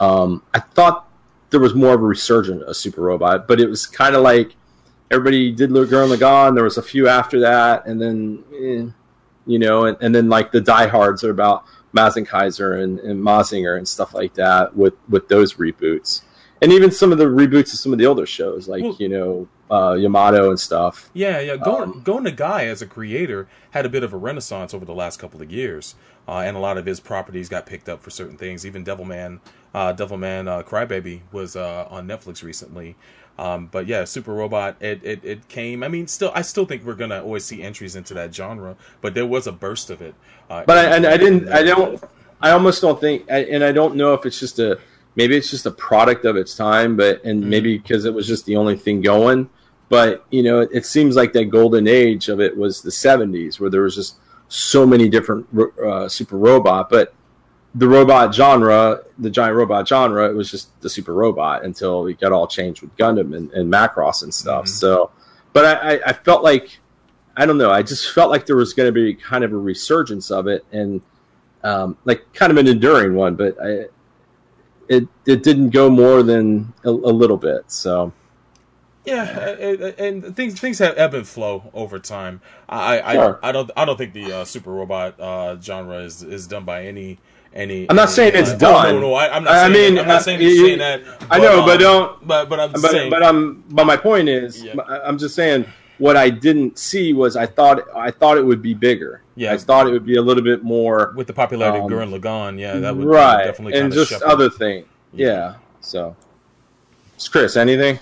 [0.00, 1.08] Um, I thought
[1.50, 4.54] there was more of a resurgence of super robot, but it was kind of like
[5.10, 6.54] everybody did Gurren Lagann.
[6.54, 8.44] There was a few after that, and then.
[8.54, 8.90] Eh,
[9.46, 11.64] you know, and, and then like the diehards are about
[11.94, 16.22] Mazinkaiser and, and Mazinger and stuff like that with with those reboots,
[16.60, 19.08] and even some of the reboots of some of the older shows, like Well- you
[19.08, 21.08] know uh, Yamato and stuff.
[21.14, 21.56] Yeah, yeah.
[21.56, 24.84] Going Um, going to Guy as a creator had a bit of a renaissance over
[24.84, 25.94] the last couple of years,
[26.28, 28.64] uh, and a lot of his properties got picked up for certain things.
[28.66, 29.40] Even Devilman,
[29.74, 32.96] uh, Devilman uh, Crybaby was uh, on Netflix recently.
[33.38, 35.82] Um, but yeah, Super Robot, it, it it came.
[35.82, 39.14] I mean, still, I still think we're gonna always see entries into that genre, but
[39.14, 40.14] there was a burst of it.
[40.50, 42.02] Uh, But I, and I didn't, I don't,
[42.40, 44.78] I almost don't think, and I don't know if it's just a
[45.16, 48.46] maybe it's just a product of its time, but and maybe because it was just
[48.46, 49.48] the only thing going.
[49.88, 53.58] But you know, it, it seems like that golden age of it was the '70s,
[53.58, 54.16] where there was just
[54.52, 55.46] so many different
[55.82, 57.14] uh, super robot, but
[57.74, 62.20] the robot genre, the giant robot genre, it was just the super robot until it
[62.20, 64.66] got all changed with Gundam and, and Macross and stuff.
[64.66, 64.68] Mhm.
[64.68, 65.10] So,
[65.54, 66.80] but I, I, I felt like,
[67.34, 69.56] I don't know, I just felt like there was going to be kind of a
[69.56, 71.00] resurgence of it and
[71.64, 73.86] um, like kind of an enduring one, but I,
[74.88, 77.70] it it didn't go more than a, a little bit.
[77.72, 78.12] So
[79.04, 79.24] Yeah,
[79.98, 82.40] and things things have ebb and flow over time.
[82.68, 83.40] I I, Sure.
[83.42, 86.84] I don't I don't think the uh, super robot uh, genre is is done by
[86.86, 87.18] any
[87.52, 87.90] any.
[87.90, 88.94] I'm not any- saying it's uh, done.
[88.94, 89.52] No, no, I, I'm not.
[89.54, 90.00] I Saying mean, that.
[90.02, 91.02] I'm not saying, you- saying that.
[91.30, 93.10] I know, but um, don't- But but I'm but saying.
[93.10, 94.74] but um but my point is Yeah.
[95.04, 95.64] I'm just saying
[95.98, 99.22] what I didn't see was I thought I thought it would be bigger.
[99.34, 99.52] Yeah.
[99.52, 102.16] I thought it would be a little bit more with the popularity um, of Gurren
[102.16, 104.84] Lagann, yeah, that would right definitely and just shepherd- other thing.
[105.12, 105.54] Yeah.
[105.80, 106.14] So,
[107.16, 107.98] it's Chris, anything?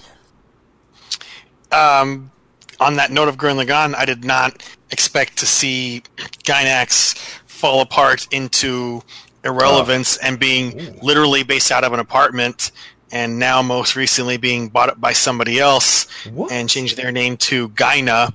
[1.73, 2.31] Um,
[2.79, 6.03] on that note of Gurren Lagann, I did not expect to see
[6.45, 7.17] Gainax
[7.47, 9.03] fall apart into
[9.45, 12.73] irrelevance and being literally based out of an apartment,
[13.13, 16.53] and now most recently being bought up by somebody else What?
[16.53, 18.33] and changed their name to Gaina,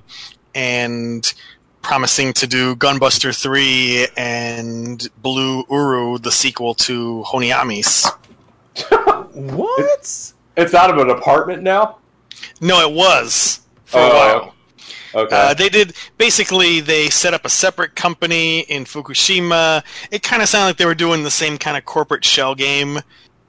[0.54, 1.32] and
[1.82, 8.10] promising to do Gunbuster 3 and Blue Uru, the sequel to Honneamise.
[9.36, 10.32] What?
[10.56, 11.98] It's out of an apartment now.
[12.60, 14.54] No, it was for a Oh, while.
[15.14, 15.34] Okay.
[15.34, 19.82] Uh, they did basically they set up a separate company in Fukushima.
[20.10, 23.00] It kind of sounded like they were doing the same kind of corporate shell game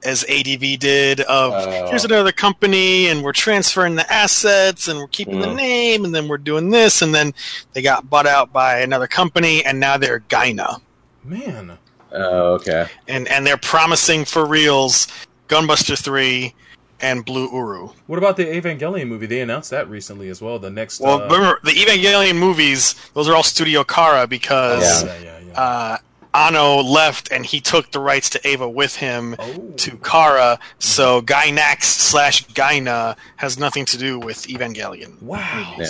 [0.04, 1.88] as ADV did of Oh.
[1.88, 5.56] here's another company and we're transferring the assets and we're keeping the Mm.
[5.56, 7.34] name and then we're doing this and then
[7.72, 10.80] they got bought out by another company and now they're Gaina.
[11.24, 11.76] Man.
[12.12, 12.86] oh, okay.
[13.08, 15.08] And and they're promising for reals
[15.48, 16.54] Gunbuster 3
[17.00, 17.90] and Blue Uru.
[18.06, 19.26] What about the Evangelion movie?
[19.26, 20.58] They announced that recently as well.
[20.58, 21.00] The next.
[21.00, 25.60] Well, uh, remember the Evangelion movies; those are all Studio Khara because yeah, yeah, yeah.
[25.60, 25.96] uh,
[26.34, 29.72] Anno left and he took the rights to Eva with him Oh.
[29.78, 30.58] to Khara.
[30.78, 35.20] So Gainax slash Gaina has nothing to do with Evangelion.
[35.22, 35.74] wow.
[35.78, 35.86] Yeah.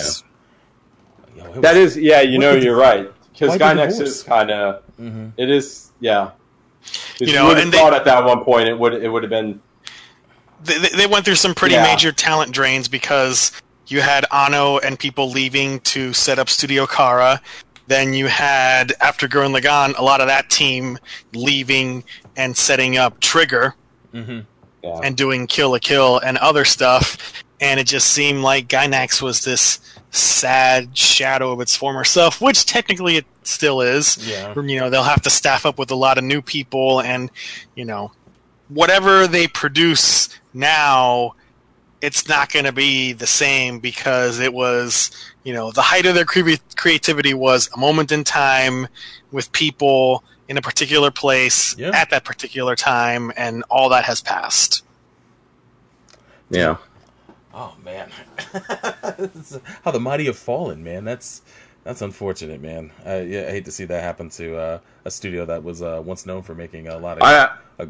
[1.35, 2.21] Yo, That was- is, yeah.
[2.21, 3.09] You What know, you're right.
[3.33, 3.99] Because why the Gainax divorce?
[4.09, 4.81] is kind of.
[4.99, 5.31] Mhm.
[5.37, 6.31] it is, yeah.
[7.19, 9.09] You You, know, would have and they- thought at that one point it would it
[9.09, 9.61] would have been
[10.63, 11.83] They, they went through some pretty Yeah.
[11.83, 13.51] major talent drains because
[13.87, 17.39] you had Anno and people leaving to set up Studio Khara.
[17.87, 20.99] Then you had, after Gurren Lagann, a lot of that team
[21.33, 22.03] leaving
[22.37, 23.75] and setting up Trigger.
[24.13, 24.45] Mhm.
[24.83, 24.99] yeah.
[25.03, 27.17] and doing Kill la Kill and other stuff,
[27.59, 29.79] and it just seemed like Gainax was this
[30.11, 34.17] sad shadow of its former self, which technically it still is.
[34.25, 34.53] Yeah.
[34.55, 37.29] You know, they'll have to staff up with a lot of new people, and
[37.75, 38.11] you know,
[38.69, 41.35] whatever they produce now,
[42.01, 45.11] it's not going to be the same because it was,
[45.43, 48.87] you know, the height of their cre- creativity was a moment in time
[49.31, 51.91] with people in a particular place Yeah.
[51.93, 54.83] at that particular time, and all that has passed.
[56.49, 56.77] yeah.
[57.53, 58.09] Oh man,
[59.83, 61.03] How the mighty have fallen, man.
[61.03, 61.41] That's
[61.83, 62.91] That's unfortunate, man.
[63.05, 66.01] I, yeah, I hate to see that happen to uh, a studio that was uh,
[66.05, 67.87] once known for making a lot of I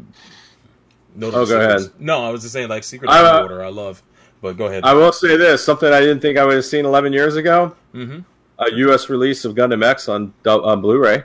[1.14, 1.90] notable Oh, go ahead.
[1.98, 3.64] No, I was just saying like Secret I, uh, Underwater.
[3.64, 4.02] I love,
[4.42, 4.84] but go ahead.
[4.84, 7.74] I will say this: something I didn't think I would have seen 11 years ago.
[7.94, 8.24] Mhm.
[8.58, 9.08] A U.S.
[9.08, 11.24] release of Gundam X on on Blu-ray.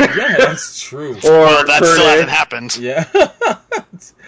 [0.00, 1.14] yeah, that's true.
[1.24, 2.76] Or Well, that still hasn't happened.
[2.76, 3.04] Yeah,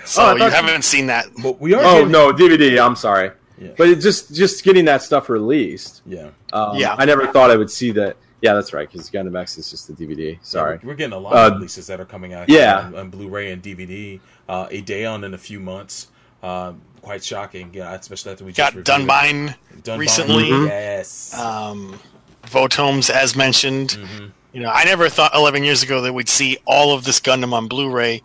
[0.05, 1.27] So Oh, you thought- haven't seen that.
[1.43, 1.83] but we are.
[1.85, 2.85] Oh getting- no, DVD.
[2.85, 3.71] I'm sorry, Yeah.
[3.77, 6.03] but it just just getting that stuff released.
[6.07, 6.95] Yeah, Um, Yeah.
[6.99, 8.17] I never thought I would see that.
[8.43, 8.91] Yeah, that's right.
[8.91, 10.39] Because Gundam X is just a DVD.
[10.43, 10.79] Sorry.
[10.83, 12.49] we're getting a lot Uh, of releases that are coming out.
[12.49, 12.81] yeah.
[12.87, 14.19] on, on Blu-ray and DVD.
[14.49, 16.09] Uh, Ideon in a few months.
[16.43, 16.73] Uh,
[17.03, 17.71] quite shocking.
[17.75, 19.09] Yeah, especially after we Got just reviewed.
[19.09, 20.49] Dunbine, Dunbine, recently.
[20.49, 21.35] Yes.
[21.39, 21.99] um,
[22.45, 23.91] Votoms, as mentioned.
[23.91, 24.27] Mm-hmm.
[24.53, 27.53] You know, I never thought 11 years ago that we'd see all of this Gundam
[27.53, 28.21] on Blu-ray,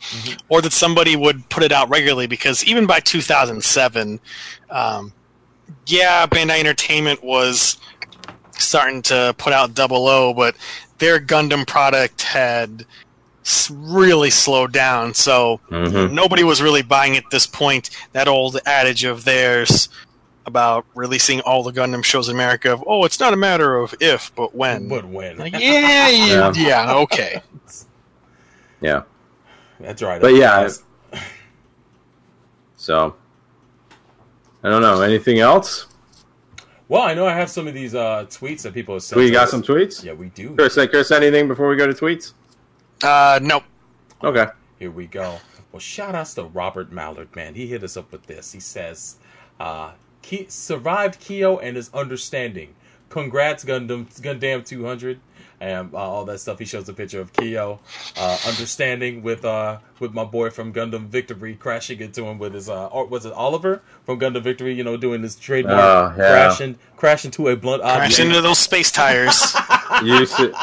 [0.50, 2.26] or that somebody would put it out regularly.
[2.26, 4.20] Because even by 2007,
[4.72, 5.14] um,
[5.86, 7.78] yeah, Bandai Entertainment was
[8.58, 10.56] starting to put out Double O, but
[10.98, 12.86] their Gundam product had
[13.72, 15.14] really slowed down.
[15.14, 16.14] So mm-hmm.
[16.14, 19.90] nobody was really buying at this point that old adage of theirs
[20.46, 23.96] about releasing all the Gundam shows in America of oh, it's not a matter of
[24.00, 24.88] if, but when.
[24.88, 25.38] but when?
[25.38, 25.60] Like, yeah,
[26.10, 26.54] yeah, Yeah.
[26.56, 27.42] yeah, okay.
[28.82, 29.04] Yeah.
[29.80, 30.22] That's right.
[30.22, 30.70] But yeah,
[32.78, 33.16] So
[34.64, 35.02] I don't know.
[35.02, 35.88] Anything else?
[36.88, 39.20] Well, I know I have some of these uh, tweets that people have sent.
[39.20, 39.52] We got us.
[39.52, 40.04] some tweets.
[40.04, 40.56] Yeah, we do.
[40.56, 42.34] Chris, uh, Chris, anything before we go to tweets?
[43.04, 43.64] Uh, nope.
[44.24, 44.48] Okay.
[44.78, 45.40] Here we go.
[45.72, 47.56] Well, shout outs to Robert Mallard, man.
[47.56, 48.52] He hit us up with this.
[48.52, 49.18] He says,
[49.60, 49.92] uh,
[50.22, 52.76] Ki- survived Kyo and his understanding.
[53.10, 55.20] Congrats, Gundam, Gundam 200.
[55.66, 56.60] And uh, all that stuff.
[56.60, 57.80] He shows a picture of Kyo,
[58.18, 62.70] uh, understanding with uh with my boy from Gundam Victory crashing into him with his
[62.70, 64.74] uh or was it Oliver from Gundam Victory?
[64.76, 66.30] You know, doing his trademark Oh, yeah.
[66.30, 68.20] crashing crashing to a blunt Crash object.
[68.20, 69.42] into those space tires.
[70.04, 70.56] Useless,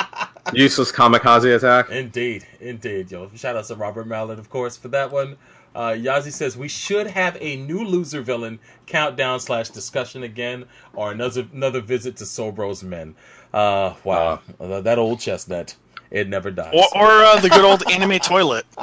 [0.53, 1.91] useless kamikaze attack.
[1.91, 3.29] Indeed, indeed, yo.
[3.35, 5.37] Shout out to Robert Mallard, of course, for that one.
[5.75, 11.11] Uh, Yazi says we should have a new loser villain countdown slash discussion again, or
[11.13, 13.15] another another visit to Sobro's men.
[13.53, 15.77] Uh, wow, That- that old chestnut,
[16.11, 16.73] it never dies.
[16.75, 18.67] or or uh, the good old anime toilet.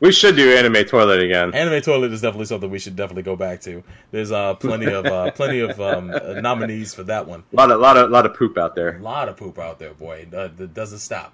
[0.00, 1.54] We should do anime toilet again.
[1.54, 3.82] Anime toilet is definitely something we should definitely go back to.
[4.10, 7.42] There's uh plenty of uh, plenty of um, uh, nominees for that one.
[7.52, 8.96] A lot of, lot of, lot of poop out there.
[8.96, 10.26] A lot of poop out there, boy.
[10.32, 11.32] Uh, that doesn't stop.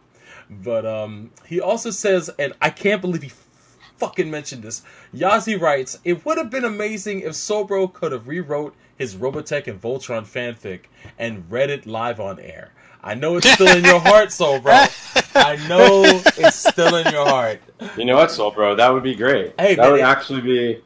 [0.50, 3.32] But um, he also says, and I can't believe he
[3.98, 4.82] fucking mentioned this.
[5.14, 9.80] Yazi writes, "It would have been amazing if Sobro could have rewrote his Robotech and
[9.80, 10.80] Voltron fanfic
[11.18, 12.72] and read it live on air.
[13.02, 14.74] I know it's still in your heart, Soul Bro.
[15.34, 16.02] I know
[16.36, 17.60] it's still in your heart.
[17.96, 18.74] You know what, Soul Bro?
[18.74, 19.54] That would be great.
[19.58, 20.80] Hey, that man, would it- actually be.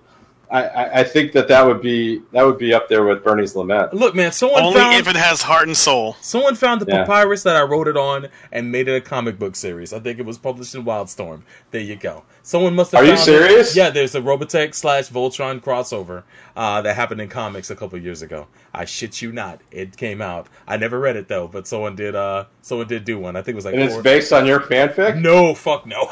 [0.52, 3.56] I, I, I think that that would be that would be up there with Bernie's
[3.56, 3.94] lament.
[3.94, 6.14] Look, man, someone Only found if it has heart and soul.
[6.20, 7.04] Someone found the Yeah.
[7.04, 9.94] papyrus that I wrote it on and made it a comic book series.
[9.94, 11.42] I think it was published in Wildstorm.
[11.70, 12.24] There you go.
[12.42, 13.00] Someone must have.
[13.00, 13.24] Are you found it.
[13.24, 13.74] serious?
[13.76, 16.24] Yeah, there's a Robotech slash Voltron crossover
[16.54, 18.46] uh, that happened in comics a couple years ago.
[18.74, 20.48] I shit you not, it came out.
[20.68, 22.14] I never read it though, but someone did.
[22.14, 23.36] Uh, someone did do one.
[23.36, 23.74] I think it was like.
[23.74, 25.18] And it's based on your fanfic.
[25.18, 26.02] no, fuck no.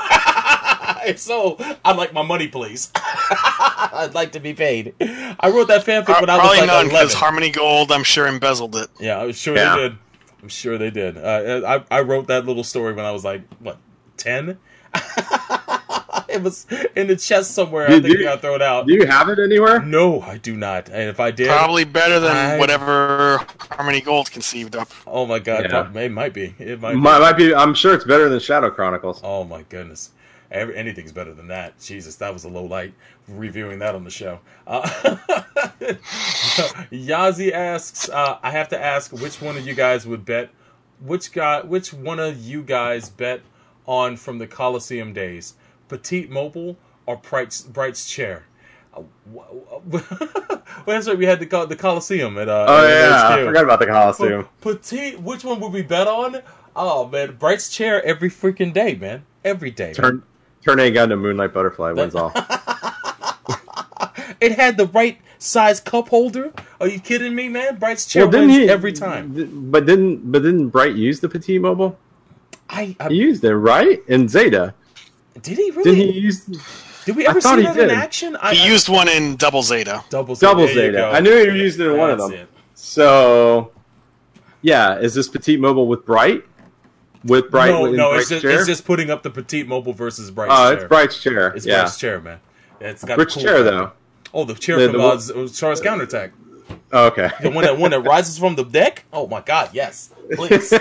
[1.07, 2.91] if so, I'd like my money, please.
[2.97, 4.95] I'd like to be paid.
[5.01, 7.17] I wrote that fanfic Pro- when I was Probably like none because 11.
[7.17, 8.89] Harmony Gold, I'm sure, embezzled it.
[8.99, 9.77] Yeah, I'm sure Yeah.
[9.77, 9.99] they did.
[10.43, 11.19] I'm sure they did.
[11.19, 13.77] Uh, I I wrote that little story when I was like what
[14.17, 14.57] ten.
[16.29, 16.67] it was
[16.97, 17.87] in the chest somewhere.
[17.87, 18.87] I Did think you- it got thrown out.
[18.87, 19.81] Do you have it anywhere?
[19.83, 20.89] No, I do not.
[20.89, 24.89] And if I did, Probably better than I- whatever Harmony Gold conceived up.
[25.07, 25.91] oh my god, Yeah.
[26.05, 26.55] it might be.
[26.59, 26.93] It might.
[26.93, 26.99] be.
[26.99, 27.55] Might, might be.
[27.55, 29.21] I'm sure it's better than Shadow Chronicles.
[29.23, 30.11] Oh my goodness.
[30.51, 31.79] Every, anything's better than that.
[31.79, 32.93] Jesus, that was a low light
[33.29, 34.41] reviewing that on the show.
[34.67, 34.83] Uh,
[36.91, 40.51] Yazi asks, uh, I have to ask which one of you guys would bet,
[41.01, 43.43] which guy, which one of you guys bet
[43.87, 45.55] on from the Coliseum days,
[45.89, 48.45] Petite Mobile or Bright's, Bright's chair?
[48.93, 50.03] Uh, well,
[50.85, 51.17] that's right.
[51.17, 52.67] We had the the Coliseum at uh.
[52.69, 54.49] Oh at yeah, I forgot about the Coliseum.
[54.61, 56.43] Petite, which one would we bet on?
[56.75, 59.25] Oh man, Bright's chair every freaking day, man.
[59.45, 59.93] Every day.
[59.93, 60.25] Turn
[60.65, 62.33] Turn A gun to Moonlight Butterfly wins all.
[64.41, 66.51] It had the right size cup holder.
[66.81, 67.77] Are you kidding me, man?
[67.79, 69.71] Bright's chair Well, didn't wins he every time.
[69.71, 71.99] But didn't but didn't Bright use the Petit Mobile?
[72.71, 74.73] I, I He used it right in Zeta.
[75.43, 75.83] did he really?
[75.95, 76.47] Didn't he use
[77.05, 78.35] did we ever see he that in action?
[78.41, 80.03] I, He I- used one in Double Zeta.
[80.09, 80.53] double Zeta.
[80.53, 81.09] double Zeta?
[81.09, 82.33] I knew he used it in one of them.
[82.33, 82.49] it.
[82.75, 83.73] So,
[84.63, 86.45] yeah, is this Petit Mobile with Bright?
[87.25, 87.71] With Bright?
[87.71, 90.65] no, no, Bright's it's just it's just putting up the petite mobile versus Bright's chair.
[90.67, 90.79] Oh, chair.
[90.79, 91.49] it's Bright's chair.
[91.55, 92.41] It's yeah, Bright's chair, man.
[92.81, 93.93] It's got which cool chair though?
[94.33, 96.33] Oh, the chair The- from the uh, Char's Counterattack.
[96.93, 97.31] Oh, okay.
[97.43, 99.05] The one that one that rises from the deck?
[99.13, 100.11] Oh my god, yes.
[100.33, 100.73] Please.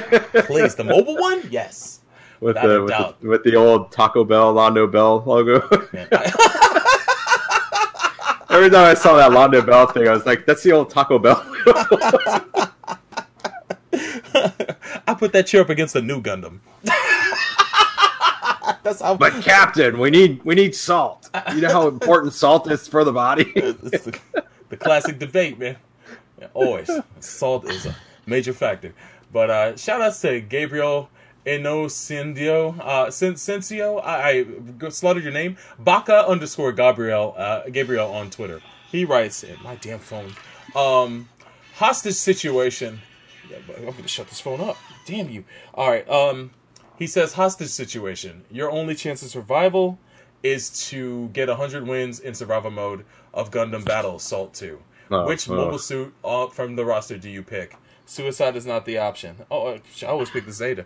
[0.45, 0.75] Please.
[0.75, 1.41] The mobile one?
[1.49, 1.99] Yes.
[2.39, 2.87] with the, with
[3.21, 5.59] the with the old Taco Bell Londo Bell logo.
[8.51, 11.19] Every time I saw that Londo Bell thing, I was like, "That's the old Taco
[11.19, 11.43] Bell."
[15.19, 16.59] I put that chair up against the new Gundam.
[18.83, 21.29] That's how but Captain, we need we need salt.
[21.53, 23.51] You know how important salt is for the body.
[23.55, 24.17] it's the,
[24.69, 25.75] the classic debate, man.
[26.39, 26.89] Yeah, always.
[27.19, 27.93] Salt is a
[28.27, 28.93] major factor.
[29.33, 31.09] But uh, shout outs to Gabriel
[31.45, 32.79] Inocendio.
[32.79, 34.45] Uh, Cen- Cencio, I,
[34.85, 35.57] I slaughtered your name.
[35.79, 38.61] Baka underscore Gabriel, uh, Gabriel on Twitter.
[38.89, 40.31] He writes, in my damn phone,
[40.77, 41.27] um,
[41.75, 43.01] hostage situation.
[43.49, 44.77] Yeah, but I'm going to shut this phone up.
[45.05, 45.43] Damn you.
[45.73, 46.07] All right.
[46.09, 46.51] Um,
[46.97, 48.43] he says, hostage situation.
[48.51, 49.97] Your only chance of survival
[50.43, 54.79] is to get 100 wins in survival mode of Gundam Battle Assault 2.
[55.11, 55.55] Oh, Which oh.
[55.55, 57.75] mobile suit uh, from the roster do you pick?
[58.05, 59.35] Suicide is not the option.
[59.49, 60.85] Oh, uh, I always pick the Zeta.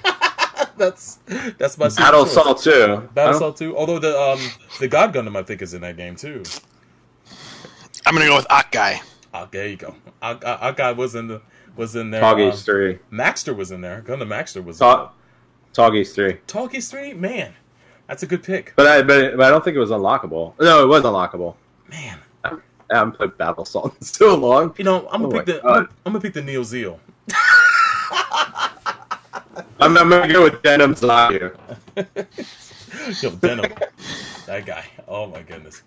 [0.76, 1.18] that's
[1.58, 2.34] that's my suit Battle choice.
[2.34, 3.08] Salt too.
[3.14, 3.36] Battle Huh?
[3.36, 3.76] Assault 2.
[3.76, 4.40] Although the um
[4.80, 6.42] the God Gundam I think is in that game too.
[8.06, 9.00] I'm gonna go with Acguy.
[9.32, 9.94] Ah, there you go.
[10.22, 11.40] Acguy was in the
[11.76, 12.20] was in there.
[12.20, 12.98] Toggy's Um, three.
[13.12, 14.00] Maxter was in there.
[14.00, 14.78] Gun Gundam Maxter was.
[14.78, 15.10] Ta-
[15.72, 16.34] Toggy's three.
[16.46, 17.14] Talkie's three.
[17.14, 17.52] Man,
[18.06, 18.72] that's a good pick.
[18.76, 20.54] But I but, but I don't think it was unlockable.
[20.60, 21.56] No, it was unlockable.
[21.90, 22.56] Man, I
[22.90, 24.74] haven't played Battle Salt in so long.
[24.78, 25.76] you know I'm gonna Oh pick the God.
[25.78, 27.00] I'm, I'm gonna pick the Neo Zeal.
[29.80, 31.54] I'm, I'm gonna go with Denim Zayu.
[33.22, 33.72] Yo, Denim.
[34.46, 34.84] that guy.
[35.08, 35.82] Oh my goodness.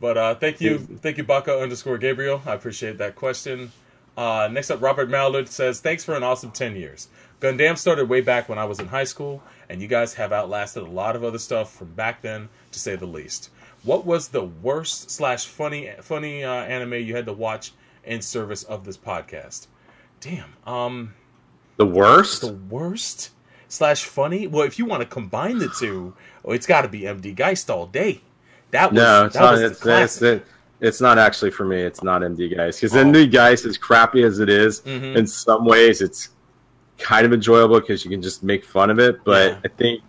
[0.00, 2.42] But uh, thank you, thank you, Baka underscore Gabriel.
[2.46, 3.72] I appreciate that question.
[4.16, 7.08] Uh, next up, Robert Mallard says, "Thanks for an awesome ten years.
[7.40, 10.82] Gundam started way back when I was in high school, and you guys have outlasted
[10.82, 13.50] a lot of other stuff from back then, to say the least.
[13.82, 17.72] What was the worst slash funny funny uh, anime you had to watch
[18.04, 19.66] in service of this podcast?
[20.20, 20.54] Damn.
[20.66, 21.14] Um,
[21.76, 22.40] The worst?
[22.40, 23.30] the worst
[23.68, 24.46] slash funny.
[24.46, 26.14] Well, if you want to combine the two,
[26.44, 28.22] oh, it's got to be MD Geist all day.
[28.70, 29.52] That was No, it's that not.
[29.52, 30.22] was the It's, it's, classic.
[30.42, 30.46] it,
[30.80, 31.80] it's not actually for me.
[31.80, 33.00] It's not MD Geist because Oh.
[33.04, 35.16] MD Geist, as crappy as it is, Mhm.
[35.16, 36.30] in some ways, it's
[36.98, 39.20] kind of enjoyable because you can just make fun of it.
[39.24, 39.58] But Yeah.
[39.64, 40.02] I think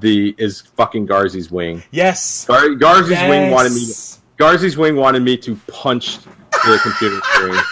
[0.00, 1.82] the is fucking Garzey's wing.
[1.90, 2.44] yes.
[2.46, 3.86] Gar, Garzey's wing wanted me.
[3.86, 6.18] To, Garzey's wing wanted me to punch
[6.64, 7.60] the computer screen.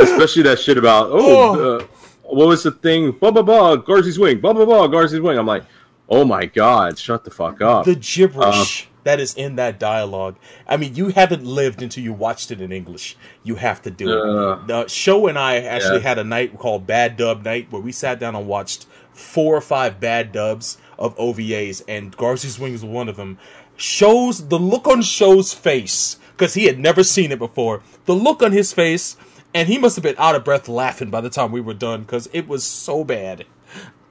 [0.00, 1.16] Especially that shit about oh,
[1.60, 1.76] Oh.
[1.78, 1.84] uh,
[2.24, 3.12] what was the thing?
[3.12, 3.76] Blah blah blah.
[3.76, 4.40] Garzey's wing.
[4.40, 4.88] Blah blah blah.
[4.88, 5.38] Garzey's wing.
[5.38, 5.62] I'm like,
[6.08, 7.84] oh my god, shut the fuck up.
[7.84, 10.36] The gibberish that is in that dialogue.
[10.66, 13.16] I mean, you haven't lived until you watched it in English.
[13.42, 14.54] You have to do Uh.
[14.54, 14.66] it.
[14.66, 16.08] The show and I actually Yeah.
[16.08, 19.60] had a night called Bad Dub Night where we sat down and watched four or
[19.60, 23.38] five bad dubs of OVAs, and Garzey's Wing was one of them.
[23.76, 27.82] Shows the look on Show's face because he had never seen it before.
[28.06, 29.16] The look on his face,
[29.52, 32.02] and he must have been out of breath laughing by the time we were done
[32.02, 33.44] because it was so bad.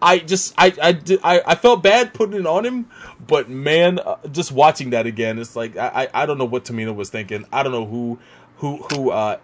[0.03, 2.87] I just I I, di- I I felt bad putting it on him,
[3.25, 6.65] but man, uh, just watching that again, it's like I I I don't know what
[6.65, 7.45] Tomino was thinking.
[7.51, 8.19] I don't know who
[8.57, 9.37] who who uh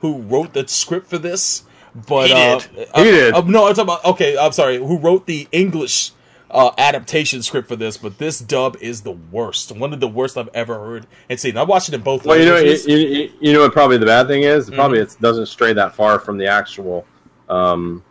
[0.00, 1.64] who wrote the script for this,
[2.06, 2.88] but He uh, did.
[2.94, 3.34] uh, He did.
[3.34, 4.36] uh, no, I'm talking about okay.
[4.38, 4.76] I'm sorry.
[4.76, 6.12] Who wrote the English
[6.50, 7.96] uh, adaptation script for this?
[7.96, 9.72] But this dub is the worst.
[9.72, 11.56] One of the worst I've ever heard and seen.
[11.56, 12.86] I watched it in both Well, you know, you, languages.
[12.86, 14.68] you, you- you know what probably the bad thing is?
[14.70, 15.16] Probably Mm-hmm.
[15.16, 17.06] it doesn't stray that far from the actual,
[17.48, 18.04] um,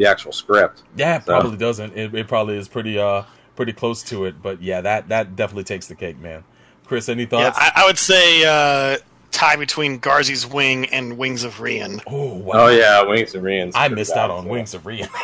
[0.00, 0.82] the actual script.
[0.96, 1.96] Yeah, it So- probably doesn't.
[1.96, 3.22] It, it probably is pretty uh
[3.56, 4.40] pretty close to it.
[4.42, 6.42] But yeah, that that definitely takes the cake, man.
[6.86, 7.58] Chris, any Yeah, thoughts?
[7.60, 8.96] I, I would say uh,
[9.30, 12.00] tie between Garzey's wing and Wings of Rean.
[12.06, 12.64] oh wow.
[12.64, 13.74] Oh yeah, Wings of Reans.
[13.76, 15.06] I missed out on Wings of Rean.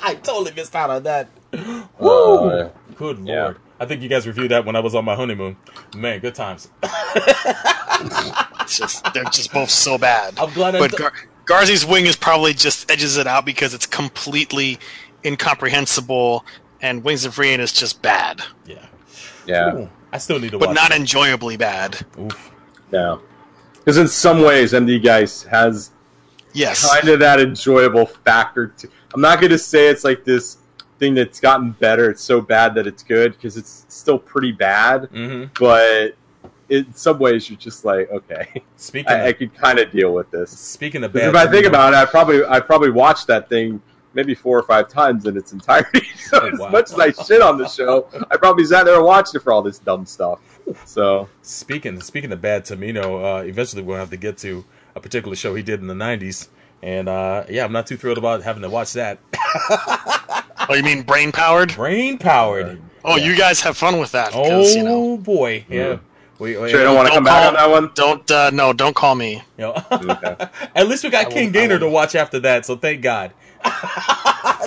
[0.00, 1.28] I totally missed out on that.
[1.98, 2.48] Woo!
[2.50, 3.42] Uh, Good yeah.
[3.44, 3.58] lord.
[3.80, 5.56] I think you guys reviewed that when I was on my honeymoon.
[5.96, 6.70] Man, good times.
[8.60, 10.38] It's just they're just both so bad.
[10.38, 11.12] I'm glad I But d- Gar-
[11.48, 14.78] Garzey's wing is probably just edges it out because it's completely
[15.24, 16.44] incomprehensible,
[16.82, 18.86] and Wings of Rean is just bad, Yeah.
[19.46, 20.96] yeah, Ooh, I still need to but watch not it.
[20.96, 21.98] enjoyably bad.
[22.18, 22.50] Oof.
[22.92, 23.16] yeah.
[23.78, 25.92] Because in some ways, MD Geist has
[26.52, 28.68] Yes, kind of that enjoyable factor.
[28.78, 30.58] To, I'm not going to say it's like this
[30.98, 32.10] thing that's gotten better.
[32.10, 35.04] It's so bad that it's good because it's still pretty bad.
[35.10, 36.16] hmm But
[36.68, 40.30] in some ways, you're just like, okay, Speaking I, I could kind of deal with
[40.30, 40.50] this.
[40.50, 43.80] speaking of bad, if I think about it, I probably I probably watched that thing
[44.14, 46.06] maybe four or five times in its entirety.
[46.16, 46.68] so Oh, as wow.
[46.70, 49.52] much as I shit on the show, I probably sat there and watched it for
[49.52, 50.40] all this dumb stuff.
[50.84, 54.64] So speaking speaking of bad Tomino, uh, eventually we'll have to get to
[54.94, 56.48] a particular show he did in the '90s,
[56.82, 59.18] and uh, yeah, I'm not too thrilled about having to watch that.
[60.68, 61.74] oh, you mean brain powered?
[61.74, 62.82] Brain powered.
[63.04, 64.32] Oh, you guys have fun with that.
[64.34, 65.98] Oh you know, boy, yeah.
[66.38, 67.90] We, we- Sure, you don't want to come back on that one.
[67.94, 69.34] Don't uh, no, don't call me.
[69.34, 69.74] you know.
[69.90, 70.36] Okay.
[70.74, 73.32] At least we got I King Gainer to watch after that, so thank God.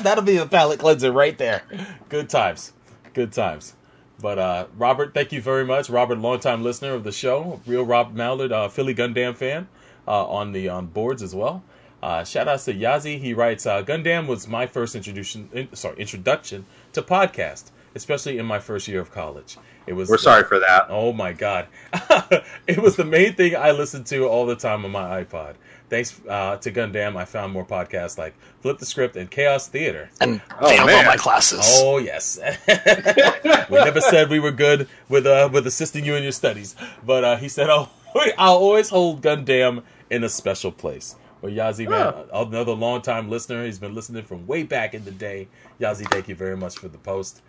[0.02, 1.64] That'll be a palate cleanser right there.
[2.10, 2.74] Good times.
[3.14, 3.76] Good times.
[4.20, 5.90] But uh, Robert, thank you very much.
[5.90, 9.68] Robert, longtime listener of the show, real Rob Mallard, uh, Philly Gundam fan,
[10.08, 11.64] uh, on the on boards as well.
[12.04, 13.20] Uh, shout outs to Yazi.
[13.20, 18.46] He writes, uh, Gundam was my first introduction, in, sorry, introduction to podcast, especially in
[18.46, 19.58] my first year of college.
[19.88, 20.88] It was We're sorry for that.
[20.90, 21.68] Oh my god.
[22.68, 25.56] it was the main thing I listened to all the time on my iPod.
[25.90, 30.10] Thanks uh, to Gundam, I found more podcasts like Flip the Script and Chaos Theater.
[30.22, 31.60] And Oh, failed all my classes.
[31.66, 32.40] Oh yes.
[33.70, 36.76] we never said we were good with uh with assisting you in your studies,
[37.06, 37.90] but uh, he said, "Oh,
[38.38, 43.66] I'll always hold Gundam in a special place." Well, Yazi, man, another longtime listener.
[43.66, 45.48] He's been listening from way back in the day.
[45.80, 47.42] Yazi, thank you very much for the post.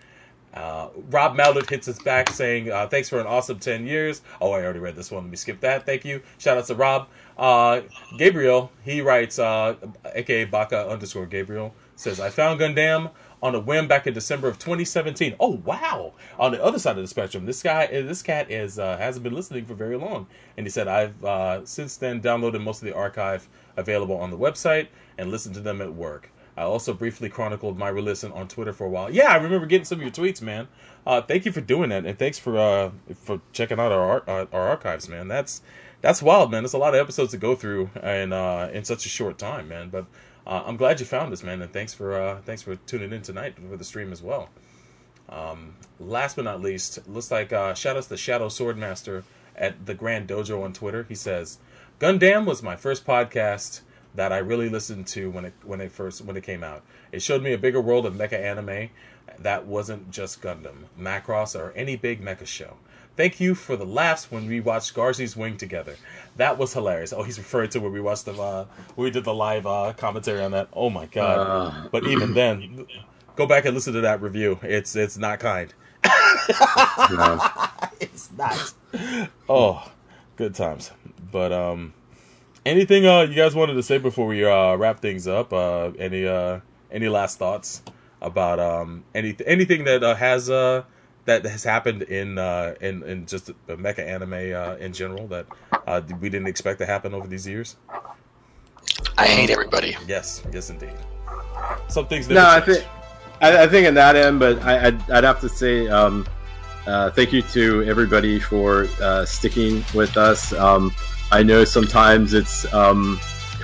[0.54, 4.22] Uh, Rob Mallard hits us back saying, uh, thanks for an awesome 10 years.
[4.40, 5.24] Oh, I already read this one.
[5.24, 5.86] Let me skip that.
[5.86, 6.22] Thank you.
[6.38, 7.08] Shout out to Rob.
[7.38, 7.82] Uh,
[8.18, 9.76] Gabriel, he writes, uh,
[10.14, 13.10] aka Baka underscore Gabriel, says, I found Gundam
[13.42, 15.34] on a whim back in December of 2017.
[15.40, 16.12] Oh, wow.
[16.38, 19.24] On the other side of the spectrum, this guy, uh, this cat is, uh, hasn't
[19.24, 20.26] been listening for very long.
[20.56, 24.88] And he said, I've, since then downloaded most of the archive available on the website
[25.16, 26.31] and listened to them at work.
[26.56, 29.10] I also briefly chronicled my re-listen on Twitter for a while.
[29.10, 30.68] Yeah, I remember getting some of your tweets, man.
[31.06, 34.48] Uh, thank you for doing that, and thanks for uh, for checking out our, our
[34.52, 35.28] our archives, man.
[35.28, 35.62] That's
[36.02, 36.62] that's wild, man.
[36.62, 39.68] There's a lot of episodes to go through, and uh, in such a short time,
[39.68, 39.88] man.
[39.88, 40.06] But
[40.46, 43.22] uh, I'm glad you found us, man, and thanks for uh, thanks for tuning in
[43.22, 44.50] tonight for the stream as well.
[45.28, 49.22] Um, last but not least, looks like uh, shout outs to Shadow Swordmaster
[49.56, 51.06] at the Grand Dojo on Twitter.
[51.08, 51.58] He says,
[51.98, 53.80] "Gundam was my first podcast
[54.14, 56.82] that I really listened to when it when it first when it came out.
[57.12, 58.90] It showed me a bigger world of mecha anime
[59.38, 62.76] that wasn't just Gundam, Macross, or any big mecha show."
[63.14, 65.96] Thank you for the laughs when we watched Garzey's Wing together.
[66.36, 67.12] That was hilarious.
[67.12, 68.64] Oh, he's referring to where we watched the uh,
[68.96, 70.68] we did the live uh, commentary on that.
[70.72, 71.38] Oh my god!
[71.38, 71.88] Uh.
[71.90, 72.86] but even then,
[73.36, 74.58] go back and listen to that review.
[74.62, 75.72] It's it's not kind.
[77.10, 77.38] No.
[78.00, 78.72] It's not.
[79.48, 79.88] Oh,
[80.36, 80.90] good times.
[81.30, 81.94] But um,
[82.64, 85.52] anything uh you guys wanted to say before we uh wrap things up?
[85.52, 86.60] Uh, any uh
[86.90, 87.82] any last thoughts
[88.20, 90.82] about um any anything that uh, has uh
[91.24, 95.46] that has happened in uh in in just the mecha anime uh in general that
[95.86, 97.76] uh we didn't expect to happen over these years?
[99.18, 99.96] I hate everybody.
[100.06, 100.94] Yes, yes indeed.
[101.88, 102.84] Some things No, I think
[103.40, 106.26] I, I think in that end, but I, I'd, I'd have to say um,
[106.86, 110.52] uh, thank you to everybody for uh, sticking with us.
[110.52, 110.92] Um,
[111.32, 113.18] I know sometimes it's um,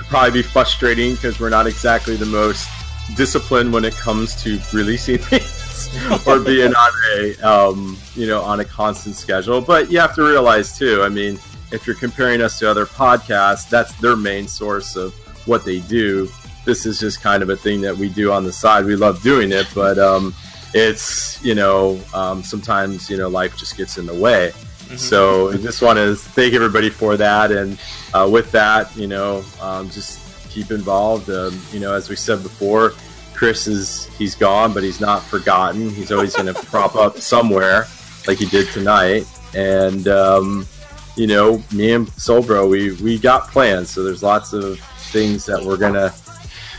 [0.09, 2.67] probably be frustrating because we're not exactly the most
[3.15, 5.89] disciplined when it comes to releasing things
[6.27, 9.61] or being on a um, you know on a constant schedule.
[9.61, 11.03] But you have to realize too.
[11.03, 11.39] I mean,
[11.71, 15.13] if you're comparing us to other podcasts, that's their main source of
[15.47, 16.29] what they do
[16.65, 18.85] this is just kind of a thing that we do on the side.
[18.85, 20.33] We love doing it, but um,
[20.73, 24.51] it's you know um, sometimes you know life just gets in the way.
[24.97, 27.79] So I just want to thank everybody for that, and
[28.13, 31.29] uh, with that, you know, um, just keep involved.
[31.29, 32.93] Um, you know, as we said before,
[33.33, 35.89] Chris is he's gone, but he's not forgotten.
[35.89, 37.85] He's always going to prop up somewhere,
[38.27, 39.25] like he did tonight,
[39.55, 40.07] and.
[40.07, 40.67] Um,
[41.15, 43.89] you know, me and Soulbro, we we got plans.
[43.89, 44.79] So there's lots of
[45.11, 46.13] things that we're gonna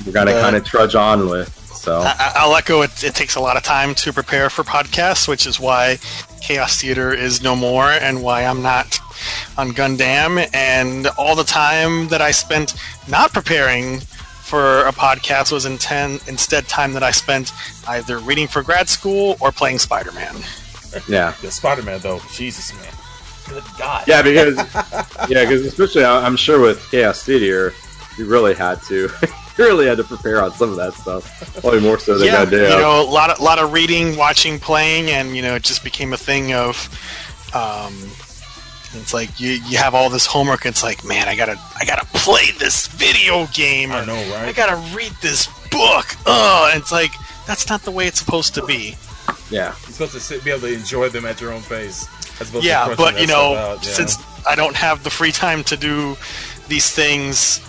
[0.07, 1.60] we're gonna kind of trudge on with.
[1.81, 3.03] So I, I'll echo it.
[3.03, 5.99] It takes a lot of time to prepare for podcasts, which is why
[6.43, 8.99] Chaos Theater is no more, and why I'm not
[9.57, 10.47] on Gundam.
[10.55, 12.75] And all the time that I spent
[13.09, 17.53] not preparing for a podcast was inten- instead time that I spent
[17.89, 20.35] either reading for grad school or playing Spider Man.
[21.09, 22.93] yeah, The Spider Man though, Jesus man,
[23.49, 24.05] good God.
[24.09, 24.57] yeah, because
[25.31, 27.73] yeah, because especially I- I'm sure with Chaos Theater,
[28.19, 29.09] you really had to you
[29.61, 31.61] really had to prepare on some of that stuff.
[31.61, 32.63] Probably more so than yeah, Goddamn.
[32.63, 35.85] you know, a lot of lot of reading, watching, playing, and you know, it just
[35.85, 36.89] became a thing of.
[37.55, 37.95] Um,
[38.95, 40.67] it's like you you have all this homework.
[40.67, 43.93] It's like, man, I gotta I gotta play this video game.
[43.93, 44.49] I or, know, right?
[44.49, 46.07] I gotta read this book.
[46.27, 47.13] Oh, and it's like
[47.47, 48.97] that's not the way it's supposed to be.
[49.51, 52.09] yeah, You're supposed to sit, be able to enjoy them at your own pace.
[52.41, 53.93] As opposed to Yeah, but you know, out, yeah.
[53.93, 54.17] since
[54.47, 56.17] I don't have the free time to do
[56.69, 57.61] these things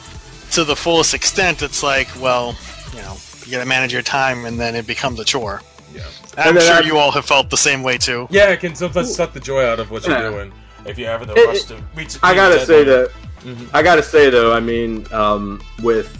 [0.52, 2.56] to the fullest extent, it's like, well,
[2.94, 3.16] you know,
[3.46, 5.62] you gotta manage your time, and then it becomes a chore.
[5.94, 6.04] yeah.
[6.38, 8.28] I'm sure I- you all have felt the same way too.
[8.32, 10.30] Yeah, it can sometimes suck the joy out of what you're Yeah.
[10.30, 10.52] doing
[10.86, 12.16] if you're having to It- rush it- to reach.
[12.24, 13.08] I gotta say deadline.
[13.68, 13.68] that.
[13.74, 16.18] I gotta say though, I mean, um, with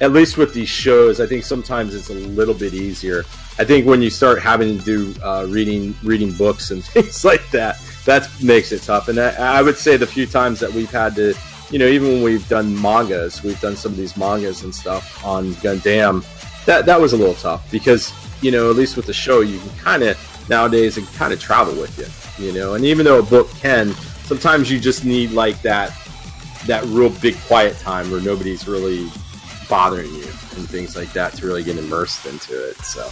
[0.00, 3.24] at least with these shows, I think sometimes it's a little bit easier.
[3.58, 7.50] I think when you start having to do uh, reading reading books and things like
[7.50, 9.08] that, that makes it tough.
[9.08, 11.34] And I, I would say the few times that we've had to,
[11.70, 15.24] you know, even when we've done mangas, we've done some of these mangas and stuff
[15.24, 16.24] on Gundam.
[16.66, 19.58] That that was a little tough because you know, at least with the show, you
[19.58, 22.74] can kind of nowadays it kind of travel with you, you know.
[22.74, 23.92] And even though a book can,
[24.24, 25.96] sometimes you just need like that
[26.66, 29.08] that real big quiet time where nobody's really
[29.68, 32.76] bothering you and things like that to really get immersed into it.
[32.78, 33.10] So,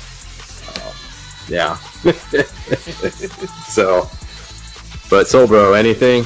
[0.75, 0.93] uh,
[1.49, 1.77] yeah.
[3.69, 4.11] so,
[5.09, 6.25] but Soul Bro, anything?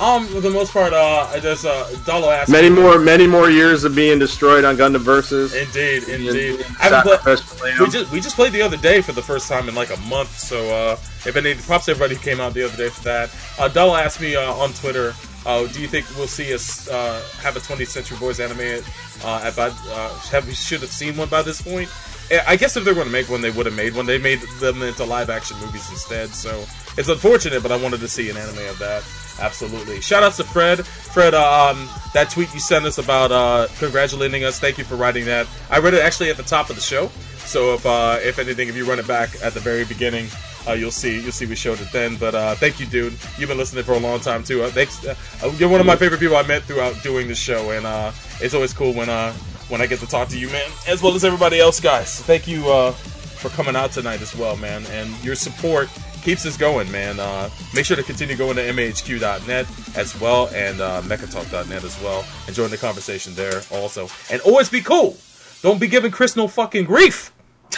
[0.00, 3.26] Um, for the most part, uh, I just uh, Dolo asked Many me- more, many
[3.26, 5.54] more years of being destroyed on Gundam Versus.
[5.54, 6.64] Indeed, indeed.
[6.80, 7.78] I played.
[7.78, 10.00] We just we just played the other day for the first time in like a
[10.00, 10.38] month.
[10.38, 10.92] So uh,
[11.26, 13.30] if any props to everybody who came out the other day for that.
[13.58, 15.14] Uh, Della asked me uh, on Twitter,
[15.46, 18.82] uh, do you think we'll see us uh, have a 20th Century Boys anime?
[19.24, 21.88] Uh, uh, have we should have seen one by this point?
[22.30, 24.06] Eh, I guess if they're going to make one, they would have made one.
[24.06, 26.30] They made them into live action movies instead.
[26.30, 26.64] So
[26.96, 29.02] it's unfortunate, but I wanted to see an anime of that.
[29.40, 30.00] Absolutely.
[30.00, 30.84] Shout outs to Fred.
[30.84, 34.60] Fred, uh, um, that tweet you sent us about uh, congratulating us.
[34.60, 35.46] Thank you for writing that.
[35.70, 37.08] I read it actually at the top of the show.
[37.38, 40.28] So if uh, if anything, if you run it back at the very beginning,
[40.68, 42.16] uh, you'll see you'll see we showed it then.
[42.16, 43.12] But uh, thank you, dude.
[43.38, 44.62] You've been listening for a long time too.
[44.62, 45.04] Uh, thanks.
[45.06, 45.14] Uh,
[45.56, 48.54] you're one of my favorite people I met throughout doing the show, and uh, it's
[48.54, 49.32] always cool when uh,
[49.68, 52.20] when I get to talk to you, man, as well as everybody else, guys.
[52.20, 55.88] Thank you uh, for coming out tonight as well, man, and your support
[56.22, 57.18] keeps us going, man.
[57.18, 59.66] Uh, make sure to continue going to mahq.net
[59.96, 64.08] as well and uh, mechatalk.net as well and join the conversation there also.
[64.30, 65.16] And always be cool.
[65.62, 67.32] Don't be giving Chris no fucking grief.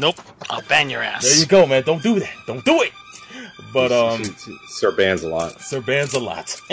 [0.00, 0.16] Nope.
[0.50, 1.24] I'll ban your ass.
[1.24, 1.82] There you go, man.
[1.82, 2.34] Don't do that.
[2.46, 2.92] Don't do it.
[3.72, 4.22] But um,
[4.68, 5.60] Sir Bans a lot.
[5.60, 6.60] Sir Bans a lot.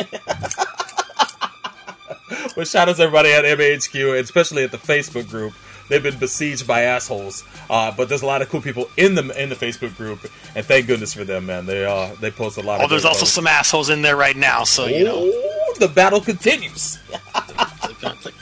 [2.56, 5.54] but shout out to everybody at MAHQ, especially at the Facebook group.
[5.90, 9.42] They've been besieged by assholes, uh, but there's a lot of cool people in the
[9.42, 10.20] in the Facebook group,
[10.56, 11.66] and thank goodness for them, man.
[11.66, 12.80] They uh they post a lot.
[12.80, 13.36] Oh, of there's also posts.
[13.36, 17.00] some assholes in there right now, so you know, Ooh, the battle continues.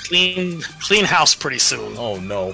[0.08, 1.98] clean clean house pretty soon.
[1.98, 2.54] Oh no.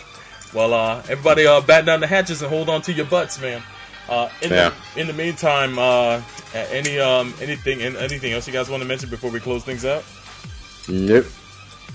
[0.58, 3.62] Well, uh, everybody, uh, batten down the hatches and hold on to your butts, man.
[4.10, 4.72] Uh, in Yeah.
[4.96, 6.20] the in the meantime, uh,
[6.56, 9.86] any um anything and anything else you guys want to mention before we close things
[9.86, 10.04] out?
[10.88, 11.28] Nope.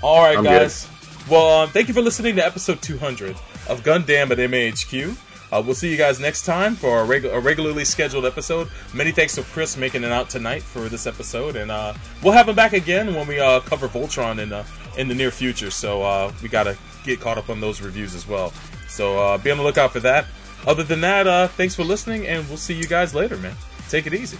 [0.01, 0.86] All right, I'm guys.
[1.28, 3.34] Well, um, thank you for listening to episode 200
[3.68, 5.16] of Gundam at MAHQ.
[5.51, 8.68] Uh, we'll see you guys next time for a, regu- a regularly scheduled episode.
[8.94, 12.48] Many thanks to Chris making it out tonight for this episode, and uh, we'll have
[12.48, 14.64] him back again when we uh, cover Voltron in uh,
[14.97, 15.70] in the near future.
[15.72, 18.53] So uh, we gotta get caught up on those reviews as well.
[18.89, 20.27] So uh, be on the lookout for that.
[20.66, 23.57] Other than that, uh, thanks for listening, and we'll see you guys later, man.
[23.89, 24.39] Take it easy.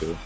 [0.00, 0.16] Cool.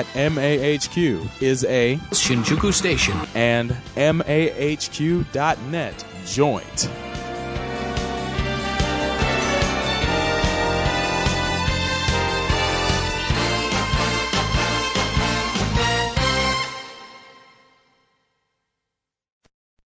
[0.00, 3.18] At MAHQ is a Shinjuku Station.
[3.34, 5.24] and MAHQ.net
[6.24, 7.09] joint.